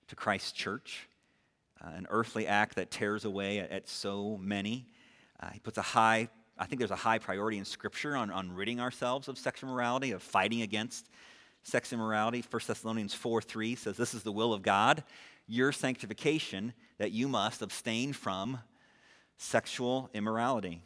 to 0.07 0.15
Christ's 0.15 0.51
church. 0.51 1.07
Uh, 1.83 1.91
an 1.95 2.07
earthly 2.09 2.47
act 2.47 2.75
that 2.75 2.91
tears 2.91 3.25
away 3.25 3.59
at, 3.59 3.71
at 3.71 3.89
so 3.89 4.37
many. 4.41 4.87
Uh, 5.39 5.49
he 5.51 5.59
puts 5.59 5.77
a 5.77 5.81
high, 5.81 6.29
I 6.57 6.65
think 6.65 6.79
there's 6.79 6.91
a 6.91 6.95
high 6.95 7.19
priority 7.19 7.57
in 7.57 7.65
Scripture 7.65 8.15
on, 8.15 8.29
on 8.29 8.53
ridding 8.53 8.79
ourselves 8.79 9.27
of 9.27 9.37
sexual 9.37 9.69
morality, 9.69 10.11
of 10.11 10.21
fighting 10.21 10.61
against 10.61 11.09
sex 11.63 11.93
immorality. 11.93 12.43
1 12.49 12.61
Thessalonians 12.67 13.13
4 13.13 13.41
3 13.41 13.75
says, 13.75 13.97
This 13.97 14.13
is 14.13 14.23
the 14.23 14.31
will 14.31 14.53
of 14.53 14.61
God, 14.61 15.03
your 15.47 15.71
sanctification, 15.71 16.73
that 16.97 17.11
you 17.11 17.27
must 17.27 17.61
abstain 17.61 18.13
from 18.13 18.59
sexual 19.43 20.09
immorality. 20.13 20.81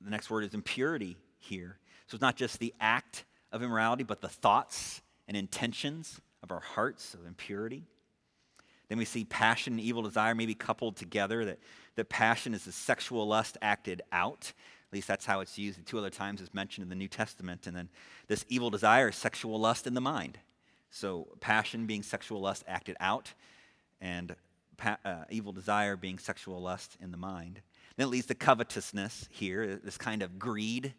The 0.00 0.10
next 0.10 0.30
word 0.30 0.44
is 0.44 0.54
impurity 0.54 1.16
here. 1.38 1.78
So 2.06 2.14
it's 2.14 2.22
not 2.22 2.36
just 2.36 2.58
the 2.58 2.74
act 2.78 3.24
of 3.50 3.62
immorality, 3.62 4.04
but 4.04 4.20
the 4.20 4.28
thoughts 4.28 5.00
and 5.26 5.36
intentions 5.36 6.20
of 6.42 6.52
our 6.52 6.60
hearts 6.60 7.14
of 7.14 7.26
impurity. 7.26 7.84
Then 8.88 8.98
we 8.98 9.04
see 9.04 9.24
passion 9.24 9.74
and 9.74 9.82
evil 9.82 10.02
desire 10.02 10.34
maybe 10.34 10.54
coupled 10.54 10.96
together, 10.96 11.44
that, 11.46 11.58
that 11.96 12.08
passion 12.08 12.54
is 12.54 12.64
the 12.64 12.72
sexual 12.72 13.26
lust 13.26 13.58
acted 13.60 14.02
out. 14.12 14.52
At 14.90 14.94
least 14.94 15.08
that's 15.08 15.26
how 15.26 15.40
it's 15.40 15.58
used. 15.58 15.84
Two 15.84 15.98
other 15.98 16.10
times 16.10 16.40
it's 16.40 16.54
mentioned 16.54 16.84
in 16.84 16.88
the 16.88 16.94
New 16.94 17.08
Testament. 17.08 17.66
And 17.66 17.76
then 17.76 17.88
this 18.28 18.44
evil 18.48 18.70
desire 18.70 19.08
is 19.08 19.16
sexual 19.16 19.58
lust 19.58 19.86
in 19.86 19.94
the 19.94 20.00
mind. 20.00 20.38
So 20.90 21.28
passion 21.40 21.86
being 21.86 22.02
sexual 22.02 22.40
lust 22.40 22.64
acted 22.66 22.96
out, 23.00 23.34
and 24.00 24.34
pa- 24.78 24.98
uh, 25.04 25.24
evil 25.28 25.52
desire 25.52 25.96
being 25.96 26.18
sexual 26.18 26.62
lust 26.62 26.96
in 27.00 27.10
the 27.10 27.18
mind. 27.18 27.60
Then 27.96 28.06
it 28.06 28.10
leads 28.10 28.26
to 28.26 28.34
covetousness 28.34 29.28
here, 29.30 29.76
this 29.84 29.98
kind 29.98 30.22
of 30.22 30.38
greed. 30.38 30.94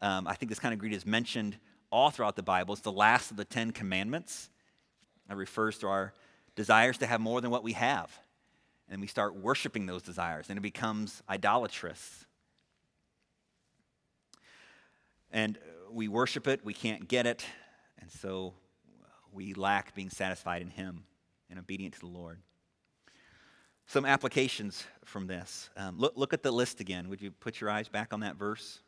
Um, 0.00 0.26
I 0.26 0.34
think 0.34 0.48
this 0.48 0.58
kind 0.58 0.72
of 0.72 0.80
greed 0.80 0.92
is 0.92 1.06
mentioned 1.06 1.56
all 1.90 2.10
throughout 2.10 2.34
the 2.34 2.42
Bible. 2.42 2.72
It's 2.72 2.82
the 2.82 2.90
last 2.90 3.30
of 3.30 3.36
the 3.36 3.44
Ten 3.44 3.70
Commandments. 3.70 4.50
It 5.30 5.36
refers 5.36 5.78
to 5.78 5.88
our 5.88 6.14
desires 6.56 6.98
to 6.98 7.06
have 7.06 7.20
more 7.20 7.40
than 7.40 7.50
what 7.50 7.62
we 7.62 7.74
have. 7.74 8.10
And 8.88 9.00
we 9.00 9.06
start 9.06 9.36
worshiping 9.36 9.86
those 9.86 10.02
desires, 10.02 10.46
and 10.48 10.58
it 10.58 10.62
becomes 10.62 11.22
idolatrous. 11.28 12.24
And 15.30 15.58
we 15.90 16.08
worship 16.08 16.48
it, 16.48 16.64
we 16.64 16.72
can't 16.72 17.06
get 17.06 17.26
it, 17.26 17.44
and 18.00 18.10
so 18.10 18.54
we 19.32 19.52
lack 19.52 19.94
being 19.94 20.08
satisfied 20.08 20.62
in 20.62 20.70
Him 20.70 21.04
and 21.50 21.58
obedient 21.58 21.94
to 21.94 22.00
the 22.00 22.06
Lord. 22.06 22.38
Some 23.88 24.04
applications 24.04 24.84
from 25.06 25.26
this. 25.26 25.70
Um, 25.74 25.98
look, 25.98 26.12
look 26.14 26.34
at 26.34 26.42
the 26.42 26.50
list 26.50 26.80
again. 26.80 27.08
Would 27.08 27.22
you 27.22 27.30
put 27.30 27.58
your 27.58 27.70
eyes 27.70 27.88
back 27.88 28.12
on 28.12 28.20
that 28.20 28.36
verse? 28.36 28.80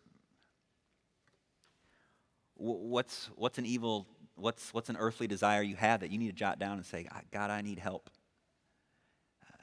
What's, 2.56 3.30
what's 3.34 3.56
an 3.56 3.64
evil, 3.64 4.06
what's, 4.34 4.74
what's 4.74 4.90
an 4.90 4.98
earthly 4.98 5.26
desire 5.26 5.62
you 5.62 5.76
have 5.76 6.00
that 6.00 6.10
you 6.10 6.18
need 6.18 6.26
to 6.26 6.34
jot 6.34 6.58
down 6.58 6.72
and 6.72 6.84
say, 6.84 7.08
God, 7.32 7.48
I 7.48 7.62
need 7.62 7.78
help. 7.78 8.10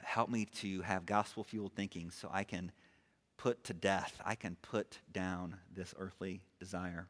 Help 0.02 0.28
me 0.28 0.46
to 0.56 0.82
have 0.82 1.06
gospel 1.06 1.44
fueled 1.44 1.72
thinking 1.72 2.10
so 2.10 2.28
I 2.32 2.42
can 2.42 2.72
put 3.36 3.62
to 3.62 3.74
death, 3.74 4.20
I 4.26 4.34
can 4.34 4.56
put 4.60 4.98
down 5.12 5.54
this 5.72 5.94
earthly 5.96 6.42
desire. 6.58 7.06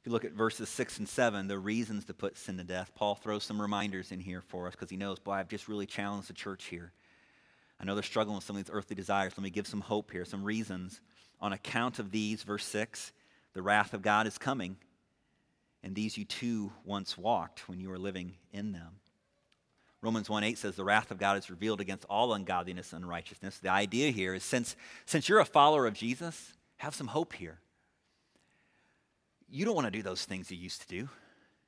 If 0.00 0.06
you 0.06 0.12
look 0.12 0.24
at 0.24 0.32
verses 0.32 0.70
6 0.70 1.00
and 1.00 1.08
7, 1.08 1.46
the 1.46 1.58
reasons 1.58 2.06
to 2.06 2.14
put 2.14 2.38
sin 2.38 2.56
to 2.56 2.64
death, 2.64 2.90
Paul 2.94 3.16
throws 3.16 3.44
some 3.44 3.60
reminders 3.60 4.12
in 4.12 4.20
here 4.20 4.40
for 4.40 4.66
us 4.66 4.72
because 4.72 4.88
he 4.88 4.96
knows, 4.96 5.18
boy, 5.18 5.32
I've 5.32 5.48
just 5.48 5.68
really 5.68 5.84
challenged 5.84 6.30
the 6.30 6.32
church 6.32 6.64
here. 6.66 6.92
I 7.78 7.84
know 7.84 7.94
they're 7.94 8.02
struggling 8.02 8.34
with 8.34 8.44
some 8.44 8.56
of 8.56 8.64
these 8.64 8.72
earthly 8.72 8.96
desires. 8.96 9.34
Let 9.36 9.44
me 9.44 9.50
give 9.50 9.66
some 9.66 9.82
hope 9.82 10.10
here, 10.10 10.24
some 10.24 10.42
reasons. 10.42 11.02
On 11.38 11.52
account 11.52 11.98
of 11.98 12.12
these, 12.12 12.42
verse 12.44 12.64
6, 12.64 13.12
the 13.52 13.60
wrath 13.60 13.92
of 13.92 14.00
God 14.00 14.26
is 14.26 14.38
coming, 14.38 14.78
and 15.82 15.94
these 15.94 16.16
you 16.16 16.24
too 16.24 16.72
once 16.86 17.18
walked 17.18 17.68
when 17.68 17.78
you 17.78 17.90
were 17.90 17.98
living 17.98 18.32
in 18.54 18.72
them. 18.72 19.00
Romans 20.00 20.30
1 20.30 20.44
8 20.44 20.56
says, 20.56 20.76
The 20.76 20.84
wrath 20.84 21.10
of 21.10 21.18
God 21.18 21.36
is 21.36 21.50
revealed 21.50 21.82
against 21.82 22.06
all 22.06 22.32
ungodliness 22.32 22.94
and 22.94 23.04
unrighteousness. 23.04 23.58
The 23.58 23.68
idea 23.68 24.12
here 24.12 24.32
is 24.32 24.44
since, 24.44 24.76
since 25.04 25.28
you're 25.28 25.40
a 25.40 25.44
follower 25.44 25.86
of 25.86 25.92
Jesus, 25.92 26.54
have 26.78 26.94
some 26.94 27.08
hope 27.08 27.34
here 27.34 27.60
you 29.50 29.64
don't 29.64 29.74
want 29.74 29.86
to 29.86 29.90
do 29.90 30.02
those 30.02 30.24
things 30.24 30.50
you 30.50 30.56
used 30.56 30.82
to 30.82 30.88
do. 30.88 31.08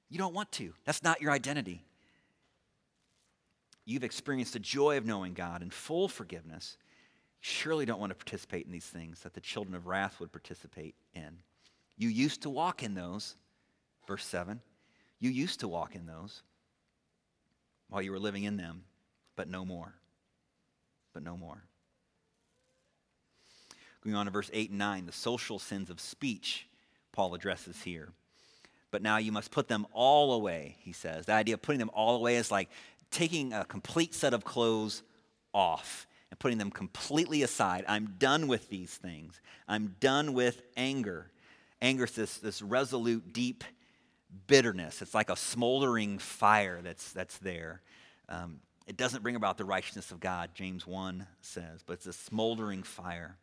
You 0.09 0.19
don't 0.19 0.35
want 0.35 0.53
to. 0.53 0.73
That's 0.85 1.03
not 1.03 1.21
your 1.21 1.33
identity. 1.33 1.83
You've 3.85 4.05
experienced 4.05 4.53
the 4.53 4.61
joy 4.61 4.97
of 4.97 5.05
knowing 5.05 5.35
God 5.35 5.63
and 5.63 5.73
full 5.73 6.07
forgiveness. 6.07 6.77
You 7.41 7.45
surely 7.47 7.85
don't 7.85 7.99
want 7.99 8.11
to 8.11 8.15
participate 8.15 8.67
in 8.67 8.73
these 8.73 8.87
things 8.87 9.21
that 9.21 9.35
the 9.35 9.41
children 9.41 9.75
of 9.75 9.87
wrath 9.87 10.21
would 10.21 10.31
participate 10.31 10.95
in. 11.15 11.39
You 11.97 12.09
used 12.09 12.43
to 12.43 12.51
walk 12.51 12.83
in 12.83 12.95
those, 12.95 13.35
verse 14.07 14.25
7. 14.25 14.61
You 15.19 15.31
used 15.31 15.61
to 15.61 15.69
walk 15.69 15.95
in 15.95 16.07
those 16.07 16.43
while 17.89 18.03
you 18.03 18.13
were 18.13 18.19
living 18.19 18.45
in 18.45 18.57
them, 18.57 18.85
but 19.35 19.49
no 19.49 19.65
more. 19.65 19.95
But 21.13 21.23
no 21.23 21.37
more. 21.37 21.63
Going 24.05 24.17
on 24.17 24.27
to 24.27 24.33
verse 24.33 24.51
8 24.53 24.71
and 24.71 24.79
9, 24.79 25.07
the 25.07 25.13
social 25.13 25.59
sins 25.59 25.91
of 25.91 26.01
speech 26.01 26.67
Paul 27.13 27.35
addresses 27.35 27.83
here. 27.83 28.09
But 28.91 29.03
now 29.03 29.17
you 29.17 29.33
must 29.33 29.51
put 29.51 29.69
them 29.69 29.87
all 29.93 30.33
away, 30.33 30.77
he 30.81 30.93
says. 30.93 31.27
The 31.27 31.33
idea 31.33 31.55
of 31.55 31.63
putting 31.63 31.79
them 31.79 31.91
all 31.95 32.17
away 32.17 32.37
is 32.37 32.51
like 32.51 32.69
taking 33.11 33.53
a 33.53 33.65
complete 33.65 34.15
set 34.15 34.35
of 34.35 34.45
clothes 34.45 35.03
off 35.55 36.07
and 36.31 36.39
putting 36.39 36.59
them 36.59 36.71
completely 36.71 37.43
aside. 37.43 37.85
I'm 37.89 38.17
done 38.19 38.49
with 38.49 38.69
these 38.69 38.95
things. 38.95 39.41
I'm 39.69 39.97
done 40.01 40.35
with 40.35 40.63
anger. 40.77 41.31
Anger 41.81 42.05
is 42.05 42.13
this, 42.13 42.39
this 42.39 42.63
resolute, 42.63 43.33
deep 43.33 43.65
bitterness. 44.47 45.03
It's 45.03 45.15
like 45.15 45.31
a 45.31 45.37
smoldering 45.37 46.19
fire 46.19 46.81
that's, 46.83 47.13
that's 47.13 47.39
there. 47.39 47.81
Um, 48.29 48.61
it 48.87 48.97
doesn't 48.97 49.23
bring 49.23 49.37
about 49.37 49.59
the 49.59 49.65
righteousness 49.65 50.11
of 50.11 50.21
God, 50.21 50.51
James 50.55 50.87
1 50.87 51.27
says, 51.41 51.83
but 51.87 51.95
it's 51.95 52.07
a 52.07 52.13
smoldering 52.13 52.83
fire 52.83 53.37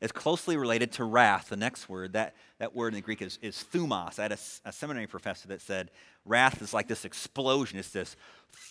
is 0.00 0.12
closely 0.12 0.56
related 0.56 0.92
to 0.92 1.04
wrath, 1.04 1.48
the 1.48 1.56
next 1.56 1.88
word. 1.88 2.12
That, 2.12 2.34
that 2.58 2.74
word 2.74 2.88
in 2.88 2.94
the 2.94 3.00
Greek 3.00 3.20
is, 3.20 3.38
is 3.42 3.64
thumos. 3.72 4.18
I 4.18 4.22
had 4.22 4.32
a, 4.32 4.38
a 4.64 4.72
seminary 4.72 5.06
professor 5.06 5.48
that 5.48 5.60
said 5.60 5.90
wrath 6.24 6.62
is 6.62 6.72
like 6.72 6.88
this 6.88 7.04
explosion, 7.04 7.78
it's 7.78 7.90
this 7.90 8.16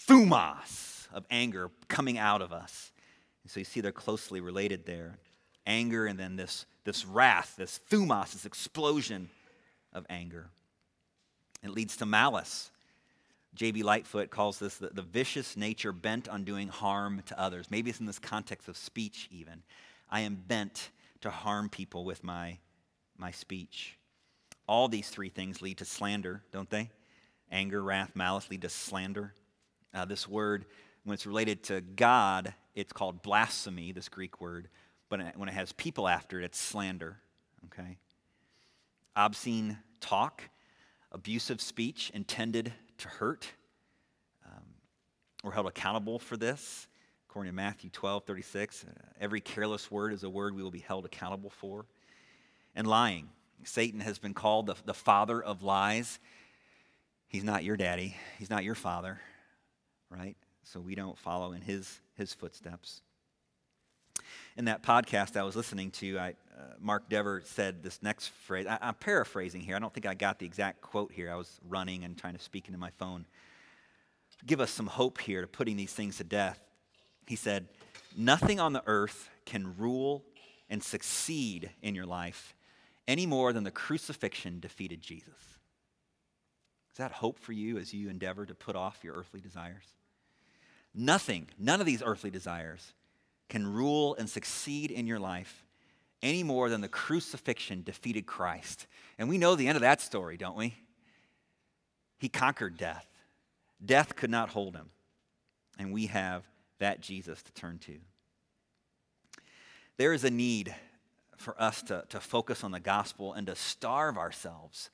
thumos 0.07 1.07
of 1.13 1.25
anger 1.29 1.69
coming 1.87 2.17
out 2.17 2.41
of 2.41 2.53
us. 2.53 2.91
And 3.43 3.51
so 3.51 3.59
you 3.59 3.65
see 3.65 3.81
they're 3.81 3.91
closely 3.91 4.41
related 4.41 4.85
there. 4.85 5.17
Anger 5.65 6.05
and 6.05 6.17
then 6.17 6.37
this, 6.37 6.65
this 6.85 7.05
wrath, 7.05 7.55
this 7.57 7.79
thumos, 7.89 8.31
this 8.31 8.45
explosion 8.45 9.29
of 9.93 10.05
anger. 10.09 10.49
It 11.63 11.71
leads 11.71 11.97
to 11.97 12.05
malice. 12.05 12.71
J.B. 13.55 13.83
Lightfoot 13.83 14.29
calls 14.29 14.59
this 14.59 14.77
the, 14.77 14.89
the, 14.89 15.01
vicious 15.01 15.57
nature 15.57 15.91
bent 15.91 16.29
on 16.29 16.43
doing 16.43 16.67
harm 16.67 17.23
to 17.25 17.39
others. 17.39 17.71
Maybe 17.71 17.89
it's 17.89 17.99
in 17.99 18.05
this 18.05 18.19
context 18.19 18.67
of 18.67 18.77
speech, 18.77 19.27
even. 19.31 19.63
I 20.09 20.21
am 20.21 20.35
bent 20.35 20.91
to 21.27 21.31
harm 21.31 21.69
people 21.69 22.05
with 22.05 22.23
my, 22.23 22.57
my 23.17 23.31
speech. 23.31 23.97
All 24.67 24.87
these 24.87 25.09
three 25.09 25.29
things 25.29 25.61
lead 25.61 25.77
to 25.79 25.85
slander, 25.85 26.41
don't 26.51 26.69
they? 26.69 26.89
Anger, 27.51 27.81
wrath, 27.83 28.11
malice 28.15 28.49
lead 28.49 28.61
to 28.61 28.69
slander. 28.69 29.33
Uh, 29.93 30.05
this 30.05 30.27
word, 30.27 30.65
when 31.03 31.13
it's 31.13 31.25
related 31.25 31.63
to 31.63 31.81
God, 31.81 32.53
it's 32.75 32.93
called 32.93 33.21
blasphemy, 33.21 33.91
this 33.91 34.09
Greek 34.09 34.39
word. 34.39 34.69
But 35.09 35.37
when 35.37 35.49
it 35.49 35.53
has 35.53 35.71
people 35.73 36.07
after 36.07 36.39
it, 36.39 36.45
it's 36.45 36.59
slander, 36.59 37.17
okay? 37.65 37.97
Obscene 39.15 39.77
talk, 39.99 40.43
abusive 41.11 41.61
speech 41.61 42.11
intended 42.13 42.73
to 42.99 43.07
hurt. 43.07 43.47
Um, 44.45 44.63
we're 45.43 45.51
held 45.51 45.67
accountable 45.67 46.19
for 46.19 46.37
this. 46.37 46.87
According 47.37 47.51
to 47.51 47.55
Matthew 47.55 47.91
12, 47.91 48.23
36, 48.23 48.83
uh, 48.83 48.91
every 49.21 49.41
careless 49.41 49.91
word 49.91 50.11
is 50.11 50.23
a 50.23 50.29
word 50.29 50.55
we 50.55 50.63
will 50.63 50.71
be 50.71 50.79
held 50.79 51.05
accountable 51.05 51.51
for. 51.51 51.85
And 52.75 52.87
lying. 52.87 53.29
Satan 53.63 53.99
has 53.99 54.17
been 54.17 54.33
called 54.33 54.65
the, 54.65 54.75
the 54.85 54.95
father 54.95 55.39
of 55.39 55.61
lies. 55.61 56.17
He's 57.27 57.43
not 57.43 57.63
your 57.63 57.77
daddy, 57.77 58.17
he's 58.39 58.49
not 58.49 58.63
your 58.63 58.73
father, 58.73 59.21
right? 60.09 60.35
So 60.63 60.79
we 60.79 60.95
don't 60.95 61.15
follow 61.15 61.51
in 61.51 61.61
his, 61.61 61.99
his 62.15 62.33
footsteps. 62.33 63.03
In 64.55 64.65
that 64.65 64.81
podcast 64.81 65.37
I 65.37 65.43
was 65.43 65.55
listening 65.55 65.91
to, 65.91 66.17
I, 66.17 66.29
uh, 66.29 66.73
Mark 66.79 67.07
Dever 67.07 67.43
said 67.45 67.83
this 67.83 68.01
next 68.01 68.29
phrase. 68.29 68.65
I, 68.65 68.79
I'm 68.81 68.95
paraphrasing 68.95 69.61
here. 69.61 69.75
I 69.75 69.79
don't 69.79 69.93
think 69.93 70.07
I 70.07 70.15
got 70.15 70.39
the 70.39 70.47
exact 70.47 70.81
quote 70.81 71.11
here. 71.11 71.31
I 71.31 71.35
was 71.35 71.59
running 71.69 72.03
and 72.03 72.17
trying 72.17 72.35
to 72.35 72.41
speak 72.41 72.65
into 72.65 72.79
my 72.79 72.89
phone. 72.97 73.27
give 74.43 74.59
us 74.59 74.71
some 74.71 74.87
hope 74.87 75.19
here 75.19 75.41
to 75.41 75.47
putting 75.47 75.77
these 75.77 75.93
things 75.93 76.17
to 76.17 76.23
death. 76.23 76.59
He 77.27 77.35
said, 77.35 77.67
Nothing 78.15 78.59
on 78.59 78.73
the 78.73 78.83
earth 78.87 79.29
can 79.45 79.77
rule 79.77 80.23
and 80.69 80.81
succeed 80.81 81.69
in 81.81 81.93
your 81.93 82.05
life 82.05 82.55
any 83.07 83.25
more 83.25 83.53
than 83.53 83.63
the 83.63 83.71
crucifixion 83.71 84.59
defeated 84.59 85.01
Jesus. 85.01 85.29
Is 86.91 86.97
that 86.97 87.11
hope 87.11 87.37
for 87.37 87.53
you 87.53 87.77
as 87.77 87.93
you 87.93 88.09
endeavor 88.09 88.45
to 88.45 88.55
put 88.55 88.75
off 88.75 89.03
your 89.03 89.13
earthly 89.13 89.39
desires? 89.39 89.85
Nothing, 90.95 91.47
none 91.59 91.79
of 91.79 91.85
these 91.85 92.01
earthly 92.03 92.31
desires 92.31 92.93
can 93.49 93.71
rule 93.71 94.15
and 94.17 94.29
succeed 94.29 94.89
in 94.89 95.05
your 95.05 95.19
life 95.19 95.63
any 96.23 96.43
more 96.43 96.69
than 96.69 96.81
the 96.81 96.87
crucifixion 96.87 97.83
defeated 97.83 98.25
Christ. 98.25 98.87
And 99.19 99.29
we 99.29 99.37
know 99.37 99.55
the 99.55 99.67
end 99.67 99.75
of 99.75 99.81
that 99.81 100.01
story, 100.01 100.37
don't 100.37 100.57
we? 100.57 100.73
He 102.17 102.29
conquered 102.29 102.77
death. 102.77 103.05
Death 103.85 104.15
could 104.15 104.31
not 104.31 104.49
hold 104.49 104.75
him. 104.75 104.89
And 105.77 105.93
we 105.93 106.07
have 106.07 106.43
that 106.79 107.01
Jesus 107.01 107.41
to 107.43 107.51
turn 107.53 107.79
to. 107.79 107.97
There 109.97 110.13
is 110.13 110.23
a 110.23 110.29
need 110.29 110.75
for 111.37 111.59
us 111.61 111.81
to, 111.83 112.03
to 112.09 112.19
focus 112.19 112.63
on 112.63 112.71
the 112.71 112.79
gospel 112.79 113.33
and 113.33 113.47
to 113.47 113.55
starve 113.55 114.17
ourselves 114.17 114.89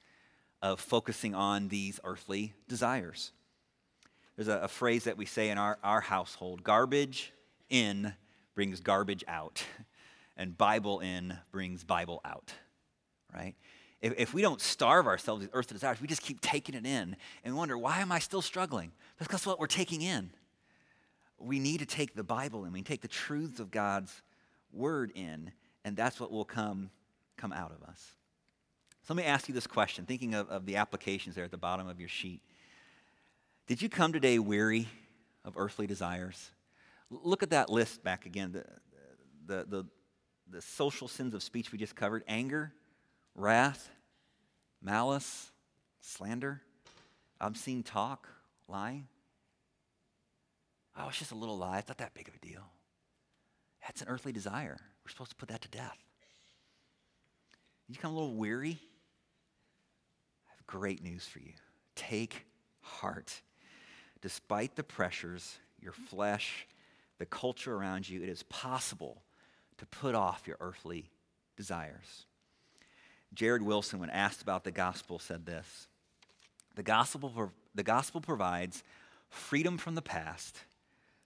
of 0.61 0.79
focusing 0.79 1.35
on 1.35 1.67
these 1.67 1.99
earthly 2.03 2.53
desires. 2.67 3.31
There's 4.35 4.47
a, 4.47 4.59
a 4.59 4.67
phrase 4.67 5.03
that 5.03 5.17
we 5.17 5.25
say 5.25 5.49
in 5.49 5.57
our, 5.57 5.77
our 5.83 6.01
household 6.01 6.63
garbage 6.63 7.33
in 7.69 8.13
brings 8.55 8.79
garbage 8.79 9.23
out, 9.27 9.63
and 10.37 10.57
Bible 10.57 10.99
in 10.99 11.37
brings 11.51 11.83
Bible 11.83 12.21
out, 12.23 12.53
right? 13.33 13.55
If, 14.01 14.13
if 14.17 14.33
we 14.33 14.41
don't 14.41 14.61
starve 14.61 15.07
ourselves 15.07 15.41
with 15.43 15.51
earthly 15.53 15.75
desires, 15.75 16.01
we 16.01 16.07
just 16.07 16.21
keep 16.21 16.41
taking 16.41 16.75
it 16.75 16.85
in 16.85 17.15
and 17.43 17.55
wonder, 17.55 17.77
why 17.77 17.99
am 17.99 18.11
I 18.11 18.19
still 18.19 18.41
struggling? 18.41 18.91
Because 19.17 19.45
what 19.45 19.59
we're 19.59 19.67
taking 19.67 20.01
in. 20.01 20.31
We 21.43 21.59
need 21.59 21.79
to 21.79 21.85
take 21.85 22.15
the 22.15 22.23
Bible 22.23 22.63
and 22.63 22.73
we 22.73 22.81
take 22.81 23.01
the 23.01 23.07
truths 23.07 23.59
of 23.59 23.69
God's 23.69 24.21
word 24.71 25.11
in, 25.15 25.51
and 25.83 25.95
that's 25.95 26.19
what 26.19 26.31
will 26.31 26.45
come, 26.45 26.89
come 27.37 27.51
out 27.51 27.71
of 27.71 27.87
us. 27.87 28.01
So 29.03 29.13
let 29.13 29.23
me 29.23 29.29
ask 29.29 29.49
you 29.49 29.53
this 29.53 29.67
question, 29.67 30.05
thinking 30.05 30.33
of, 30.33 30.49
of 30.49 30.65
the 30.65 30.77
applications 30.77 31.35
there 31.35 31.43
at 31.43 31.51
the 31.51 31.57
bottom 31.57 31.87
of 31.87 31.99
your 31.99 32.09
sheet. 32.09 32.41
Did 33.67 33.81
you 33.81 33.89
come 33.89 34.13
today 34.13 34.39
weary 34.39 34.87
of 35.43 35.53
earthly 35.57 35.87
desires? 35.87 36.51
Look 37.09 37.43
at 37.43 37.49
that 37.49 37.69
list 37.69 38.03
back 38.03 38.25
again. 38.25 38.53
The, 38.53 38.65
the, 39.45 39.65
the, 39.65 39.85
the 40.49 40.61
social 40.61 41.07
sins 41.07 41.33
of 41.33 41.43
speech 41.43 41.71
we 41.71 41.77
just 41.77 41.95
covered 41.95 42.23
anger, 42.27 42.71
wrath, 43.35 43.89
malice, 44.81 45.51
slander, 45.99 46.61
obscene 47.41 47.83
talk, 47.83 48.29
lying. 48.67 49.07
Oh, 50.97 51.07
it's 51.09 51.19
just 51.19 51.31
a 51.31 51.35
little 51.35 51.57
lie. 51.57 51.79
It's 51.79 51.87
not 51.87 51.97
that 51.97 52.13
big 52.13 52.27
of 52.27 52.35
a 52.35 52.45
deal. 52.45 52.63
That's 53.81 54.01
an 54.01 54.07
earthly 54.07 54.31
desire. 54.31 54.77
We're 55.03 55.09
supposed 55.09 55.31
to 55.31 55.35
put 55.35 55.49
that 55.49 55.61
to 55.61 55.69
death. 55.69 55.97
You 57.89 57.97
come 57.97 58.11
a 58.11 58.15
little 58.15 58.35
weary? 58.35 58.79
I 60.47 60.51
have 60.55 60.65
great 60.65 61.03
news 61.03 61.25
for 61.25 61.39
you. 61.39 61.53
Take 61.95 62.45
heart. 62.81 63.41
Despite 64.21 64.75
the 64.75 64.83
pressures, 64.83 65.57
your 65.81 65.91
flesh, 65.91 66.67
the 67.19 67.25
culture 67.25 67.75
around 67.75 68.07
you, 68.07 68.23
it 68.23 68.29
is 68.29 68.43
possible 68.43 69.21
to 69.77 69.85
put 69.85 70.15
off 70.15 70.47
your 70.47 70.57
earthly 70.59 71.09
desires. 71.57 72.25
Jared 73.33 73.61
Wilson, 73.61 73.99
when 73.99 74.09
asked 74.09 74.41
about 74.41 74.63
the 74.63 74.71
gospel, 74.71 75.19
said 75.19 75.45
this 75.45 75.87
The 76.75 76.83
gospel, 76.83 77.51
the 77.75 77.83
gospel 77.83 78.21
provides 78.21 78.83
freedom 79.29 79.77
from 79.77 79.95
the 79.95 80.01
past, 80.01 80.59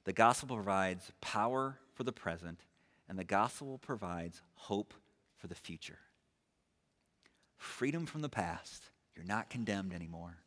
the 0.08 0.14
gospel 0.14 0.56
provides 0.56 1.12
power 1.20 1.78
for 1.94 2.06
the 2.06 2.14
present, 2.14 2.62
and 3.10 3.20
the 3.20 3.26
gospel 3.26 3.78
provides 3.78 4.42
hope 4.54 4.94
for 5.36 5.48
the 5.48 5.56
future. 5.56 6.00
Freedom 7.58 8.06
from 8.06 8.22
the 8.22 8.30
past. 8.30 8.86
You're 9.18 9.26
not 9.26 9.50
condemned 9.50 9.94
anymore. 9.94 10.38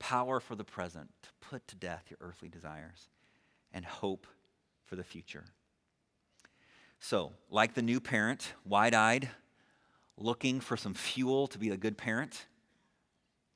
Power 0.00 0.40
for 0.40 0.56
the 0.56 0.64
present 0.64 1.08
to 1.22 1.28
put 1.40 1.68
to 1.68 1.76
death 1.76 2.06
your 2.10 2.18
earthly 2.20 2.48
desires, 2.48 3.10
and 3.72 3.84
hope 3.84 4.26
for 4.86 4.96
the 4.96 5.04
future. 5.04 5.44
So, 6.98 7.30
like 7.48 7.74
the 7.74 7.80
new 7.80 8.00
parent, 8.00 8.54
wide 8.64 8.92
eyed, 8.92 9.28
looking 10.16 10.58
for 10.58 10.76
some 10.76 10.94
fuel 10.94 11.46
to 11.46 11.60
be 11.60 11.70
a 11.70 11.76
good 11.76 11.96
parent, 11.96 12.46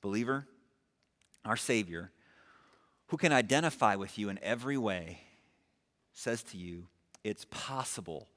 believer, 0.00 0.46
our 1.44 1.56
Savior, 1.56 2.12
who 3.08 3.16
can 3.16 3.32
identify 3.32 3.96
with 3.96 4.18
you 4.18 4.28
in 4.28 4.38
every 4.42 4.76
way, 4.76 5.20
says 6.12 6.42
to 6.42 6.56
you, 6.56 6.86
it's 7.22 7.46
possible 7.50 8.28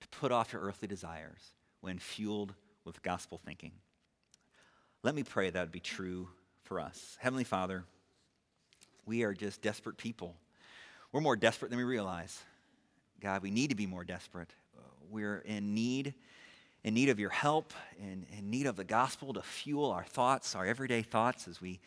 to 0.00 0.08
put 0.08 0.32
off 0.32 0.52
your 0.52 0.62
earthly 0.62 0.88
desires 0.88 1.52
when 1.80 1.98
fueled 1.98 2.54
with 2.84 3.02
gospel 3.02 3.40
thinking. 3.44 3.72
Let 5.02 5.14
me 5.14 5.22
pray 5.22 5.50
that 5.50 5.60
would 5.60 5.72
be 5.72 5.80
true 5.80 6.28
for 6.64 6.80
us. 6.80 7.16
Heavenly 7.20 7.44
Father, 7.44 7.84
we 9.06 9.22
are 9.22 9.32
just 9.32 9.62
desperate 9.62 9.96
people. 9.96 10.34
We're 11.12 11.20
more 11.20 11.36
desperate 11.36 11.70
than 11.70 11.78
we 11.78 11.84
realize. 11.84 12.42
God, 13.20 13.42
we 13.42 13.50
need 13.50 13.70
to 13.70 13.76
be 13.76 13.86
more 13.86 14.04
desperate. 14.04 14.52
We're 15.10 15.38
in 15.38 15.74
need, 15.74 16.14
in 16.84 16.94
need 16.94 17.08
of 17.08 17.18
your 17.18 17.30
help, 17.30 17.72
in, 17.98 18.26
in 18.36 18.50
need 18.50 18.66
of 18.66 18.76
the 18.76 18.84
gospel 18.84 19.32
to 19.32 19.42
fuel 19.42 19.90
our 19.90 20.04
thoughts, 20.04 20.54
our 20.54 20.66
everyday 20.66 21.02
thoughts 21.02 21.48
as 21.48 21.60
we, 21.60 21.80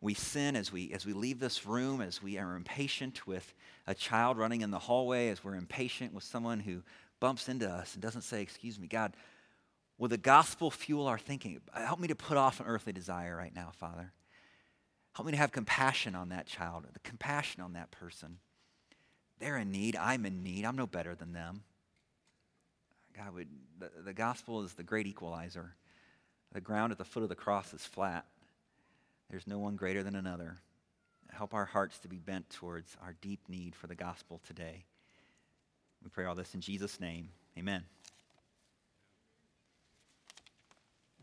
we 0.00 0.14
sin, 0.14 0.56
as 0.56 0.72
we, 0.72 0.92
as 0.92 1.04
we 1.04 1.12
leave 1.12 1.40
this 1.40 1.66
room, 1.66 2.00
as 2.00 2.22
we 2.22 2.38
are 2.38 2.56
impatient 2.56 3.26
with 3.26 3.54
a 3.86 3.94
child 3.94 4.38
running 4.38 4.62
in 4.62 4.70
the 4.70 4.78
hallway, 4.78 5.28
as 5.28 5.44
we're 5.44 5.54
impatient 5.54 6.14
with 6.14 6.24
someone 6.24 6.60
who 6.60 6.82
bumps 7.20 7.48
into 7.48 7.68
us 7.68 7.94
and 7.94 8.02
doesn't 8.02 8.22
say, 8.22 8.40
Excuse 8.40 8.78
me, 8.78 8.86
God, 8.86 9.14
will 9.98 10.08
the 10.08 10.16
gospel 10.16 10.70
fuel 10.70 11.06
our 11.06 11.18
thinking? 11.18 11.60
Help 11.74 12.00
me 12.00 12.08
to 12.08 12.14
put 12.14 12.38
off 12.38 12.60
an 12.60 12.66
earthly 12.66 12.92
desire 12.92 13.36
right 13.36 13.54
now, 13.54 13.72
Father. 13.74 14.12
Help 15.12 15.26
me 15.26 15.32
to 15.32 15.38
have 15.38 15.52
compassion 15.52 16.14
on 16.14 16.30
that 16.30 16.46
child, 16.46 16.86
the 16.92 17.00
compassion 17.00 17.60
on 17.60 17.74
that 17.74 17.90
person. 17.90 18.38
They're 19.38 19.58
in 19.58 19.70
need. 19.70 19.96
I'm 19.96 20.24
in 20.24 20.42
need. 20.42 20.64
I'm 20.64 20.76
no 20.76 20.86
better 20.86 21.14
than 21.14 21.32
them. 21.32 21.62
God, 23.16 23.34
would, 23.34 23.48
the, 23.78 23.90
the 24.04 24.12
gospel 24.12 24.62
is 24.62 24.74
the 24.74 24.82
great 24.82 25.06
equalizer. 25.06 25.74
The 26.52 26.60
ground 26.60 26.92
at 26.92 26.98
the 26.98 27.04
foot 27.04 27.22
of 27.22 27.28
the 27.28 27.34
cross 27.34 27.74
is 27.74 27.84
flat. 27.84 28.24
There's 29.30 29.46
no 29.46 29.58
one 29.58 29.76
greater 29.76 30.02
than 30.02 30.16
another. 30.16 30.56
Help 31.30 31.54
our 31.54 31.64
hearts 31.64 31.98
to 32.00 32.08
be 32.08 32.18
bent 32.18 32.50
towards 32.50 32.96
our 33.00 33.14
deep 33.20 33.40
need 33.48 33.76
for 33.76 33.86
the 33.86 33.94
gospel 33.94 34.40
today. 34.44 34.84
We 36.02 36.10
pray 36.10 36.24
all 36.24 36.34
this 36.34 36.54
in 36.54 36.60
Jesus' 36.60 36.98
name. 36.98 37.28
Amen. 37.56 37.84